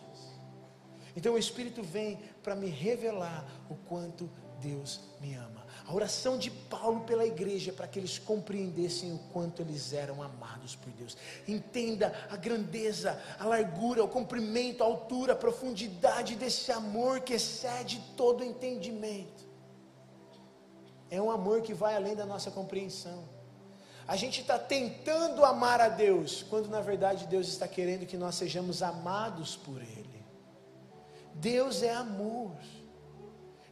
Então 1.16 1.34
o 1.34 1.38
Espírito 1.38 1.82
vem 1.82 2.18
para 2.42 2.56
me 2.56 2.68
revelar 2.68 3.46
o 3.70 3.76
quanto 3.76 4.28
Deus 4.60 5.00
me 5.20 5.34
ama. 5.34 5.64
A 5.86 5.94
oração 5.94 6.36
de 6.36 6.50
Paulo 6.50 7.02
pela 7.02 7.24
igreja 7.24 7.72
para 7.72 7.86
que 7.86 7.98
eles 7.98 8.18
compreendessem 8.18 9.12
o 9.12 9.18
quanto 9.32 9.62
eles 9.62 9.92
eram 9.92 10.20
amados 10.20 10.74
por 10.74 10.90
Deus. 10.92 11.16
Entenda 11.46 12.12
a 12.28 12.36
grandeza, 12.36 13.22
a 13.38 13.44
largura, 13.44 14.02
o 14.02 14.08
comprimento, 14.08 14.82
a 14.82 14.86
altura, 14.86 15.34
a 15.34 15.36
profundidade 15.36 16.34
desse 16.34 16.72
amor 16.72 17.20
que 17.20 17.34
excede 17.34 18.02
todo 18.16 18.42
entendimento. 18.42 19.44
É 21.08 21.22
um 21.22 21.30
amor 21.30 21.60
que 21.62 21.72
vai 21.72 21.94
além 21.94 22.16
da 22.16 22.26
nossa 22.26 22.50
compreensão. 22.50 23.34
A 24.07 24.16
gente 24.16 24.42
está 24.42 24.59
tentando 24.59 25.44
amar 25.44 25.80
a 25.80 25.88
Deus, 25.88 26.42
quando 26.42 26.68
na 26.68 26.80
verdade 26.80 27.26
Deus 27.26 27.48
está 27.48 27.66
querendo 27.66 28.07
que 28.07 28.16
nós 28.16 28.34
sejamos 28.34 28.82
amados 28.82 29.57
por 29.57 29.80
Ele. 29.80 30.24
Deus 31.34 31.82
é 31.82 31.92
amor. 31.92 32.52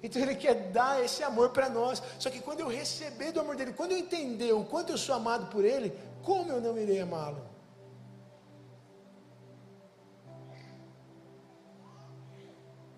Então 0.03 0.21
Ele 0.23 0.35
quer 0.35 0.55
dar 0.73 1.05
esse 1.05 1.23
amor 1.23 1.51
para 1.51 1.69
nós. 1.69 2.03
Só 2.19 2.31
que 2.31 2.41
quando 2.41 2.61
eu 2.61 2.69
receber 2.69 3.31
do 3.31 3.41
amor 3.41 3.57
dele, 3.57 3.75
quando 3.75 3.93
eu 3.93 3.99
entender 3.99 4.53
o 4.53 4.65
quanto 4.65 4.91
eu 4.91 4.99
sou 4.99 5.15
amado 5.15 5.47
por 5.47 5.65
Ele, 5.65 5.93
como 6.23 6.51
eu 6.51 6.61
não 6.61 6.79
irei 6.79 7.01
amá-lo? 7.01 7.53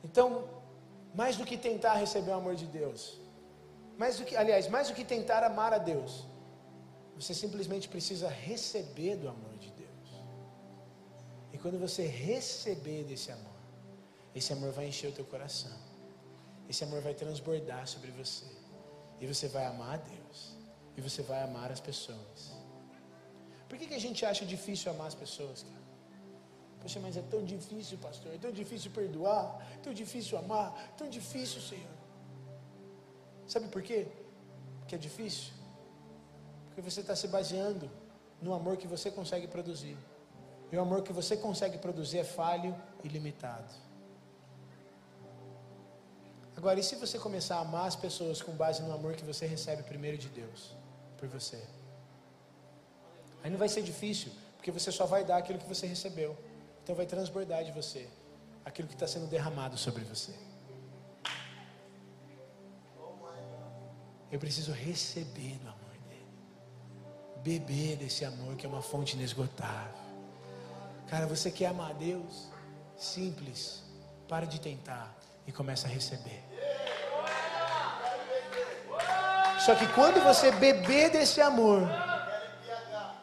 Então, 0.05 0.45
mais 1.13 1.37
do 1.37 1.45
que 1.45 1.57
tentar 1.57 1.95
receber 1.95 2.31
o 2.31 2.35
amor 2.35 2.55
de 2.55 2.67
Deus, 2.67 3.21
mais 3.99 4.19
do 4.19 4.25
que, 4.25 4.37
aliás, 4.37 4.69
mais 4.69 4.89
do 4.89 4.95
que 4.95 5.05
tentar 5.05 5.43
amar 5.43 5.73
a 5.73 5.79
Deus, 5.79 6.25
você 7.17 7.33
simplesmente 7.33 7.89
precisa 7.89 8.29
receber 8.29 9.17
do 9.17 9.29
amor 9.29 9.57
de 9.59 9.71
Deus. 9.71 10.09
E 11.53 11.59
quando 11.59 11.79
você 11.79 12.07
receber 12.07 13.05
desse 13.05 13.31
amor, 13.31 13.61
esse 14.35 14.53
amor 14.53 14.73
vai 14.73 14.89
encher 14.89 15.09
o 15.09 15.13
teu 15.13 15.25
coração. 15.25 15.79
Esse 16.69 16.83
amor 16.83 17.01
vai 17.01 17.15
transbordar 17.15 17.87
sobre 17.87 18.11
você. 18.11 18.47
E 19.21 19.27
você 19.27 19.47
vai 19.49 19.65
amar 19.67 19.95
a 19.95 19.97
Deus. 19.97 20.57
E 20.97 21.01
você 21.01 21.23
vai 21.23 21.43
amar 21.43 21.71
as 21.71 21.81
pessoas. 21.81 22.53
Por 23.69 23.79
que, 23.79 23.87
que 23.87 23.95
a 23.95 24.01
gente 24.01 24.25
acha 24.27 24.45
difícil 24.45 24.91
amar 24.91 25.09
as 25.09 25.15
pessoas, 25.15 25.63
cara? 25.63 25.85
Poxa, 26.81 27.01
mas 27.01 27.17
é 27.17 27.23
tão 27.23 27.43
difícil, 27.45 27.97
pastor. 27.99 28.35
É 28.35 28.39
tão 28.39 28.53
difícil 28.53 28.91
perdoar. 28.91 29.67
É 29.75 29.79
tão 29.79 29.95
difícil 29.95 30.37
amar. 30.37 30.69
É 30.91 30.97
tão 30.99 31.09
difícil, 31.09 31.61
Senhor. 31.61 31.95
Sabe 33.47 33.69
por 33.69 33.83
quê? 33.83 34.07
Porque 34.81 34.95
é 34.95 34.99
difícil. 34.99 35.53
Porque 36.75 36.91
você 36.91 37.03
está 37.03 37.15
se 37.15 37.29
baseando 37.29 37.89
no 38.43 38.53
amor 38.53 38.77
que 38.77 38.89
você 38.89 39.09
consegue 39.09 39.47
produzir. 39.47 39.97
E 40.73 40.77
o 40.77 40.81
amor 40.81 41.03
que 41.05 41.13
você 41.13 41.37
consegue 41.37 41.79
produzir 41.79 42.19
é 42.19 42.25
falho 42.25 42.75
e 43.05 43.07
limitado. 43.07 43.73
Agora, 46.57 46.81
e 46.81 46.83
se 46.83 46.97
você 46.97 47.17
começar 47.17 47.59
a 47.59 47.61
amar 47.61 47.87
as 47.87 47.95
pessoas 47.95 48.43
com 48.43 48.51
base 48.57 48.83
no 48.83 48.93
amor 48.93 49.15
que 49.15 49.25
você 49.25 49.47
recebe 49.47 49.85
primeiro 49.85 50.19
de 50.19 50.29
Deus, 50.29 50.75
por 51.17 51.29
você? 51.29 51.63
Aí 53.45 53.51
não 53.51 53.59
vai 53.59 53.69
ser 53.69 53.83
difícil, 53.83 54.33
porque 54.57 54.73
você 54.73 54.91
só 54.91 55.07
vai 55.07 55.25
dar 55.25 55.37
aquilo 55.37 55.61
que 55.61 55.69
você 55.69 55.87
recebeu. 55.87 56.37
Então 56.83 56.97
vai 56.97 57.07
transbordar 57.07 57.63
de 57.63 57.71
você 57.71 58.09
aquilo 58.65 58.89
que 58.89 58.95
está 58.95 59.07
sendo 59.07 59.29
derramado 59.29 59.79
sobre 59.79 60.03
você. 60.03 60.35
Eu 64.33 64.41
preciso 64.41 64.73
receber 64.73 65.57
do 65.59 65.69
amor 65.69 65.84
beber 67.45 67.97
desse 67.97 68.25
amor 68.25 68.57
que 68.57 68.65
é 68.65 68.69
uma 68.69 68.81
fonte 68.81 69.15
inesgotável. 69.15 69.93
Cara, 71.09 71.27
você 71.27 71.51
quer 71.51 71.67
amar 71.67 71.91
a 71.91 71.93
Deus? 71.93 72.49
Simples, 72.97 73.83
para 74.27 74.47
de 74.47 74.59
tentar 74.59 75.15
e 75.47 75.53
começa 75.53 75.87
a 75.87 75.91
receber. 75.91 76.43
Só 79.61 79.75
que 79.75 79.87
quando 79.89 80.23
você 80.25 80.51
beber 80.53 81.11
desse 81.11 81.43
amor, 81.43 81.83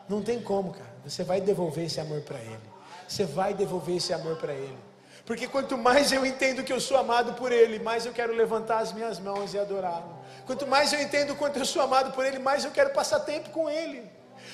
não 0.07 0.21
tem 0.21 0.39
como, 0.41 0.71
cara. 0.71 0.95
Você 1.03 1.23
vai 1.23 1.41
devolver 1.41 1.85
esse 1.85 1.99
amor 1.99 2.21
para 2.21 2.37
Ele. 2.37 2.71
Você 3.07 3.25
vai 3.25 3.55
devolver 3.55 3.97
esse 3.97 4.13
amor 4.13 4.37
para 4.37 4.53
Ele. 4.53 4.90
Porque 5.31 5.47
quanto 5.47 5.77
mais 5.77 6.11
eu 6.11 6.25
entendo 6.25 6.61
que 6.61 6.73
eu 6.73 6.81
sou 6.81 6.97
amado 6.97 7.35
por 7.35 7.53
Ele, 7.53 7.79
mais 7.79 8.05
eu 8.05 8.11
quero 8.11 8.33
levantar 8.33 8.79
as 8.79 8.91
minhas 8.91 9.17
mãos 9.17 9.53
e 9.53 9.57
adorá-lo. 9.57 10.19
Quanto 10.45 10.67
mais 10.67 10.91
eu 10.91 10.99
entendo 10.99 11.37
quanto 11.37 11.57
eu 11.57 11.63
sou 11.63 11.81
amado 11.81 12.11
por 12.11 12.25
Ele, 12.25 12.37
mais 12.37 12.65
eu 12.65 12.71
quero 12.71 12.89
passar 12.89 13.21
tempo 13.21 13.49
com 13.49 13.69
Ele. 13.69 14.11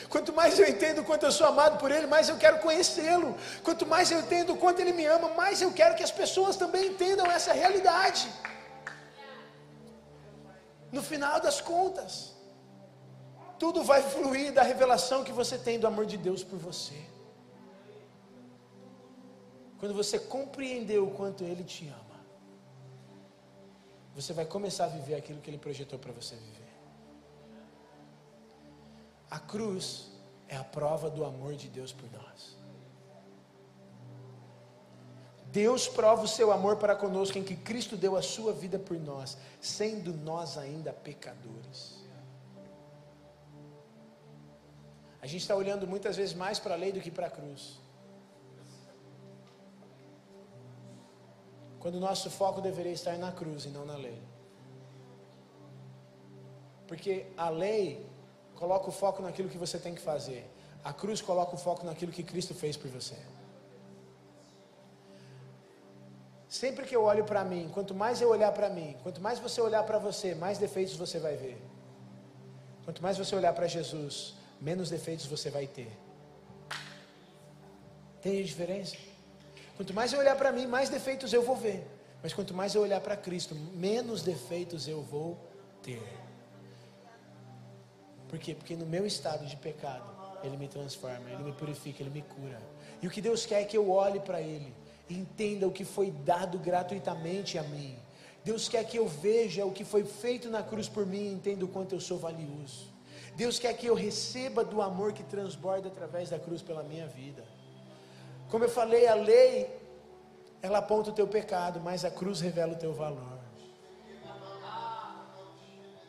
Quanto 0.08 0.32
mais 0.32 0.60
eu 0.60 0.68
entendo 0.68 1.04
quanto 1.04 1.24
eu 1.26 1.32
sou 1.32 1.48
amado 1.48 1.80
por 1.80 1.90
Ele, 1.90 2.06
mais 2.06 2.30
eu 2.30 2.38
quero 2.38 2.60
conhecê-lo. 2.60 3.36
Quanto 3.64 3.88
mais 3.88 4.12
eu 4.12 4.20
entendo 4.20 4.56
quanto 4.56 4.80
Ele 4.80 4.94
me 4.94 5.04
ama, 5.08 5.30
mais 5.30 5.64
eu 5.64 5.74
quero 5.74 5.96
que 5.96 6.04
as 6.04 6.12
pessoas 6.12 6.56
também 6.56 6.90
entendam 6.92 7.26
essa 7.26 7.54
realidade. 7.54 8.30
No 10.92 11.02
final 11.02 11.40
das 11.40 11.60
contas, 11.60 12.36
tudo 13.58 13.84
vai 13.84 14.04
fluir 14.04 14.54
da 14.54 14.62
revelação 14.62 15.24
que 15.24 15.32
você 15.32 15.58
tem 15.58 15.80
do 15.80 15.88
amor 15.88 16.06
de 16.06 16.18
Deus 16.18 16.44
por 16.44 16.60
você. 16.60 17.07
Quando 19.80 19.94
você 19.94 20.18
compreendeu 20.20 21.08
o 21.08 21.12
quanto 21.12 21.44
Ele 21.44 21.64
te 21.64 21.88
ama, 21.88 22.18
você 24.16 24.34
vai 24.34 24.46
começar 24.46 24.86
a 24.86 24.88
viver 24.88 25.16
aquilo 25.16 25.40
que 25.40 25.50
Ele 25.50 25.60
projetou 25.60 26.00
para 26.00 26.12
você 26.12 26.36
viver. 26.36 26.68
A 29.30 29.40
cruz 29.40 30.12
é 30.48 30.56
a 30.56 30.64
prova 30.64 31.10
do 31.10 31.24
amor 31.24 31.56
de 31.56 31.68
Deus 31.68 31.92
por 31.92 32.10
nós. 32.12 32.58
Deus 35.52 35.88
prova 35.88 36.24
o 36.24 36.28
seu 36.28 36.52
amor 36.52 36.78
para 36.78 36.96
conosco 36.96 37.38
em 37.38 37.44
que 37.44 37.56
Cristo 37.56 37.96
deu 37.96 38.16
a 38.16 38.22
sua 38.22 38.54
vida 38.54 38.78
por 38.78 39.00
nós, 39.00 39.38
sendo 39.62 40.14
nós 40.14 40.58
ainda 40.58 40.92
pecadores. 40.92 41.98
A 45.22 45.26
gente 45.26 45.42
está 45.42 45.56
olhando 45.56 45.88
muitas 45.88 46.16
vezes 46.16 46.34
mais 46.34 46.60
para 46.60 46.74
a 46.74 46.78
lei 46.78 46.92
do 46.92 47.02
que 47.02 47.12
para 47.12 47.28
a 47.28 47.30
cruz. 47.30 47.80
Quando 51.88 52.00
o 52.00 52.02
nosso 52.02 52.30
foco 52.30 52.60
deveria 52.60 52.92
estar 52.92 53.18
na 53.18 53.32
cruz 53.32 53.64
e 53.64 53.70
não 53.70 53.86
na 53.86 53.96
lei. 53.96 54.22
Porque 56.86 57.28
a 57.38 57.48
lei 57.48 58.06
coloca 58.56 58.90
o 58.90 58.92
foco 58.92 59.22
naquilo 59.22 59.48
que 59.48 59.58
você 59.58 59.80
tem 59.80 59.96
que 59.96 60.02
fazer. 60.02 60.46
A 60.84 60.92
cruz 60.92 61.22
coloca 61.22 61.56
o 61.56 61.58
foco 61.58 61.86
naquilo 61.86 62.12
que 62.12 62.24
Cristo 62.24 62.54
fez 62.54 62.76
por 62.76 62.92
você. 62.92 63.16
Sempre 66.50 66.86
que 66.86 66.94
eu 66.94 67.06
olho 67.06 67.24
para 67.24 67.46
mim, 67.46 67.72
quanto 67.74 67.96
mais 67.96 68.20
eu 68.20 68.32
olhar 68.32 68.52
para 68.52 68.70
mim, 68.70 68.98
quanto 69.02 69.22
mais 69.22 69.40
você 69.40 69.62
olhar 69.62 69.84
para 69.84 69.98
você, 69.98 70.36
mais 70.36 70.58
defeitos 70.58 70.98
você 70.98 71.20
vai 71.20 71.38
ver. 71.38 71.58
Quanto 72.84 73.02
mais 73.02 73.18
você 73.18 73.34
olhar 73.34 73.54
para 73.54 73.66
Jesus, 73.66 74.36
menos 74.60 74.90
defeitos 74.90 75.26
você 75.26 75.50
vai 75.50 75.68
ter. 75.68 75.98
Tem 78.22 78.44
diferença? 78.44 78.98
Quanto 79.78 79.94
mais 79.94 80.12
eu 80.12 80.20
olhar 80.20 80.36
para 80.36 80.52
mim, 80.52 80.66
mais 80.66 80.90
defeitos 80.90 81.32
eu 81.32 81.44
vou 81.44 81.56
ver. 81.56 81.88
Mas 82.22 82.34
quanto 82.34 82.54
mais 82.54 82.74
eu 82.74 82.82
olhar 82.82 83.00
para 83.00 83.16
Cristo, 83.16 83.54
menos 83.76 84.24
defeitos 84.24 84.88
eu 84.88 85.04
vou 85.04 85.38
ter. 85.84 86.02
Por 88.28 88.40
quê? 88.40 88.56
Porque 88.56 88.76
no 88.76 88.88
meu 88.88 89.06
estado 89.06 89.46
de 89.46 89.56
pecado, 89.56 90.12
Ele 90.44 90.58
me 90.58 90.68
transforma, 90.68 91.30
Ele 91.30 91.44
me 91.44 91.54
purifica, 91.54 92.02
Ele 92.02 92.10
me 92.10 92.24
cura. 92.24 92.60
E 93.02 93.08
o 93.08 93.12
que 93.12 93.22
Deus 93.22 93.46
quer 93.46 93.62
é 93.62 93.66
que 93.66 93.78
eu 93.78 93.92
olhe 93.92 94.20
para 94.20 94.42
Ele, 94.42 94.74
entenda 95.08 95.68
o 95.68 95.72
que 95.72 95.86
foi 95.86 96.10
dado 96.10 96.58
gratuitamente 96.58 97.60
a 97.60 97.64
mim. 97.64 97.96
Deus 98.44 98.68
quer 98.68 98.84
que 98.84 98.98
eu 98.98 99.08
veja 99.08 99.64
o 99.64 99.72
que 99.72 99.86
foi 99.86 100.04
feito 100.04 100.50
na 100.50 100.64
cruz 100.64 100.90
por 100.90 101.06
mim 101.06 101.26
e 101.26 101.34
entenda 101.34 101.64
o 101.64 101.68
quanto 101.68 101.94
eu 101.94 102.00
sou 102.00 102.18
valioso. 102.18 102.92
Deus 103.36 103.60
quer 103.60 103.74
que 103.76 103.86
eu 103.86 103.94
receba 103.94 104.64
do 104.64 104.82
amor 104.82 105.14
que 105.14 105.24
transborda 105.24 105.90
através 105.90 106.30
da 106.32 106.40
cruz 106.40 106.64
pela 106.64 106.82
minha 106.82 107.06
vida. 107.06 107.44
Como 108.50 108.64
eu 108.64 108.70
falei, 108.70 109.08
a 109.08 109.16
lei, 109.16 109.70
ela 110.62 110.80
aponta 110.80 111.10
o 111.10 111.14
teu 111.14 111.28
pecado, 111.28 111.80
mas 111.82 112.06
a 112.06 112.12
cruz 112.12 112.40
revela 112.40 112.74
o 112.74 112.78
teu 112.78 112.94
valor. 112.94 113.38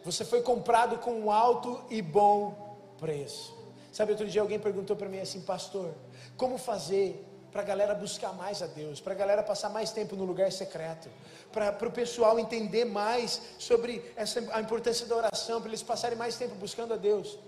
Você 0.05 0.24
foi 0.24 0.41
comprado 0.43 0.99
com 0.99 1.12
um 1.12 1.30
alto 1.30 1.84
e 1.91 2.01
bom 2.01 2.76
preço. 2.99 3.57
Sabe, 3.93 4.12
outro 4.12 4.26
dia 4.26 4.41
alguém 4.41 4.59
perguntou 4.59 4.95
para 4.95 5.09
mim 5.09 5.18
assim, 5.18 5.41
pastor, 5.41 5.93
como 6.36 6.57
fazer 6.57 7.24
para 7.51 7.62
a 7.62 7.64
galera 7.64 7.95
buscar 7.95 8.32
mais 8.32 8.62
a 8.62 8.66
Deus, 8.66 9.01
para 9.01 9.12
a 9.12 9.16
galera 9.16 9.43
passar 9.43 9.70
mais 9.70 9.91
tempo 9.91 10.14
no 10.14 10.24
lugar 10.24 10.53
secreto, 10.53 11.09
para 11.53 11.89
o 11.89 11.91
pessoal 11.91 12.39
entender 12.39 12.84
mais 12.84 13.43
sobre 13.59 14.12
essa, 14.14 14.41
a 14.53 14.61
importância 14.61 15.07
da 15.07 15.16
oração, 15.16 15.61
para 15.61 15.70
eles 15.70 15.82
passarem 15.82 16.16
mais 16.16 16.36
tempo 16.36 16.55
buscando 16.55 16.95
a 16.95 16.97
Deus. 16.97 17.39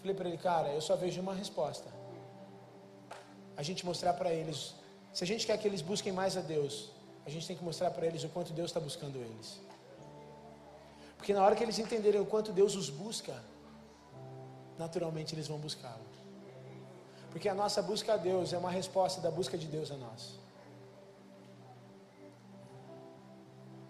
Falei 0.00 0.14
para 0.14 0.28
ele, 0.28 0.38
cara, 0.38 0.68
eu 0.68 0.80
só 0.80 0.96
vejo 0.96 1.20
uma 1.20 1.34
resposta. 1.34 1.88
A 3.56 3.62
gente 3.62 3.84
mostrar 3.84 4.12
para 4.12 4.32
eles, 4.32 4.74
se 5.12 5.24
a 5.24 5.26
gente 5.26 5.46
quer 5.46 5.56
que 5.58 5.66
eles 5.66 5.80
busquem 5.80 6.12
mais 6.12 6.36
a 6.36 6.40
Deus, 6.40 6.90
a 7.24 7.30
gente 7.30 7.46
tem 7.46 7.56
que 7.56 7.64
mostrar 7.64 7.90
para 7.90 8.06
eles 8.06 8.22
o 8.22 8.28
quanto 8.28 8.52
Deus 8.52 8.70
está 8.70 8.78
buscando 8.78 9.18
eles. 9.18 9.60
Porque 11.16 11.32
na 11.32 11.42
hora 11.44 11.56
que 11.56 11.64
eles 11.64 11.78
entenderem 11.78 12.20
o 12.20 12.26
quanto 12.26 12.52
Deus 12.52 12.76
os 12.76 12.88
busca, 12.88 13.34
naturalmente 14.78 15.34
eles 15.34 15.48
vão 15.48 15.58
buscá-lo. 15.58 16.04
Porque 17.30 17.48
a 17.48 17.54
nossa 17.54 17.82
busca 17.82 18.14
a 18.14 18.16
Deus 18.16 18.52
é 18.52 18.58
uma 18.58 18.70
resposta 18.70 19.20
da 19.20 19.30
busca 19.30 19.58
de 19.58 19.66
Deus 19.66 19.90
a 19.90 19.96
nós. 19.96 20.38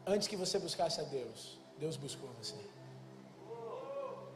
Antes 0.07 0.29
que 0.29 0.37
você 0.37 0.59
buscasse 0.59 1.01
a 1.01 1.05
Deus, 1.05 1.59
Deus 1.79 1.97
buscou 1.97 2.31
você. 2.39 2.57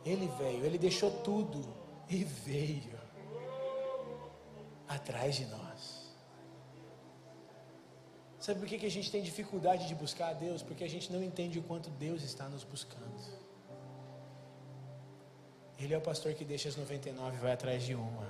Ele 0.05 0.29
veio, 0.39 0.65
ele 0.65 0.79
deixou 0.79 1.11
tudo 1.23 1.61
e 2.09 2.25
veio 2.25 3.00
atrás 4.91 5.37
de 5.37 5.47
nós. 5.47 6.01
Sabe 8.41 8.59
por 8.59 8.69
que, 8.69 8.85
a 8.85 8.91
gente 8.91 9.11
tem 9.11 9.23
dificuldade 9.23 9.87
de 9.87 9.95
buscar 9.95 10.31
a 10.31 10.33
Deus? 10.33 10.63
Porque 10.63 10.83
a 10.83 10.89
gente 10.89 11.13
não 11.13 11.23
entende 11.23 11.59
o 11.59 11.63
quanto 11.63 11.91
Deus 11.91 12.23
está 12.23 12.49
nos 12.49 12.65
buscando. 12.65 13.21
Ele 15.79 15.95
é 15.95 15.99
o 15.99 16.01
pastor 16.01 16.33
que 16.35 16.45
deixa 16.45 16.69
as 16.69 16.77
99 16.77 17.37
e 17.37 17.41
vai 17.41 17.53
atrás 17.53 17.83
de 17.83 17.95
uma. 17.95 18.27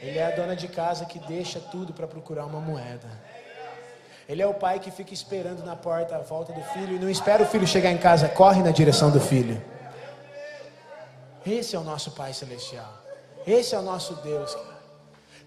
Ele 0.00 0.18
é 0.18 0.26
a 0.26 0.34
dona 0.34 0.56
de 0.56 0.66
casa 0.66 1.04
que 1.04 1.18
deixa 1.20 1.60
tudo 1.60 1.92
para 1.92 2.08
procurar 2.08 2.44
uma 2.46 2.60
moeda. 2.60 3.08
Ele 4.28 4.42
é 4.42 4.46
o 4.46 4.54
pai 4.54 4.80
que 4.80 4.90
fica 4.90 5.14
esperando 5.14 5.64
na 5.64 5.76
porta 5.76 6.16
a 6.16 6.20
volta 6.20 6.52
do 6.52 6.62
filho 6.72 6.96
e 6.96 6.98
não 6.98 7.08
espera 7.08 7.42
o 7.42 7.46
filho 7.46 7.66
chegar 7.66 7.92
em 7.92 7.98
casa, 7.98 8.28
corre 8.28 8.62
na 8.62 8.70
direção 8.70 9.10
do 9.10 9.20
filho. 9.20 9.62
Esse 11.44 11.76
é 11.76 11.78
o 11.78 11.84
nosso 11.84 12.12
Pai 12.12 12.32
Celestial. 12.32 13.01
Esse 13.46 13.74
é 13.74 13.78
o 13.78 13.82
nosso 13.82 14.14
Deus. 14.16 14.54
Cara. 14.54 14.72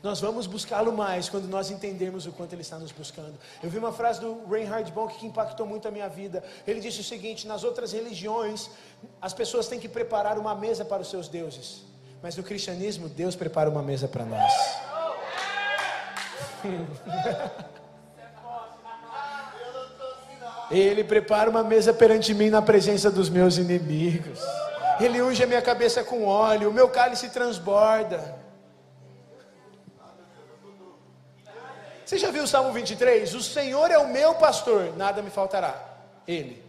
Nós 0.05 0.19
vamos 0.19 0.45
buscá-lo 0.45 0.93
mais 0.93 1.29
quando 1.29 1.47
nós 1.47 1.71
entendermos 1.71 2.27
o 2.27 2.31
quanto 2.31 2.53
Ele 2.53 2.61
está 2.61 2.77
nos 2.77 2.91
buscando. 2.91 3.33
Eu 3.63 3.71
vi 3.71 3.79
uma 3.79 3.91
frase 3.91 4.21
do 4.21 4.45
Reinhard 4.45 4.91
Bonk 4.91 5.17
que 5.17 5.25
impactou 5.25 5.65
muito 5.65 5.87
a 5.87 5.91
minha 5.91 6.07
vida. 6.07 6.43
Ele 6.67 6.79
disse 6.79 7.01
o 7.01 7.03
seguinte: 7.03 7.47
nas 7.47 7.63
outras 7.63 7.91
religiões, 7.91 8.69
as 9.19 9.33
pessoas 9.33 9.67
têm 9.67 9.79
que 9.79 9.89
preparar 9.89 10.37
uma 10.37 10.53
mesa 10.53 10.85
para 10.85 11.01
os 11.01 11.09
seus 11.09 11.27
deuses. 11.27 11.81
Mas 12.21 12.37
no 12.37 12.43
cristianismo, 12.43 13.09
Deus 13.09 13.35
prepara 13.35 13.67
uma 13.67 13.81
mesa 13.81 14.07
para 14.07 14.25
nós. 14.25 14.53
Ele 20.69 21.03
prepara 21.03 21.49
uma 21.49 21.63
mesa 21.63 21.91
perante 21.93 22.31
mim 22.33 22.51
na 22.51 22.61
presença 22.61 23.09
dos 23.09 23.27
meus 23.27 23.57
inimigos. 23.57 24.39
Ele 24.99 25.21
unge 25.21 25.43
a 25.43 25.47
minha 25.47 25.61
cabeça 25.61 26.03
com 26.03 26.25
óleo, 26.25 26.69
o 26.69 26.73
meu 26.73 26.89
cálice 26.89 27.29
transborda. 27.29 28.35
Você 32.05 32.17
já 32.17 32.29
viu 32.29 32.43
o 32.43 32.47
Salmo 32.47 32.71
23? 32.71 33.33
O 33.33 33.41
Senhor 33.41 33.89
é 33.89 33.97
o 33.97 34.07
meu 34.07 34.35
pastor, 34.35 34.95
nada 34.95 35.21
me 35.21 35.31
faltará. 35.31 35.73
Ele. 36.27 36.63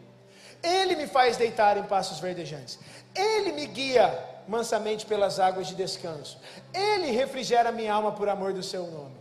Ele 0.63 0.97
me 0.97 1.07
faz 1.07 1.37
deitar 1.37 1.77
em 1.77 1.83
passos 1.83 2.19
verdejantes. 2.19 2.79
Ele 3.15 3.53
me 3.53 3.67
guia 3.67 4.19
mansamente 4.49 5.05
pelas 5.05 5.39
águas 5.39 5.67
de 5.67 5.75
descanso. 5.75 6.41
Ele 6.73 7.11
refrigera 7.11 7.71
minha 7.71 7.93
alma 7.93 8.13
por 8.13 8.29
amor 8.29 8.53
do 8.53 8.63
seu 8.63 8.87
nome. 8.87 9.17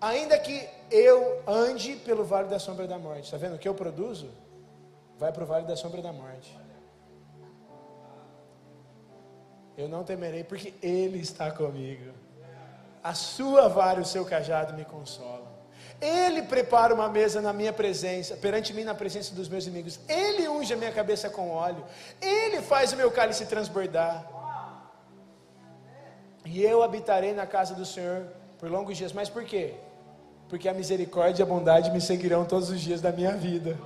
Ainda 0.00 0.38
que 0.38 0.68
eu 0.90 1.42
ande 1.46 1.94
pelo 1.96 2.24
vale 2.24 2.48
da 2.48 2.58
sombra 2.58 2.86
da 2.86 2.98
morte, 2.98 3.24
está 3.24 3.36
vendo 3.36 3.56
o 3.56 3.58
que 3.58 3.68
eu 3.68 3.74
produzo? 3.74 4.30
Vai 5.18 5.32
para 5.32 5.44
o 5.44 5.46
vale 5.46 5.66
da 5.66 5.76
sombra 5.76 6.00
da 6.00 6.12
morte. 6.12 6.56
Eu 9.76 9.88
não 9.88 10.04
temerei, 10.04 10.44
porque 10.44 10.74
Ele 10.82 11.18
está 11.18 11.50
comigo. 11.50 12.12
A 13.02 13.14
sua 13.14 13.68
vara 13.68 13.98
e 13.98 14.02
o 14.02 14.06
seu 14.06 14.24
cajado 14.24 14.74
me 14.74 14.84
consolam. 14.84 15.48
Ele 16.00 16.42
prepara 16.42 16.94
uma 16.94 17.08
mesa 17.08 17.42
na 17.42 17.52
minha 17.52 17.72
presença, 17.72 18.36
perante 18.36 18.72
mim 18.72 18.84
na 18.84 18.94
presença 18.94 19.34
dos 19.34 19.48
meus 19.48 19.66
inimigos. 19.66 20.00
Ele 20.08 20.48
unge 20.48 20.72
a 20.72 20.76
minha 20.76 20.92
cabeça 20.92 21.28
com 21.28 21.50
óleo. 21.50 21.84
Ele 22.20 22.62
faz 22.62 22.92
o 22.92 22.96
meu 22.96 23.10
cálice 23.10 23.44
transbordar. 23.44 24.26
E 26.44 26.62
eu 26.62 26.82
habitarei 26.82 27.34
na 27.34 27.46
casa 27.46 27.74
do 27.74 27.84
Senhor 27.84 28.26
por 28.58 28.70
longos 28.70 28.96
dias. 28.96 29.12
Mas 29.12 29.28
por 29.28 29.44
quê? 29.44 29.74
Porque 30.48 30.68
a 30.68 30.74
misericórdia 30.74 31.42
e 31.42 31.44
a 31.44 31.46
bondade 31.46 31.90
me 31.90 32.00
seguirão 32.00 32.44
todos 32.44 32.70
os 32.70 32.80
dias 32.80 33.00
da 33.00 33.12
minha 33.12 33.36
vida. 33.36 33.78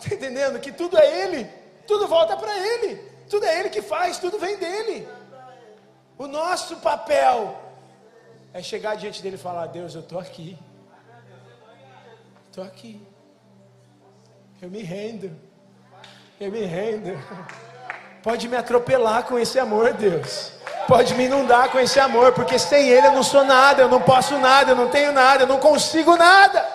Está 0.00 0.14
entendendo? 0.14 0.60
Que 0.60 0.70
tudo 0.70 0.96
é 0.96 1.22
Ele, 1.24 1.50
tudo 1.86 2.06
volta 2.06 2.36
para 2.36 2.56
Ele, 2.56 3.02
tudo 3.28 3.44
é 3.46 3.60
Ele 3.60 3.70
que 3.70 3.82
faz, 3.82 4.18
tudo 4.18 4.38
vem 4.38 4.56
dele. 4.56 5.08
O 6.16 6.26
nosso 6.26 6.76
papel 6.76 7.56
é 8.52 8.62
chegar 8.62 8.96
diante 8.96 9.22
dele 9.22 9.36
e 9.36 9.38
falar: 9.38 9.66
Deus, 9.66 9.94
eu 9.94 10.00
estou 10.00 10.18
aqui. 10.18 10.58
Estou 12.46 12.64
aqui. 12.64 13.00
Eu 14.60 14.70
me 14.70 14.82
rendo. 14.82 15.30
Eu 16.40 16.50
me 16.50 16.64
rendo. 16.64 17.16
Pode 18.22 18.48
me 18.48 18.56
atropelar 18.56 19.24
com 19.24 19.38
esse 19.38 19.58
amor, 19.58 19.92
Deus. 19.92 20.52
Pode 20.88 21.14
me 21.14 21.26
inundar 21.26 21.70
com 21.70 21.78
esse 21.78 22.00
amor, 22.00 22.32
porque 22.32 22.58
sem 22.58 22.88
Ele 22.88 23.06
eu 23.06 23.12
não 23.12 23.22
sou 23.22 23.44
nada, 23.44 23.82
eu 23.82 23.88
não 23.88 24.00
posso 24.00 24.38
nada, 24.38 24.72
eu 24.72 24.76
não 24.76 24.88
tenho 24.88 25.12
nada, 25.12 25.44
eu 25.44 25.46
não 25.46 25.60
consigo 25.60 26.16
nada. 26.16 26.66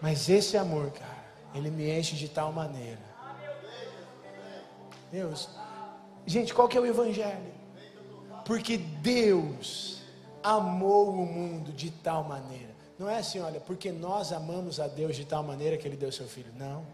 Mas 0.00 0.28
esse 0.28 0.56
amor, 0.56 0.90
cara, 0.90 1.24
ele 1.54 1.70
me 1.70 1.90
enche 1.90 2.16
de 2.16 2.28
tal 2.28 2.52
maneira. 2.52 3.07
Deus, 5.10 5.48
gente, 6.26 6.54
qual 6.54 6.68
que 6.68 6.76
é 6.76 6.80
o 6.80 6.86
Evangelho? 6.86 7.52
Porque 8.44 8.76
Deus 8.76 10.02
amou 10.42 11.10
o 11.10 11.26
mundo 11.26 11.72
de 11.72 11.90
tal 11.90 12.24
maneira 12.24 12.78
não 12.98 13.08
é 13.08 13.18
assim, 13.18 13.38
olha, 13.38 13.60
porque 13.60 13.92
nós 13.92 14.32
amamos 14.32 14.80
a 14.80 14.88
Deus 14.88 15.14
de 15.14 15.24
tal 15.24 15.42
maneira 15.42 15.76
que 15.76 15.86
Ele 15.86 15.96
deu 15.96 16.10
seu 16.10 16.26
filho. 16.26 16.52
Não. 16.56 16.84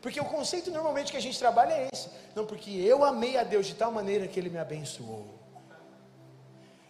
Porque 0.00 0.18
o 0.18 0.24
conceito 0.24 0.70
normalmente 0.70 1.10
que 1.10 1.18
a 1.18 1.20
gente 1.20 1.38
trabalha 1.38 1.74
é 1.74 1.88
esse. 1.92 2.08
Não, 2.34 2.46
porque 2.46 2.70
eu 2.70 3.04
amei 3.04 3.36
a 3.36 3.44
Deus 3.44 3.66
de 3.66 3.74
tal 3.74 3.92
maneira 3.92 4.26
que 4.26 4.40
Ele 4.40 4.48
me 4.48 4.58
abençoou. 4.58 5.26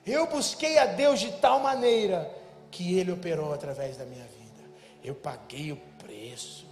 Eu 0.06 0.28
busquei 0.28 0.78
a 0.78 0.86
Deus 0.86 1.18
de 1.18 1.32
tal 1.32 1.58
maneira 1.58 2.30
que 2.70 2.96
Ele 2.96 3.10
operou 3.10 3.52
através 3.52 3.96
da 3.96 4.04
minha 4.04 4.24
vida. 4.24 4.62
Eu 5.02 5.14
paguei 5.16 5.72
o 5.72 5.76
preço. 5.98 6.66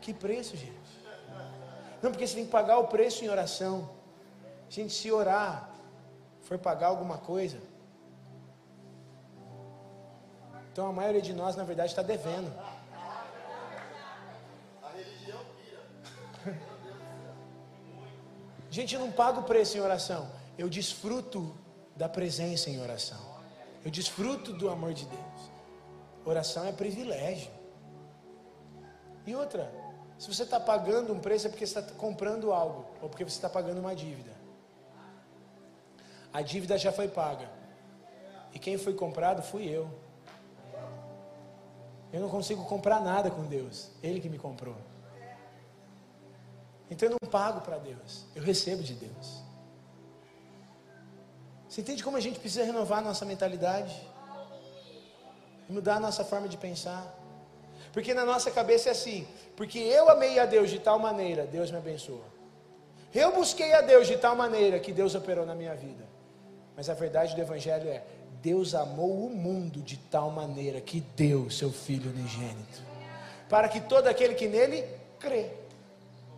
Que 0.00 0.14
preço, 0.14 0.56
gente? 0.56 0.85
Não, 2.02 2.10
porque 2.10 2.26
você 2.26 2.34
tem 2.34 2.44
que 2.44 2.50
pagar 2.50 2.78
o 2.78 2.88
preço 2.88 3.24
em 3.24 3.28
oração. 3.28 3.90
Gente, 4.68 4.92
se 4.92 5.10
orar 5.10 5.70
for 6.42 6.58
pagar 6.58 6.88
alguma 6.88 7.18
coisa, 7.18 7.58
então 10.76 10.86
a 10.86 10.92
maioria 10.92 11.22
de 11.22 11.32
nós, 11.32 11.56
na 11.56 11.64
verdade, 11.64 11.90
está 11.90 12.02
devendo. 12.02 12.52
A 14.82 14.90
religião 14.94 15.40
pira. 15.56 16.58
Gente, 18.70 18.94
eu 18.94 19.00
não 19.00 19.10
pago 19.10 19.40
o 19.40 19.44
preço 19.44 19.78
em 19.78 19.80
oração. 19.80 20.30
Eu 20.58 20.68
desfruto 20.68 21.56
da 21.96 22.10
presença 22.10 22.68
em 22.68 22.78
oração. 22.78 23.18
Eu 23.82 23.90
desfruto 23.90 24.52
do 24.52 24.68
amor 24.68 24.92
de 24.92 25.06
Deus. 25.06 25.50
Oração 26.26 26.66
é 26.66 26.72
privilégio. 26.72 27.50
E 29.24 29.34
outra, 29.34 29.72
se 30.18 30.32
você 30.32 30.44
está 30.44 30.58
pagando 30.58 31.12
um 31.12 31.18
preço 31.18 31.46
é 31.46 31.50
porque 31.50 31.66
você 31.66 31.78
está 31.78 31.94
comprando 31.94 32.52
algo, 32.52 32.86
ou 33.02 33.08
porque 33.08 33.24
você 33.24 33.36
está 33.36 33.48
pagando 33.48 33.78
uma 33.80 33.94
dívida. 33.94 34.32
A 36.32 36.42
dívida 36.42 36.78
já 36.78 36.92
foi 36.92 37.08
paga. 37.08 37.50
E 38.52 38.58
quem 38.58 38.78
foi 38.78 38.94
comprado 38.94 39.42
fui 39.42 39.68
eu. 39.68 39.90
Eu 42.12 42.20
não 42.20 42.28
consigo 42.28 42.64
comprar 42.64 43.00
nada 43.00 43.30
com 43.30 43.44
Deus. 43.44 43.90
Ele 44.02 44.20
que 44.20 44.28
me 44.28 44.38
comprou. 44.38 44.76
Então 46.90 47.08
eu 47.08 47.16
não 47.20 47.30
pago 47.30 47.60
para 47.60 47.78
Deus. 47.78 48.24
Eu 48.34 48.42
recebo 48.42 48.82
de 48.82 48.94
Deus. 48.94 49.42
Você 51.68 51.80
entende 51.80 52.02
como 52.02 52.16
a 52.16 52.20
gente 52.20 52.38
precisa 52.38 52.64
renovar 52.64 53.00
a 53.00 53.02
nossa 53.02 53.24
mentalidade? 53.24 53.94
Mudar 55.68 55.96
a 55.96 56.00
nossa 56.00 56.24
forma 56.24 56.48
de 56.48 56.56
pensar? 56.56 57.14
Porque 57.96 58.12
na 58.12 58.26
nossa 58.26 58.50
cabeça 58.50 58.90
é 58.90 58.92
assim: 58.92 59.26
porque 59.56 59.78
eu 59.78 60.10
amei 60.10 60.38
a 60.38 60.44
Deus 60.44 60.68
de 60.68 60.78
tal 60.78 60.98
maneira, 60.98 61.46
Deus 61.46 61.70
me 61.70 61.78
abençoa. 61.78 62.26
Eu 63.14 63.32
busquei 63.32 63.72
a 63.72 63.80
Deus 63.80 64.06
de 64.06 64.18
tal 64.18 64.36
maneira 64.36 64.78
que 64.78 64.92
Deus 64.92 65.14
operou 65.14 65.46
na 65.46 65.54
minha 65.54 65.74
vida. 65.74 66.04
Mas 66.76 66.90
a 66.90 66.92
verdade 66.92 67.34
do 67.34 67.40
Evangelho 67.40 67.88
é: 67.88 68.04
Deus 68.42 68.74
amou 68.74 69.24
o 69.24 69.30
mundo 69.30 69.80
de 69.80 69.96
tal 69.96 70.30
maneira 70.30 70.78
que 70.78 71.00
deu 71.00 71.48
seu 71.48 71.72
Filho 71.72 72.10
unigênito, 72.10 72.82
para 73.48 73.66
que 73.66 73.80
todo 73.80 74.08
aquele 74.08 74.34
que 74.34 74.46
nele 74.46 74.84
crê. 75.18 75.52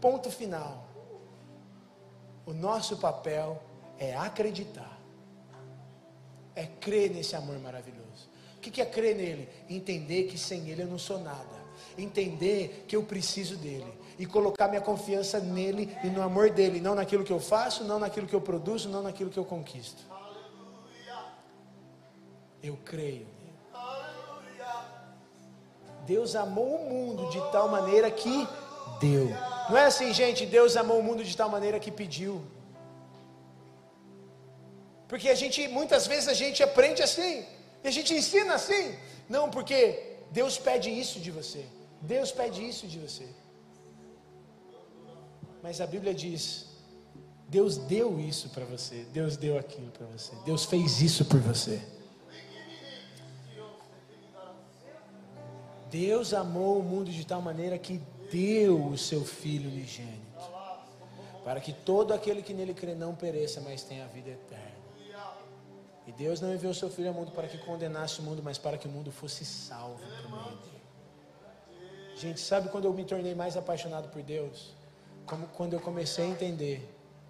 Ponto 0.00 0.30
final. 0.30 0.84
O 2.46 2.52
nosso 2.52 2.98
papel 2.98 3.60
é 3.98 4.16
acreditar 4.16 4.96
é 6.58 6.66
crer 6.80 7.10
nesse 7.10 7.36
amor 7.36 7.56
maravilhoso. 7.60 8.07
Que 8.70 8.82
é 8.82 8.86
crer 8.86 9.16
nele? 9.16 9.48
Entender 9.68 10.24
que 10.24 10.38
sem 10.38 10.68
ele 10.68 10.82
eu 10.82 10.86
não 10.86 10.98
sou 10.98 11.18
nada. 11.18 11.58
Entender 11.96 12.84
que 12.86 12.94
eu 12.94 13.02
preciso 13.02 13.56
dele. 13.56 13.92
E 14.18 14.26
colocar 14.26 14.68
minha 14.68 14.80
confiança 14.80 15.38
nele 15.40 15.96
e 16.02 16.08
no 16.08 16.22
amor 16.22 16.50
dele. 16.50 16.80
Não 16.80 16.94
naquilo 16.94 17.24
que 17.24 17.32
eu 17.32 17.40
faço, 17.40 17.84
não 17.84 17.98
naquilo 17.98 18.26
que 18.26 18.34
eu 18.34 18.40
produzo, 18.40 18.88
não 18.88 19.02
naquilo 19.02 19.30
que 19.30 19.38
eu 19.38 19.44
conquisto. 19.44 20.02
Eu 22.62 22.76
creio. 22.84 23.26
Deus 26.06 26.34
amou 26.34 26.76
o 26.76 26.90
mundo 26.90 27.28
de 27.30 27.40
tal 27.52 27.68
maneira 27.68 28.10
que 28.10 28.48
deu. 28.98 29.28
Não 29.68 29.76
é 29.76 29.84
assim, 29.84 30.12
gente, 30.14 30.46
Deus 30.46 30.76
amou 30.76 31.00
o 31.00 31.02
mundo 31.02 31.22
de 31.22 31.36
tal 31.36 31.50
maneira 31.50 31.78
que 31.78 31.90
pediu. 31.90 32.42
Porque 35.06 35.28
a 35.28 35.34
gente, 35.34 35.68
muitas 35.68 36.06
vezes 36.06 36.28
a 36.28 36.34
gente 36.34 36.62
aprende 36.62 37.02
assim, 37.02 37.44
e 37.82 37.88
a 37.88 37.90
gente 37.90 38.14
ensina 38.14 38.54
assim. 38.54 38.96
Não, 39.28 39.50
porque 39.50 40.16
Deus 40.30 40.58
pede 40.58 40.90
isso 40.90 41.20
de 41.20 41.30
você. 41.30 41.64
Deus 42.00 42.30
pede 42.32 42.66
isso 42.66 42.86
de 42.86 42.98
você. 42.98 43.28
Mas 45.62 45.80
a 45.80 45.86
Bíblia 45.86 46.14
diz: 46.14 46.66
Deus 47.48 47.76
deu 47.76 48.20
isso 48.20 48.50
para 48.50 48.64
você, 48.64 49.06
Deus 49.12 49.36
deu 49.36 49.58
aquilo 49.58 49.90
para 49.90 50.06
você, 50.06 50.32
Deus 50.44 50.64
fez 50.64 51.00
isso 51.00 51.24
por 51.24 51.40
você. 51.40 51.80
Deus 55.90 56.34
amou 56.34 56.78
o 56.78 56.82
mundo 56.82 57.10
de 57.10 57.26
tal 57.26 57.40
maneira 57.40 57.78
que 57.78 58.00
deu 58.30 58.88
o 58.88 58.98
seu 58.98 59.24
Filho 59.24 59.70
unigênito, 59.70 60.42
para 61.42 61.60
que 61.60 61.72
todo 61.72 62.12
aquele 62.12 62.42
que 62.42 62.52
nele 62.52 62.74
crê 62.74 62.94
não 62.94 63.14
pereça, 63.14 63.60
mas 63.62 63.82
tenha 63.82 64.04
a 64.04 64.08
vida 64.08 64.30
eterna. 64.30 64.77
E 66.08 66.12
Deus 66.12 66.40
não 66.40 66.54
enviou 66.54 66.72
seu 66.72 66.88
filho 66.88 67.08
ao 67.08 67.14
mundo 67.14 67.32
para 67.32 67.46
que 67.46 67.58
condenasse 67.58 68.20
o 68.20 68.22
mundo, 68.22 68.42
mas 68.42 68.56
para 68.56 68.78
que 68.78 68.88
o 68.88 68.90
mundo 68.90 69.12
fosse 69.12 69.44
salvo 69.44 70.00
por 70.22 70.30
meio. 70.30 70.58
Gente, 72.16 72.40
sabe 72.40 72.70
quando 72.70 72.86
eu 72.86 72.94
me 72.94 73.04
tornei 73.04 73.34
mais 73.34 73.58
apaixonado 73.58 74.08
por 74.08 74.22
Deus? 74.22 74.74
Como 75.26 75.46
quando 75.48 75.74
eu 75.74 75.80
comecei 75.80 76.24
a 76.24 76.28
entender 76.28 76.76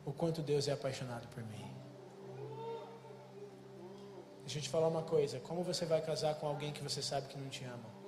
o 0.07 0.13
quanto 0.13 0.41
Deus 0.43 0.69
é 0.69 0.73
apaixonado 0.73 1.27
por 1.35 1.43
mim. 1.43 1.67
Deixa 4.43 4.59
eu 4.59 4.63
te 4.63 4.69
falar 4.69 4.87
uma 4.87 5.03
coisa: 5.03 5.41
como 5.41 5.65
você 5.65 5.85
vai 5.85 6.01
casar 6.01 6.37
com 6.37 6.47
alguém 6.47 6.73
que 6.73 6.81
você 6.81 7.03
sabe 7.03 7.27
que 7.27 7.37
não 7.37 7.49
te 7.49 7.65
ama? 7.65 7.99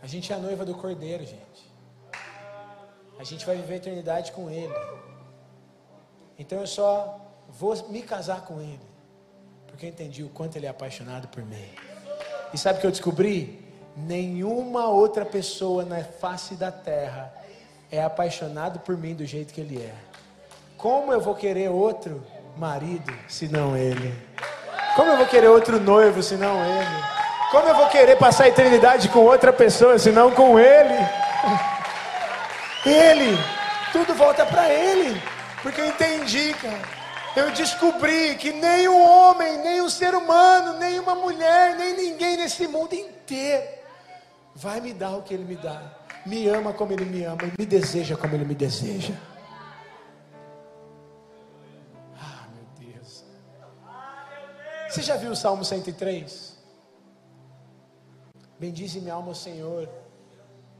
A 0.00 0.06
gente 0.06 0.32
é 0.32 0.36
a 0.36 0.38
noiva 0.38 0.64
do 0.64 0.76
cordeiro, 0.76 1.26
gente. 1.26 1.72
A 3.18 3.24
gente 3.24 3.44
vai 3.44 3.56
viver 3.56 3.74
a 3.74 3.76
eternidade 3.78 4.30
com 4.30 4.48
ele. 4.48 4.72
Então 6.38 6.60
eu 6.60 6.68
só 6.68 7.27
vou 7.48 7.74
me 7.88 8.02
casar 8.02 8.42
com 8.42 8.60
ele, 8.60 8.80
porque 9.66 9.86
eu 9.86 9.90
entendi 9.90 10.22
o 10.22 10.28
quanto 10.28 10.56
ele 10.56 10.66
é 10.66 10.68
apaixonado 10.68 11.28
por 11.28 11.44
mim. 11.44 11.68
E 12.52 12.58
sabe 12.58 12.78
o 12.78 12.80
que 12.80 12.86
eu 12.86 12.90
descobri? 12.90 13.66
Nenhuma 13.96 14.88
outra 14.88 15.24
pessoa 15.24 15.84
na 15.84 16.02
face 16.04 16.54
da 16.54 16.70
terra 16.70 17.32
é 17.90 18.02
apaixonado 18.02 18.80
por 18.80 18.96
mim 18.96 19.14
do 19.14 19.24
jeito 19.24 19.52
que 19.52 19.60
ele 19.60 19.80
é. 19.80 19.94
Como 20.76 21.12
eu 21.12 21.20
vou 21.20 21.34
querer 21.34 21.68
outro 21.70 22.24
marido 22.56 23.12
senão 23.28 23.76
ele? 23.76 24.14
Como 24.94 25.10
eu 25.10 25.16
vou 25.16 25.26
querer 25.26 25.48
outro 25.48 25.80
noivo 25.80 26.22
senão 26.22 26.64
ele? 26.64 27.04
Como 27.50 27.68
eu 27.68 27.74
vou 27.74 27.88
querer 27.88 28.16
passar 28.16 28.44
a 28.44 28.48
eternidade 28.48 29.08
com 29.08 29.20
outra 29.20 29.52
pessoa 29.52 29.98
senão 29.98 30.30
com 30.30 30.58
ele? 30.58 30.94
Ele, 32.84 33.38
tudo 33.90 34.14
volta 34.14 34.46
para 34.46 34.68
ele, 34.72 35.20
porque 35.62 35.80
eu 35.80 35.86
entendi, 35.86 36.54
cara. 36.54 36.98
Eu 37.36 37.50
descobri 37.52 38.36
que 38.36 38.52
nem 38.52 38.88
um 38.88 39.00
homem, 39.00 39.58
nem 39.58 39.80
um 39.80 39.88
ser 39.88 40.14
humano, 40.14 40.78
nem 40.78 40.98
uma 40.98 41.14
mulher, 41.14 41.76
nem 41.76 41.96
ninguém 41.96 42.36
nesse 42.36 42.66
mundo 42.66 42.94
inteiro 42.94 43.78
vai 44.54 44.80
me 44.80 44.92
dar 44.92 45.16
o 45.16 45.22
que 45.22 45.34
Ele 45.34 45.44
me 45.44 45.56
dá. 45.56 45.96
Me 46.26 46.48
ama 46.48 46.72
como 46.72 46.92
Ele 46.92 47.04
me 47.04 47.24
ama 47.24 47.44
e 47.44 47.52
me 47.58 47.66
deseja 47.66 48.16
como 48.16 48.34
Ele 48.34 48.44
me 48.44 48.54
deseja. 48.54 49.14
Ah, 52.20 52.46
meu 52.54 52.92
Deus. 52.92 53.24
Você 54.88 55.02
já 55.02 55.16
viu 55.16 55.30
o 55.30 55.36
Salmo 55.36 55.64
103? 55.64 56.58
Bendize 58.58 59.00
minha 59.00 59.14
alma, 59.14 59.34
Senhor 59.34 59.88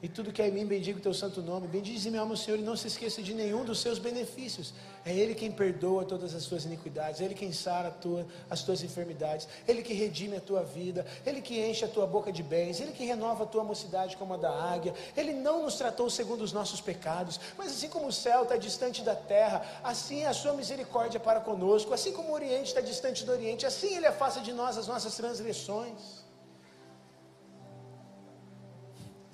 e 0.00 0.08
tudo 0.08 0.32
que 0.32 0.40
é 0.40 0.46
em 0.46 0.52
mim, 0.52 0.64
bendiga 0.64 0.98
o 0.98 1.02
teu 1.02 1.12
santo 1.12 1.42
nome. 1.42 1.66
Bendize 1.66 2.08
minha 2.08 2.22
alma, 2.22 2.36
Senhor, 2.36 2.56
e 2.56 2.62
não 2.62 2.76
se 2.76 2.86
esqueça 2.86 3.20
de 3.20 3.34
nenhum 3.34 3.64
dos 3.64 3.80
seus 3.80 3.98
benefícios. 3.98 4.72
É 5.04 5.12
Ele 5.12 5.34
quem 5.34 5.50
perdoa 5.50 6.04
todas 6.04 6.36
as 6.36 6.44
tuas 6.46 6.64
iniquidades, 6.64 7.20
é 7.20 7.24
Ele 7.24 7.34
quem 7.34 7.52
sara 7.52 7.90
tua, 7.90 8.24
as 8.48 8.62
tuas 8.62 8.84
enfermidades, 8.84 9.48
é 9.66 9.70
Ele 9.72 9.82
que 9.82 9.92
redime 9.92 10.36
a 10.36 10.40
tua 10.40 10.62
vida, 10.62 11.04
é 11.26 11.30
Ele 11.30 11.40
que 11.40 11.58
enche 11.58 11.84
a 11.84 11.88
tua 11.88 12.06
boca 12.06 12.30
de 12.30 12.44
bens, 12.44 12.80
é 12.80 12.84
Ele 12.84 12.92
que 12.92 13.04
renova 13.04 13.42
a 13.42 13.46
tua 13.46 13.64
mocidade 13.64 14.16
como 14.16 14.34
a 14.34 14.36
da 14.36 14.52
águia. 14.52 14.94
Ele 15.16 15.32
não 15.32 15.64
nos 15.64 15.74
tratou 15.74 16.08
segundo 16.08 16.42
os 16.42 16.52
nossos 16.52 16.80
pecados, 16.80 17.40
mas 17.56 17.72
assim 17.72 17.88
como 17.88 18.06
o 18.06 18.12
céu 18.12 18.44
está 18.44 18.56
distante 18.56 19.02
da 19.02 19.16
terra, 19.16 19.66
assim 19.82 20.22
é 20.22 20.26
a 20.28 20.34
sua 20.34 20.52
misericórdia 20.52 21.18
para 21.18 21.40
conosco, 21.40 21.92
assim 21.92 22.12
como 22.12 22.28
o 22.28 22.34
Oriente 22.34 22.68
está 22.68 22.80
distante 22.80 23.24
do 23.24 23.32
Oriente, 23.32 23.66
assim 23.66 23.96
Ele 23.96 24.06
afasta 24.06 24.40
de 24.40 24.52
nós 24.52 24.78
as 24.78 24.86
nossas 24.86 25.16
transgressões. 25.16 26.27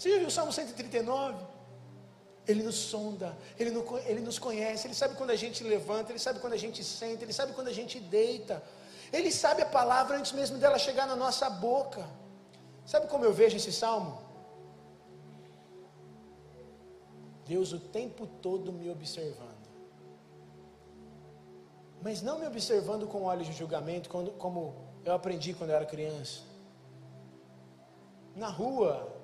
Você 0.04 0.10
já 0.10 0.18
viu 0.18 0.28
o 0.28 0.30
Salmo 0.30 0.52
139? 0.52 1.42
Ele 2.46 2.62
nos 2.62 2.74
sonda, 2.74 3.34
ele, 3.58 3.70
ele 4.04 4.20
nos 4.20 4.38
conhece, 4.38 4.86
ele 4.86 4.94
sabe 4.94 5.14
quando 5.16 5.30
a 5.30 5.34
gente 5.34 5.64
levanta, 5.64 6.12
ele 6.12 6.18
sabe 6.18 6.40
quando 6.40 6.52
a 6.52 6.58
gente 6.58 6.84
senta, 6.84 7.24
ele 7.24 7.32
sabe 7.32 7.54
quando 7.54 7.68
a 7.68 7.72
gente 7.72 7.98
deita, 7.98 8.62
ele 9.10 9.32
sabe 9.32 9.62
a 9.62 9.66
palavra 9.66 10.18
antes 10.18 10.32
mesmo 10.32 10.58
dela 10.58 10.78
chegar 10.78 11.06
na 11.06 11.16
nossa 11.16 11.48
boca. 11.48 12.06
Sabe 12.84 13.06
como 13.06 13.24
eu 13.24 13.32
vejo 13.32 13.56
esse 13.56 13.72
salmo? 13.72 14.20
Deus 17.46 17.72
o 17.72 17.80
tempo 17.80 18.26
todo 18.26 18.74
me 18.74 18.90
observando. 18.90 19.66
Mas 22.02 22.20
não 22.20 22.38
me 22.38 22.46
observando 22.46 23.06
com 23.06 23.22
olhos 23.22 23.46
de 23.46 23.54
julgamento, 23.54 24.10
como 24.10 24.74
eu 25.02 25.14
aprendi 25.14 25.54
quando 25.54 25.70
eu 25.70 25.76
era 25.76 25.86
criança. 25.86 26.42
Na 28.36 28.48
rua, 28.48 29.23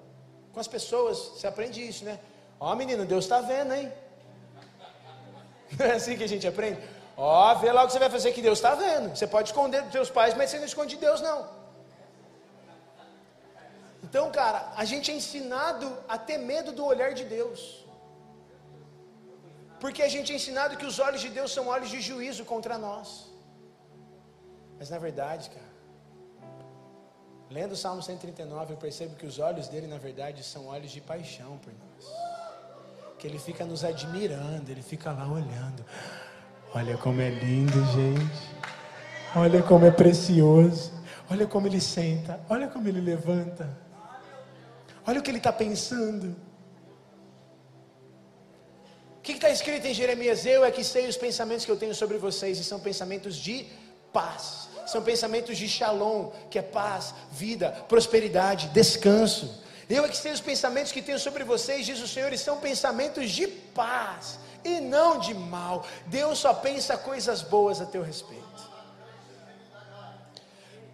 com 0.52 0.60
as 0.60 0.68
pessoas, 0.68 1.18
você 1.34 1.46
aprende 1.46 1.86
isso, 1.90 2.04
né? 2.04 2.18
Ó, 2.58 2.74
menino, 2.74 3.04
Deus 3.06 3.24
está 3.24 3.40
vendo, 3.40 3.72
hein? 3.74 3.92
Não 5.78 5.86
é 5.92 5.92
assim 5.92 6.16
que 6.16 6.24
a 6.24 6.32
gente 6.32 6.46
aprende? 6.46 6.80
Ó, 7.16 7.54
vê 7.62 7.70
lá 7.72 7.82
o 7.82 7.86
que 7.86 7.92
você 7.92 7.98
vai 7.98 8.10
fazer 8.10 8.32
que 8.32 8.42
Deus 8.48 8.58
está 8.58 8.74
vendo. 8.74 9.14
Você 9.14 9.26
pode 9.26 9.48
esconder 9.50 9.82
dos 9.82 9.92
seus 9.92 10.10
pais, 10.10 10.34
mas 10.34 10.50
você 10.50 10.58
não 10.58 10.70
esconde 10.72 10.94
de 10.96 11.00
Deus, 11.06 11.20
não. 11.20 11.38
Então, 14.06 14.24
cara, 14.30 14.60
a 14.82 14.84
gente 14.90 15.10
é 15.10 15.14
ensinado 15.14 15.86
a 16.08 16.16
ter 16.28 16.38
medo 16.52 16.72
do 16.72 16.84
olhar 16.92 17.12
de 17.20 17.24
Deus. 17.36 17.60
Porque 19.82 20.02
a 20.02 20.10
gente 20.14 20.32
é 20.32 20.36
ensinado 20.40 20.76
que 20.80 20.88
os 20.92 20.98
olhos 21.06 21.22
de 21.26 21.30
Deus 21.38 21.52
são 21.56 21.66
olhos 21.74 21.90
de 21.94 22.00
juízo 22.08 22.44
contra 22.52 22.76
nós. 22.86 23.08
Mas 24.78 24.90
na 24.94 24.98
verdade, 25.06 25.44
cara, 25.56 25.69
Lendo 27.50 27.72
o 27.72 27.76
Salmo 27.76 28.00
139, 28.00 28.74
eu 28.74 28.76
percebo 28.76 29.16
que 29.16 29.26
os 29.26 29.40
olhos 29.40 29.66
dele, 29.66 29.88
na 29.88 29.98
verdade, 29.98 30.44
são 30.44 30.66
olhos 30.68 30.92
de 30.92 31.00
paixão 31.00 31.58
por 31.58 31.72
nós. 31.72 32.06
Que 33.18 33.26
ele 33.26 33.40
fica 33.40 33.64
nos 33.64 33.84
admirando, 33.84 34.70
ele 34.70 34.82
fica 34.82 35.10
lá 35.10 35.26
olhando. 35.26 35.84
Olha 36.72 36.96
como 36.96 37.20
é 37.20 37.28
lindo, 37.28 37.84
gente. 37.86 38.60
Olha 39.34 39.60
como 39.64 39.84
é 39.84 39.90
precioso. 39.90 40.92
Olha 41.28 41.44
como 41.44 41.66
ele 41.66 41.80
senta. 41.80 42.40
Olha 42.48 42.68
como 42.68 42.86
ele 42.86 43.00
levanta. 43.00 43.76
Olha 45.04 45.18
o 45.18 45.22
que 45.22 45.30
ele 45.30 45.38
está 45.38 45.52
pensando. 45.52 46.36
O 49.18 49.20
que 49.22 49.32
está 49.32 49.50
escrito 49.50 49.86
em 49.88 49.92
Jeremias? 49.92 50.46
Eu 50.46 50.64
é 50.64 50.70
que 50.70 50.84
sei 50.84 51.08
os 51.08 51.16
pensamentos 51.16 51.64
que 51.64 51.72
eu 51.72 51.76
tenho 51.76 51.94
sobre 51.96 52.16
vocês, 52.16 52.58
e 52.60 52.64
são 52.64 52.78
pensamentos 52.78 53.34
de 53.34 53.66
paz. 54.12 54.69
São 54.90 55.02
pensamentos 55.02 55.56
de 55.56 55.68
shalom, 55.68 56.30
que 56.50 56.58
é 56.58 56.62
paz, 56.62 57.14
vida, 57.30 57.70
prosperidade, 57.88 58.68
descanso. 58.68 59.62
Eu 59.88 60.04
é 60.04 60.08
que 60.08 60.16
sei 60.16 60.32
os 60.32 60.40
pensamentos 60.40 60.90
que 60.92 61.00
tenho 61.00 61.18
sobre 61.18 61.44
vocês, 61.44 61.86
diz 61.86 62.00
o 62.00 62.08
Senhor, 62.08 62.32
e 62.32 62.38
são 62.38 62.58
pensamentos 62.58 63.30
de 63.30 63.46
paz 63.46 64.38
e 64.64 64.80
não 64.80 65.18
de 65.18 65.32
mal. 65.34 65.86
Deus 66.06 66.38
só 66.38 66.52
pensa 66.52 66.96
coisas 66.96 67.42
boas 67.42 67.80
a 67.80 67.86
teu 67.86 68.02
respeito. 68.02 68.44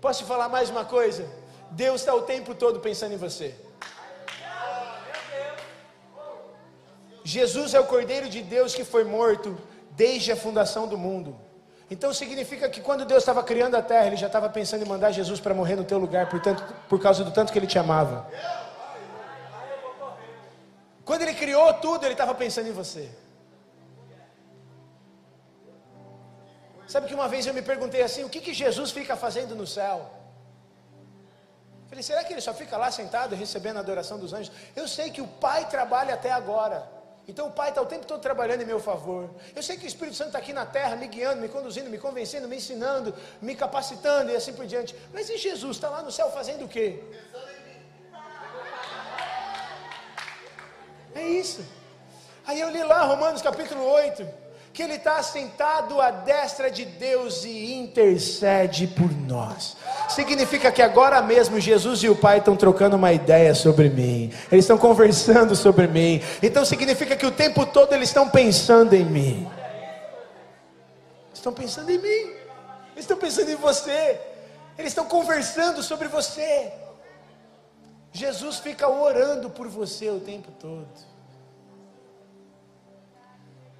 Posso 0.00 0.22
te 0.22 0.26
falar 0.26 0.48
mais 0.48 0.68
uma 0.68 0.84
coisa? 0.84 1.28
Deus 1.70 2.02
está 2.02 2.14
o 2.14 2.22
tempo 2.22 2.54
todo 2.54 2.80
pensando 2.80 3.14
em 3.14 3.16
você. 3.16 3.54
Jesus 7.24 7.74
é 7.74 7.80
o 7.80 7.86
Cordeiro 7.86 8.28
de 8.28 8.42
Deus 8.42 8.74
que 8.74 8.84
foi 8.84 9.04
morto 9.04 9.58
desde 9.92 10.32
a 10.32 10.36
fundação 10.36 10.86
do 10.86 10.98
mundo. 10.98 11.45
Então 11.90 12.12
significa 12.12 12.68
que 12.68 12.80
quando 12.80 13.04
Deus 13.04 13.22
estava 13.22 13.42
criando 13.42 13.76
a 13.76 13.82
terra, 13.82 14.06
Ele 14.06 14.16
já 14.16 14.26
estava 14.26 14.48
pensando 14.48 14.84
em 14.84 14.88
mandar 14.88 15.12
Jesus 15.12 15.38
para 15.38 15.54
morrer 15.54 15.76
no 15.76 15.84
teu 15.84 15.98
lugar, 15.98 16.28
por, 16.28 16.40
tanto, 16.40 16.62
por 16.88 17.00
causa 17.00 17.22
do 17.22 17.30
tanto 17.30 17.52
que 17.52 17.58
Ele 17.58 17.66
te 17.66 17.78
amava. 17.78 18.28
Quando 21.04 21.22
Ele 21.22 21.34
criou 21.34 21.72
tudo, 21.74 22.04
Ele 22.04 22.14
estava 22.14 22.34
pensando 22.34 22.68
em 22.68 22.72
você. 22.72 23.08
Sabe 26.88 27.06
que 27.06 27.14
uma 27.14 27.28
vez 27.28 27.46
eu 27.46 27.54
me 27.54 27.62
perguntei 27.62 28.02
assim: 28.02 28.24
o 28.24 28.28
que, 28.28 28.40
que 28.40 28.52
Jesus 28.52 28.90
fica 28.90 29.16
fazendo 29.16 29.54
no 29.54 29.66
céu? 29.66 30.10
Falei, 31.88 32.02
será 32.02 32.24
que 32.24 32.32
ele 32.32 32.40
só 32.40 32.52
fica 32.52 32.76
lá 32.76 32.90
sentado 32.90 33.36
recebendo 33.36 33.76
a 33.76 33.80
adoração 33.80 34.18
dos 34.18 34.32
anjos? 34.32 34.52
Eu 34.74 34.88
sei 34.88 35.10
que 35.10 35.20
o 35.20 35.26
Pai 35.26 35.68
trabalha 35.68 36.14
até 36.14 36.32
agora. 36.32 36.95
Então 37.28 37.48
o 37.48 37.50
Pai 37.50 37.70
está 37.70 37.82
o 37.82 37.86
tempo 37.86 38.06
todo 38.06 38.20
trabalhando 38.20 38.62
em 38.62 38.66
meu 38.66 38.78
favor. 38.78 39.28
Eu 39.54 39.62
sei 39.62 39.76
que 39.76 39.84
o 39.84 39.88
Espírito 39.88 40.16
Santo 40.16 40.28
está 40.28 40.38
aqui 40.38 40.52
na 40.52 40.64
terra, 40.64 40.94
me 40.94 41.08
guiando, 41.08 41.40
me 41.40 41.48
conduzindo, 41.48 41.90
me 41.90 41.98
convencendo, 41.98 42.46
me 42.46 42.56
ensinando, 42.56 43.14
me 43.42 43.54
capacitando 43.54 44.30
e 44.30 44.36
assim 44.36 44.52
por 44.52 44.66
diante. 44.66 44.94
Mas 45.12 45.28
e 45.28 45.36
Jesus 45.36 45.76
está 45.76 45.88
lá 45.88 46.02
no 46.02 46.12
céu 46.12 46.30
fazendo 46.30 46.64
o 46.64 46.68
quê? 46.68 47.02
É 51.14 51.22
isso. 51.22 51.64
Aí 52.46 52.60
eu 52.60 52.70
li 52.70 52.82
lá 52.84 53.02
Romanos 53.02 53.42
capítulo 53.42 53.84
8 53.84 54.45
que 54.76 54.82
Ele 54.82 54.96
está 54.96 55.22
sentado 55.22 56.02
à 56.02 56.10
destra 56.10 56.70
de 56.70 56.84
Deus 56.84 57.44
e 57.44 57.72
intercede 57.72 58.86
por 58.86 59.10
nós. 59.10 59.74
Significa 60.10 60.70
que 60.70 60.82
agora 60.82 61.22
mesmo 61.22 61.58
Jesus 61.58 62.02
e 62.02 62.10
o 62.10 62.14
Pai 62.14 62.40
estão 62.40 62.54
trocando 62.54 62.94
uma 62.94 63.10
ideia 63.10 63.54
sobre 63.54 63.88
mim, 63.88 64.30
eles 64.52 64.66
estão 64.66 64.76
conversando 64.76 65.56
sobre 65.56 65.86
mim, 65.86 66.20
então 66.42 66.62
significa 66.62 67.16
que 67.16 67.24
o 67.24 67.30
tempo 67.30 67.64
todo 67.64 67.94
eles 67.94 68.10
estão 68.10 68.28
pensando 68.28 68.92
em 68.92 69.06
mim. 69.06 69.50
Estão 71.32 71.54
pensando 71.54 71.88
em 71.88 71.98
mim, 71.98 72.34
eles 72.92 72.98
estão 72.98 73.16
pensando 73.16 73.50
em 73.50 73.56
você, 73.56 74.20
eles 74.76 74.90
estão 74.90 75.06
conversando 75.06 75.82
sobre 75.82 76.06
você. 76.06 76.70
Jesus 78.12 78.58
fica 78.58 78.86
orando 78.86 79.48
por 79.48 79.68
você 79.68 80.10
o 80.10 80.20
tempo 80.20 80.52
todo. 80.60 81.15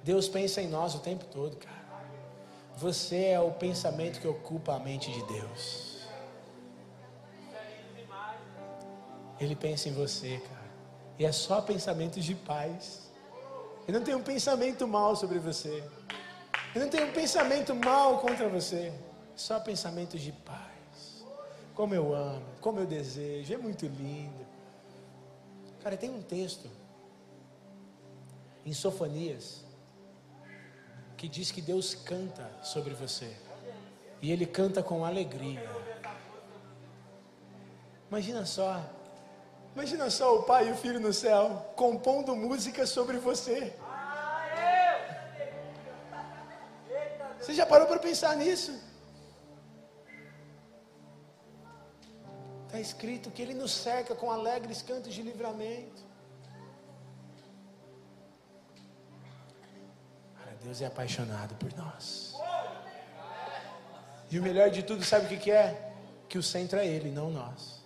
Deus 0.07 0.29
pensa 0.29 0.61
em 0.61 0.69
nós 0.69 0.95
o 0.95 0.99
tempo 0.99 1.25
todo, 1.25 1.57
cara. 1.57 1.75
Você 2.77 3.25
é 3.25 3.39
o 3.41 3.51
pensamento 3.51 4.21
que 4.21 4.27
ocupa 4.27 4.73
a 4.75 4.79
mente 4.79 5.11
de 5.11 5.21
Deus. 5.23 5.97
Ele 9.37 9.53
pensa 9.53 9.89
em 9.89 9.91
você, 9.91 10.37
cara. 10.37 10.71
E 11.19 11.25
é 11.25 11.31
só 11.33 11.59
pensamentos 11.59 12.23
de 12.23 12.33
paz. 12.35 13.11
Ele 13.85 13.97
não 13.97 14.05
tem 14.05 14.15
um 14.15 14.23
pensamento 14.23 14.87
mal 14.87 15.13
sobre 15.13 15.39
você. 15.39 15.83
Ele 16.73 16.85
não 16.85 16.89
tem 16.89 17.03
um 17.03 17.11
pensamento 17.11 17.75
mal 17.75 18.19
contra 18.19 18.47
você. 18.47 18.93
Só 19.35 19.59
pensamentos 19.59 20.21
de 20.21 20.31
paz. 20.31 21.25
Como 21.75 21.93
eu 21.93 22.15
amo, 22.15 22.45
como 22.61 22.79
eu 22.79 22.85
desejo. 22.85 23.53
É 23.53 23.57
muito 23.57 23.85
lindo. 23.85 24.45
Cara, 25.83 25.97
tem 25.97 26.09
um 26.09 26.21
texto 26.21 26.69
em 28.65 28.71
Sofonias 28.71 29.66
que 31.17 31.27
diz 31.27 31.51
que 31.51 31.61
Deus 31.61 31.95
canta 31.95 32.47
sobre 32.63 32.93
você. 32.93 33.35
E 34.21 34.31
Ele 34.31 34.45
canta 34.45 34.83
com 34.83 35.03
alegria. 35.03 35.67
Imagina 38.09 38.45
só. 38.45 38.81
Imagina 39.73 40.09
só 40.09 40.37
o 40.37 40.43
pai 40.43 40.69
e 40.69 40.71
o 40.71 40.75
filho 40.75 40.99
no 40.99 41.11
céu 41.11 41.73
compondo 41.75 42.35
música 42.35 42.85
sobre 42.85 43.17
você. 43.17 43.75
Você 47.39 47.53
já 47.53 47.65
parou 47.65 47.87
para 47.87 47.99
pensar 47.99 48.35
nisso? 48.35 48.79
Está 52.65 52.79
escrito 52.79 53.31
que 53.31 53.41
Ele 53.41 53.53
nos 53.53 53.71
cerca 53.71 54.13
com 54.13 54.31
alegres 54.31 54.81
cantos 54.81 55.13
de 55.13 55.21
livramento. 55.21 56.06
Deus 60.67 60.81
é 60.81 60.85
apaixonado 60.85 61.55
por 61.55 61.73
nós. 61.77 62.35
E 64.29 64.37
o 64.37 64.43
melhor 64.43 64.69
de 64.69 64.83
tudo, 64.83 65.01
sabe 65.01 65.33
o 65.33 65.39
que, 65.39 65.49
é? 65.49 65.93
Que 66.27 66.37
o 66.37 66.43
centro 66.43 66.77
é 66.77 66.85
Ele, 66.85 67.09
não 67.09 67.31
nós. 67.31 67.81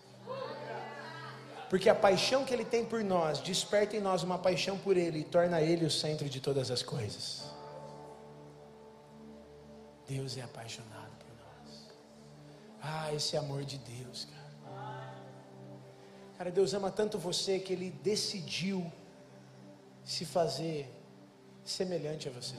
Porque 1.69 1.87
a 1.87 1.93
paixão 1.93 2.43
que 2.43 2.51
Ele 2.51 2.65
tem 2.65 2.83
por 2.83 3.03
nós 3.03 3.37
desperta 3.39 3.95
em 3.95 3.99
nós 3.99 4.23
uma 4.23 4.39
paixão 4.39 4.79
por 4.79 4.97
Ele 4.97 5.19
e 5.19 5.23
torna 5.23 5.61
Ele 5.61 5.85
o 5.85 5.91
centro 5.91 6.27
de 6.27 6.41
todas 6.41 6.71
as 6.71 6.81
coisas. 6.81 7.43
Deus 10.07 10.35
é 10.35 10.41
apaixonado 10.41 11.11
por 11.19 11.29
nós. 11.37 11.87
Ah, 12.81 13.13
esse 13.13 13.37
amor 13.37 13.63
de 13.63 13.77
Deus, 13.77 14.25
cara. 14.25 15.13
Cara, 16.35 16.49
Deus 16.49 16.73
ama 16.73 16.89
tanto 16.89 17.19
você 17.19 17.59
que 17.59 17.73
Ele 17.73 17.91
decidiu 18.01 18.91
se 20.03 20.25
fazer 20.25 21.00
semelhante 21.63 22.27
a 22.27 22.31
você. 22.31 22.55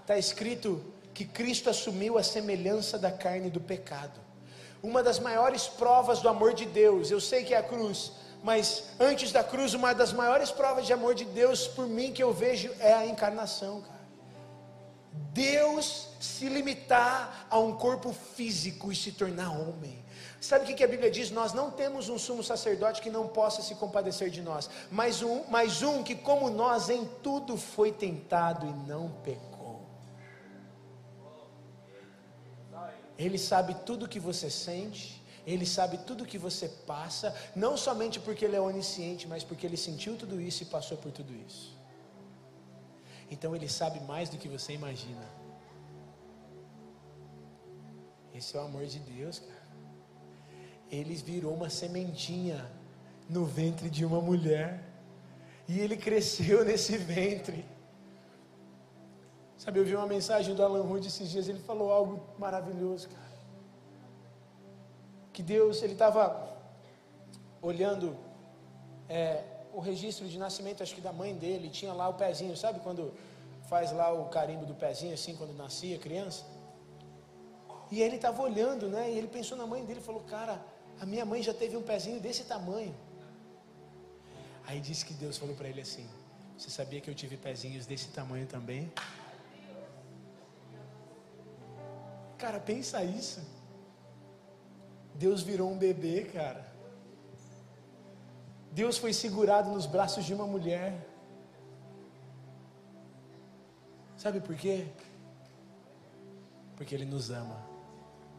Está 0.00 0.18
escrito 0.18 0.84
que 1.14 1.24
Cristo 1.24 1.70
assumiu 1.70 2.18
a 2.18 2.22
semelhança 2.22 2.98
da 2.98 3.10
carne 3.10 3.48
do 3.48 3.60
pecado. 3.60 4.20
Uma 4.82 5.02
das 5.02 5.18
maiores 5.18 5.66
provas 5.66 6.20
do 6.20 6.28
amor 6.28 6.52
de 6.52 6.66
Deus, 6.66 7.10
eu 7.10 7.20
sei 7.20 7.44
que 7.44 7.54
é 7.54 7.58
a 7.58 7.62
cruz, 7.62 8.12
mas 8.42 8.90
antes 9.00 9.32
da 9.32 9.42
cruz, 9.42 9.72
uma 9.72 9.94
das 9.94 10.12
maiores 10.12 10.50
provas 10.50 10.84
de 10.84 10.92
amor 10.92 11.14
de 11.14 11.24
Deus 11.24 11.66
por 11.66 11.86
mim 11.86 12.12
que 12.12 12.22
eu 12.22 12.32
vejo 12.32 12.70
é 12.78 12.92
a 12.92 13.06
encarnação, 13.06 13.80
cara. 13.80 13.94
Deus 15.32 16.08
se 16.20 16.48
limitar 16.48 17.46
a 17.48 17.58
um 17.58 17.76
corpo 17.76 18.12
físico 18.12 18.92
e 18.92 18.96
se 18.96 19.12
tornar 19.12 19.50
homem. 19.52 20.03
Sabe 20.48 20.70
o 20.70 20.76
que 20.76 20.84
a 20.84 20.92
Bíblia 20.94 21.10
diz? 21.10 21.30
Nós 21.30 21.54
não 21.58 21.70
temos 21.70 22.10
um 22.10 22.18
sumo 22.18 22.42
sacerdote 22.44 23.00
que 23.00 23.08
não 23.08 23.26
possa 23.26 23.62
se 23.62 23.74
compadecer 23.82 24.28
de 24.28 24.42
nós, 24.42 24.68
mas 24.90 25.22
um, 25.22 25.36
mas 25.48 25.80
um 25.90 26.02
que, 26.02 26.14
como 26.14 26.50
nós, 26.50 26.90
em 26.90 27.02
tudo 27.22 27.56
foi 27.56 27.90
tentado 27.90 28.66
e 28.66 28.72
não 28.90 29.04
pecou. 29.28 29.80
Ele 33.16 33.38
sabe 33.38 33.72
tudo 33.86 34.04
o 34.04 34.08
que 34.14 34.20
você 34.20 34.50
sente, 34.50 35.24
ele 35.46 35.64
sabe 35.64 35.96
tudo 36.08 36.24
o 36.24 36.26
que 36.26 36.36
você 36.36 36.68
passa, 36.68 37.34
não 37.56 37.74
somente 37.86 38.20
porque 38.20 38.44
ele 38.44 38.56
é 38.56 38.60
onisciente, 38.60 39.26
mas 39.26 39.42
porque 39.42 39.64
ele 39.66 39.78
sentiu 39.78 40.14
tudo 40.14 40.38
isso 40.38 40.62
e 40.62 40.66
passou 40.66 40.98
por 40.98 41.10
tudo 41.10 41.32
isso. 41.46 41.74
Então 43.30 43.56
ele 43.56 43.68
sabe 43.80 43.98
mais 44.00 44.28
do 44.28 44.36
que 44.36 44.48
você 44.56 44.74
imagina. 44.74 45.26
Esse 48.34 48.54
é 48.58 48.60
o 48.60 48.64
amor 48.64 48.84
de 48.84 48.98
Deus, 48.98 49.38
cara 49.38 49.63
ele 50.94 51.14
virou 51.14 51.52
uma 51.54 51.70
sementinha 51.70 52.70
no 53.28 53.44
ventre 53.44 53.88
de 53.88 54.04
uma 54.04 54.20
mulher. 54.20 54.82
E 55.68 55.80
ele 55.80 55.96
cresceu 55.96 56.64
nesse 56.68 56.96
ventre. 56.96 57.64
Sabe, 59.56 59.78
eu 59.78 59.84
vi 59.84 59.94
uma 59.94 60.06
mensagem 60.06 60.54
do 60.54 60.62
Alan 60.62 60.82
Rude 60.82 61.08
esses 61.08 61.30
dias, 61.30 61.48
ele 61.48 61.60
falou 61.60 61.90
algo 61.90 62.22
maravilhoso, 62.38 63.08
cara. 63.08 63.24
Que 65.32 65.42
Deus, 65.42 65.82
ele 65.82 65.94
estava 65.94 66.54
olhando 67.62 68.16
é, 69.08 69.42
o 69.72 69.80
registro 69.80 70.28
de 70.28 70.38
nascimento, 70.38 70.82
acho 70.82 70.94
que 70.94 71.00
da 71.00 71.12
mãe 71.12 71.34
dele, 71.34 71.70
tinha 71.70 71.92
lá 71.92 72.08
o 72.08 72.14
pezinho, 72.14 72.56
sabe 72.56 72.80
quando 72.80 73.12
faz 73.68 73.90
lá 73.90 74.12
o 74.12 74.28
carimbo 74.28 74.66
do 74.66 74.74
pezinho, 74.74 75.14
assim, 75.14 75.34
quando 75.34 75.54
nascia 75.54 75.98
criança? 75.98 76.44
E 77.90 78.02
ele 78.02 78.16
estava 78.16 78.42
olhando, 78.42 78.88
né? 78.88 79.10
E 79.10 79.16
ele 79.18 79.28
pensou 79.28 79.56
na 79.56 79.66
mãe 79.66 79.84
dele 79.84 80.00
e 80.00 80.02
falou: 80.02 80.22
Cara, 80.22 80.60
a 81.00 81.06
minha 81.06 81.24
mãe 81.24 81.42
já 81.42 81.52
teve 81.52 81.76
um 81.76 81.82
pezinho 81.82 82.20
desse 82.20 82.44
tamanho. 82.44 82.94
Aí 84.66 84.80
disse 84.80 85.04
que 85.04 85.14
Deus 85.14 85.36
falou 85.36 85.54
para 85.54 85.68
ele 85.68 85.80
assim: 85.80 86.08
Você 86.56 86.70
sabia 86.70 87.00
que 87.00 87.10
eu 87.10 87.14
tive 87.14 87.36
pezinhos 87.36 87.86
desse 87.86 88.08
tamanho 88.08 88.46
também? 88.46 88.92
Cara, 92.38 92.60
pensa 92.60 93.02
isso. 93.02 93.40
Deus 95.14 95.42
virou 95.42 95.70
um 95.70 95.78
bebê, 95.78 96.24
cara. 96.24 96.72
Deus 98.72 98.98
foi 98.98 99.12
segurado 99.12 99.70
nos 99.70 99.86
braços 99.86 100.24
de 100.24 100.34
uma 100.34 100.46
mulher. 100.46 101.08
Sabe 104.16 104.40
por 104.40 104.56
quê? 104.56 104.88
Porque 106.76 106.94
Ele 106.94 107.04
nos 107.04 107.30
ama. 107.30 107.64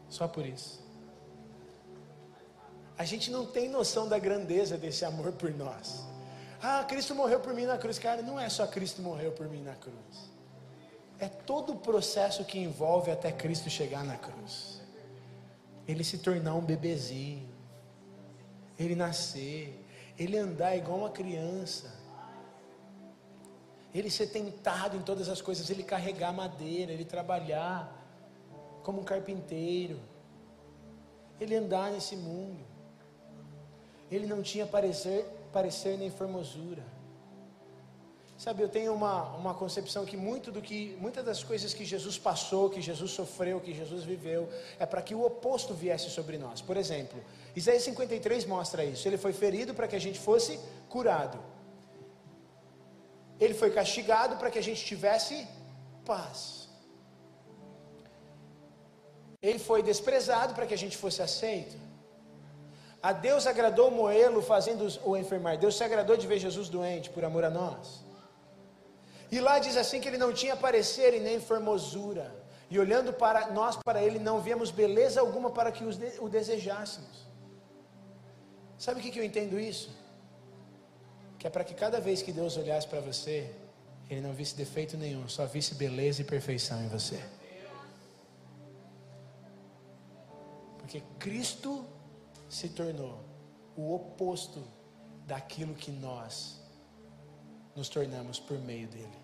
Só 0.08 0.28
por 0.28 0.44
isso. 0.44 0.85
A 2.98 3.04
gente 3.04 3.30
não 3.30 3.44
tem 3.44 3.68
noção 3.68 4.08
da 4.08 4.18
grandeza 4.18 4.76
desse 4.78 5.04
amor 5.04 5.32
por 5.32 5.52
nós. 5.52 6.04
Ah, 6.62 6.84
Cristo 6.84 7.14
morreu 7.14 7.40
por 7.40 7.52
mim 7.52 7.66
na 7.66 7.76
cruz. 7.76 7.98
Cara, 7.98 8.22
não 8.22 8.40
é 8.40 8.48
só 8.48 8.66
Cristo 8.66 9.02
morreu 9.02 9.32
por 9.32 9.48
mim 9.48 9.62
na 9.62 9.74
cruz. 9.74 10.30
É 11.18 11.28
todo 11.28 11.72
o 11.72 11.76
processo 11.76 12.44
que 12.44 12.58
envolve 12.58 13.10
até 13.10 13.30
Cristo 13.30 13.68
chegar 13.68 14.04
na 14.04 14.16
cruz. 14.16 14.80
Ele 15.86 16.02
se 16.02 16.18
tornar 16.18 16.54
um 16.54 16.60
bebezinho. 16.62 17.48
Ele 18.78 18.94
nascer. 18.94 19.84
Ele 20.18 20.38
andar 20.38 20.74
igual 20.76 20.98
uma 20.98 21.10
criança. 21.10 21.94
Ele 23.94 24.10
ser 24.10 24.28
tentado 24.28 24.96
em 24.96 25.02
todas 25.02 25.28
as 25.28 25.40
coisas. 25.40 25.68
Ele 25.68 25.82
carregar 25.82 26.32
madeira. 26.32 26.92
Ele 26.92 27.04
trabalhar 27.04 27.92
como 28.82 29.00
um 29.00 29.04
carpinteiro. 29.04 30.00
Ele 31.38 31.54
andar 31.54 31.90
nesse 31.90 32.16
mundo. 32.16 32.75
Ele 34.10 34.26
não 34.26 34.42
tinha 34.42 34.66
parecer, 34.66 35.24
parecer 35.52 35.96
nem 35.98 36.10
formosura. 36.10 36.84
Sabe, 38.38 38.62
eu 38.62 38.68
tenho 38.68 38.92
uma, 38.92 39.34
uma 39.36 39.54
concepção 39.54 40.04
que 40.04 40.16
muito 40.16 40.52
do 40.52 40.60
que 40.60 40.94
muitas 41.00 41.24
das 41.24 41.42
coisas 41.42 41.72
que 41.72 41.86
Jesus 41.86 42.18
passou, 42.18 42.68
que 42.68 42.82
Jesus 42.82 43.10
sofreu, 43.12 43.58
que 43.60 43.72
Jesus 43.72 44.04
viveu, 44.04 44.46
é 44.78 44.84
para 44.84 45.00
que 45.00 45.14
o 45.14 45.24
oposto 45.24 45.72
viesse 45.72 46.10
sobre 46.10 46.36
nós. 46.36 46.60
Por 46.60 46.76
exemplo, 46.76 47.18
Isaías 47.54 47.84
53 47.84 48.44
mostra 48.44 48.84
isso. 48.84 49.08
Ele 49.08 49.16
foi 49.16 49.32
ferido 49.32 49.72
para 49.72 49.88
que 49.88 49.96
a 49.96 49.98
gente 49.98 50.18
fosse 50.18 50.60
curado. 50.90 51.38
Ele 53.40 53.54
foi 53.54 53.70
castigado 53.70 54.36
para 54.36 54.50
que 54.50 54.58
a 54.58 54.62
gente 54.62 54.84
tivesse 54.84 55.46
paz. 56.04 56.68
Ele 59.40 59.58
foi 59.58 59.82
desprezado 59.82 60.54
para 60.54 60.66
que 60.66 60.74
a 60.74 60.78
gente 60.78 60.96
fosse 60.96 61.22
aceito. 61.22 61.85
A 63.02 63.12
Deus 63.12 63.46
agradou 63.46 63.90
moê-lo 63.90 64.42
fazendo 64.42 64.86
o 65.04 65.16
enfermar. 65.16 65.58
Deus 65.58 65.76
se 65.76 65.84
agradou 65.84 66.16
de 66.16 66.26
ver 66.26 66.38
Jesus 66.38 66.68
doente 66.68 67.10
por 67.10 67.24
amor 67.24 67.44
a 67.44 67.50
nós. 67.50 68.04
E 69.30 69.40
lá 69.40 69.58
diz 69.58 69.76
assim 69.76 70.00
que 70.00 70.08
ele 70.08 70.18
não 70.18 70.32
tinha 70.32 70.56
parecer 70.56 71.14
e 71.14 71.20
nem 71.20 71.40
formosura. 71.40 72.34
E 72.70 72.78
olhando 72.78 73.12
para 73.12 73.48
nós 73.50 73.76
para 73.76 74.02
ele 74.02 74.18
não 74.18 74.40
víamos 74.40 74.70
beleza 74.70 75.20
alguma 75.20 75.50
para 75.50 75.70
que 75.70 75.84
o 75.84 76.28
desejássemos. 76.28 77.26
Sabe 78.78 79.00
o 79.00 79.02
que, 79.02 79.10
que 79.10 79.18
eu 79.18 79.24
entendo 79.24 79.58
isso? 79.58 79.90
Que 81.38 81.46
é 81.46 81.50
para 81.50 81.64
que 81.64 81.74
cada 81.74 82.00
vez 82.00 82.22
que 82.22 82.32
Deus 82.32 82.56
olhasse 82.56 82.86
para 82.86 83.00
você, 83.00 83.50
ele 84.10 84.20
não 84.20 84.32
visse 84.32 84.54
defeito 84.54 84.96
nenhum, 84.96 85.28
só 85.28 85.46
visse 85.46 85.74
beleza 85.74 86.22
e 86.22 86.24
perfeição 86.24 86.82
em 86.82 86.88
você. 86.88 87.20
Porque 90.78 91.02
Cristo 91.18 91.84
se 92.56 92.70
tornou 92.70 93.22
o 93.76 93.94
oposto 93.94 94.64
daquilo 95.26 95.74
que 95.74 95.90
nós 95.90 96.58
nos 97.74 97.90
tornamos 97.90 98.40
por 98.40 98.58
meio 98.58 98.88
dele. 98.88 99.18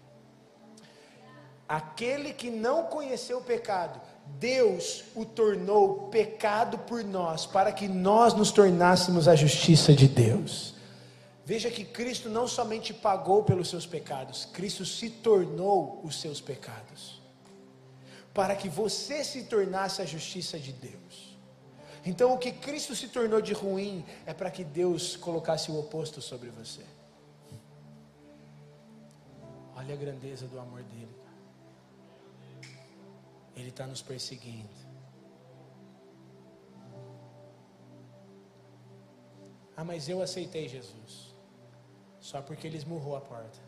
Aquele 1.67 2.35
que 2.35 2.51
não 2.51 2.85
conheceu 2.85 3.39
o 3.39 3.43
pecado, 3.43 3.99
Deus 4.39 5.05
o 5.15 5.25
tornou 5.25 6.09
pecado 6.09 6.77
por 6.81 7.03
nós, 7.03 7.47
para 7.47 7.73
que 7.73 7.89
nós 7.89 8.35
nos 8.35 8.51
tornássemos 8.51 9.27
a 9.27 9.35
justiça 9.35 9.95
de 9.95 10.09
Deus. 10.09 10.75
Veja 11.43 11.71
que 11.71 11.87
Cristo 11.87 12.29
não 12.29 12.47
somente 12.47 12.93
pagou 12.93 13.45
pelos 13.45 13.71
seus 13.71 13.87
pecados, 13.87 14.45
Cristo 14.45 14.85
se 14.85 15.09
tornou 15.09 16.03
os 16.05 16.21
seus 16.21 16.39
pecados, 16.39 17.23
para 18.35 18.55
que 18.55 18.69
você 18.69 19.25
se 19.25 19.45
tornasse 19.45 20.03
a 20.03 20.05
justiça 20.05 20.59
de 20.59 20.75
Deus. 20.75 21.32
Então, 22.05 22.35
o 22.35 22.39
que 22.39 22.51
Cristo 22.51 22.97
se 22.97 23.09
tornou 23.09 23.41
de 23.41 23.53
ruim 23.53 24.05
é 24.27 24.35
para 24.35 24.51
que 24.51 24.65
Deus 24.65 25.17
colocasse 25.17 25.71
o 25.71 25.79
oposto 25.79 26.21
sobre 26.21 26.51
você. 26.51 26.85
Olha 29.77 29.95
a 29.95 29.97
grandeza 29.97 30.47
do 30.47 30.59
amor 30.59 30.83
dele. 30.83 31.17
Ele 33.55 33.69
está 33.69 33.87
nos 33.87 34.03
perseguindo. 34.03 34.69
Ah, 39.77 39.85
mas 39.85 40.09
eu 40.09 40.21
aceitei 40.23 40.69
Jesus. 40.69 41.35
Só 42.21 42.41
porque 42.41 42.67
ele 42.67 42.77
esmurrou 42.77 43.17
a 43.17 43.21
porta. 43.21 43.59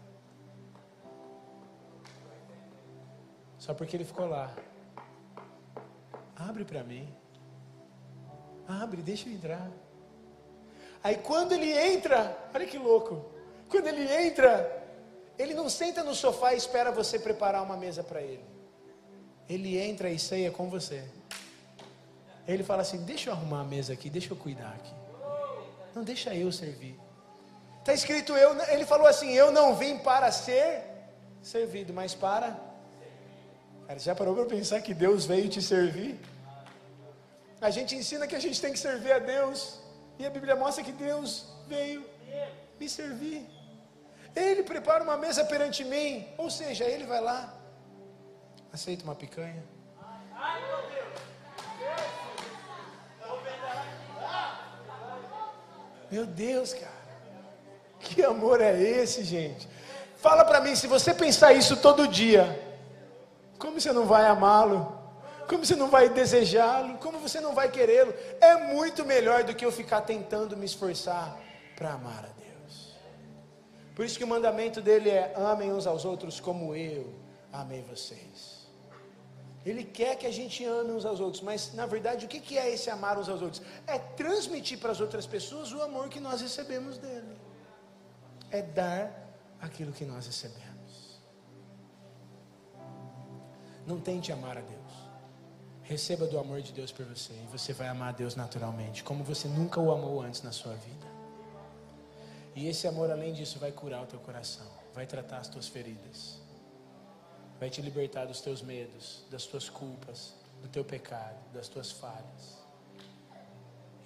Só 3.59 3.75
porque 3.75 3.97
ele 3.97 4.05
ficou 4.05 4.27
lá. 4.27 4.55
Abre 6.37 6.65
para 6.65 6.85
mim. 6.85 7.13
Abre, 8.67 9.03
deixa 9.03 9.29
eu 9.29 9.33
entrar. 9.33 9.71
Aí 11.03 11.17
quando 11.17 11.53
ele 11.53 11.71
entra, 11.71 12.37
olha 12.55 12.67
que 12.67 12.79
louco. 12.79 13.25
Quando 13.69 13.87
ele 13.89 14.11
entra, 14.11 14.83
ele 15.39 15.53
não 15.53 15.69
senta 15.69 16.03
no 16.03 16.15
sofá 16.15 16.55
e 16.55 16.57
espera 16.57 16.91
você 16.91 17.19
preparar 17.19 17.63
uma 17.63 17.77
mesa 17.77 18.03
para 18.03 18.23
ele. 18.23 18.45
Ele 19.49 19.77
entra 19.79 20.11
e 20.11 20.19
ceia 20.19 20.51
com 20.51 20.71
você. 20.71 21.05
Ele 22.47 22.63
fala 22.63 22.83
assim: 22.83 23.05
Deixa 23.05 23.31
eu 23.31 23.35
arrumar 23.35 23.61
a 23.61 23.65
mesa 23.65 23.93
aqui, 23.93 24.09
deixa 24.09 24.33
eu 24.33 24.37
cuidar 24.37 24.71
aqui. 24.71 24.95
Não 25.95 26.03
deixa 26.03 26.35
eu 26.35 26.51
servir. 26.51 26.99
Está 27.81 27.93
escrito 27.93 28.33
eu. 28.33 28.59
Ele 28.71 28.87
falou 28.87 29.07
assim: 29.07 29.33
Eu 29.33 29.53
não 29.53 29.75
vim 29.77 29.99
para 29.99 30.31
ser 30.33 30.83
servido, 31.43 31.93
mas 31.93 32.15
para. 32.15 32.57
Cara, 33.87 33.99
já 33.99 34.15
parou 34.15 34.35
para 34.35 34.47
pensar 34.47 34.81
que 34.81 34.95
Deus 34.95 35.27
veio 35.27 35.49
te 35.49 35.61
servir? 35.61 36.19
A 37.67 37.71
gente 37.71 37.97
ensina 37.97 38.27
que 38.27 38.37
a 38.37 38.43
gente 38.45 38.61
tem 38.61 38.73
que 38.75 38.79
servir 38.79 39.13
a 39.13 39.19
Deus. 39.19 39.81
E 40.19 40.27
a 40.27 40.31
Bíblia 40.31 40.55
mostra 40.55 40.85
que 40.85 40.93
Deus 40.93 41.47
veio 41.67 42.05
me 42.79 42.87
servir. 42.87 43.41
Ele 44.37 44.63
prepara 44.63 45.03
uma 45.03 45.17
mesa 45.17 45.47
perante 45.47 45.83
mim. 45.83 46.29
Ou 46.37 46.51
seja, 46.51 46.85
ele 46.85 47.07
vai 47.07 47.23
lá. 47.23 47.55
Aceita 48.71 49.05
uma 49.05 49.15
picanha? 49.15 49.65
Meu 56.11 56.27
Deus, 56.27 56.75
cara. 56.75 57.05
Que 57.99 58.23
amor 58.23 58.61
é 58.61 58.79
esse, 58.79 59.25
gente? 59.25 59.67
Fala 60.17 60.45
para 60.45 60.61
mim, 60.61 60.77
se 60.77 60.87
você 60.87 61.15
pensar 61.15 61.55
isso 61.55 61.79
todo 61.79 62.07
dia, 62.07 62.45
como 63.59 63.81
você 63.81 63.91
não 63.91 64.05
vai 64.05 64.27
amá-lo? 64.27 64.94
Como 65.49 65.65
você 65.65 65.77
não 65.77 65.91
vai 65.91 66.09
desejá-lo, 66.09 66.99
como 66.99 67.19
você 67.19 67.41
não 67.41 67.55
vai 67.55 67.71
querê-lo. 67.71 68.15
É 68.41 68.75
muito 68.75 69.05
melhor 69.05 69.45
do 69.45 69.55
que 69.55 69.65
eu 69.65 69.73
ficar 69.73 70.03
tentando 70.03 70.57
me 70.57 70.67
esforçar 70.67 71.39
para 71.77 71.93
amar 71.93 72.25
a 72.25 72.29
Deus. 72.29 72.95
Por 73.95 74.05
isso 74.05 74.19
que 74.19 74.25
o 74.25 74.29
mandamento 74.29 74.81
dele 74.81 75.11
é: 75.11 75.35
amem 75.37 75.73
uns 75.73 75.87
aos 75.87 76.05
outros 76.05 76.41
como 76.41 76.75
eu 76.75 77.15
amei 77.53 77.83
vocês. 77.83 78.65
Ele 79.65 79.83
quer 79.83 80.17
que 80.17 80.27
a 80.27 80.33
gente 80.33 80.63
ame 80.65 80.93
uns 80.93 81.07
aos 81.07 81.21
outros, 81.21 81.43
mas 81.43 81.73
na 81.73 81.87
verdade 81.87 82.27
o 82.27 82.29
que 82.29 82.59
é 82.59 82.71
esse 82.71 82.91
amar 82.91 83.19
uns 83.19 83.31
aos 83.31 83.41
outros? 83.41 83.63
É 83.87 83.99
transmitir 83.99 84.79
para 84.79 84.93
as 84.93 85.01
outras 85.01 85.27
pessoas 85.27 85.73
o 85.73 85.81
amor 85.81 86.11
que 86.11 86.21
nós 86.21 86.43
recebemos 86.43 86.99
dele, 86.99 87.35
é 88.51 88.61
dar 88.61 89.25
aquilo 89.61 89.91
que 89.93 90.05
nós 90.05 90.27
recebemos. 90.27 91.23
Não 93.87 93.99
tente 94.01 94.31
amar 94.33 94.59
a 94.59 94.61
Deus. 94.61 94.84
Receba 95.85 96.27
do 96.27 96.39
amor 96.39 96.63
de 96.63 96.73
Deus 96.73 96.91
por 96.91 97.05
você 97.05 97.35
e 97.35 97.47
você 97.53 97.75
vai 97.75 97.89
amar 97.89 98.15
Deus 98.15 98.35
naturalmente, 98.35 99.05
como 99.05 99.23
você 99.23 99.47
nunca 99.47 99.79
o 99.79 99.93
amou 99.93 100.23
antes 100.23 100.43
na 100.43 100.51
sua 100.51 100.75
vida. 100.75 101.07
E 102.57 102.69
esse 102.69 102.87
amor, 102.87 103.11
além 103.11 103.35
disso, 103.35 103.59
vai 103.59 103.71
curar 103.71 104.03
o 104.03 104.07
teu 104.07 104.19
coração, 104.21 104.67
vai 104.95 105.07
tratar 105.07 105.39
as 105.39 105.49
tuas 105.49 105.69
feridas, 105.69 106.41
vai 107.61 107.69
te 107.69 107.83
libertar 107.83 108.25
dos 108.25 108.41
teus 108.41 108.63
medos, 108.63 109.25
das 109.31 109.45
tuas 109.45 109.69
culpas, 109.69 110.35
do 110.63 110.69
teu 110.69 110.85
pecado, 110.85 111.39
das 111.53 111.69
tuas 111.69 111.91
falhas. 111.91 112.65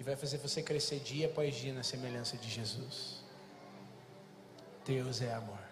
E 0.00 0.02
vai 0.02 0.16
fazer 0.16 0.38
você 0.38 0.62
crescer 0.62 0.98
dia 0.98 1.26
após 1.26 1.54
dia 1.54 1.72
na 1.72 1.84
semelhança 1.84 2.36
de 2.36 2.48
Jesus. 2.48 3.22
Deus 4.84 5.20
é 5.22 5.32
amor. 5.32 5.67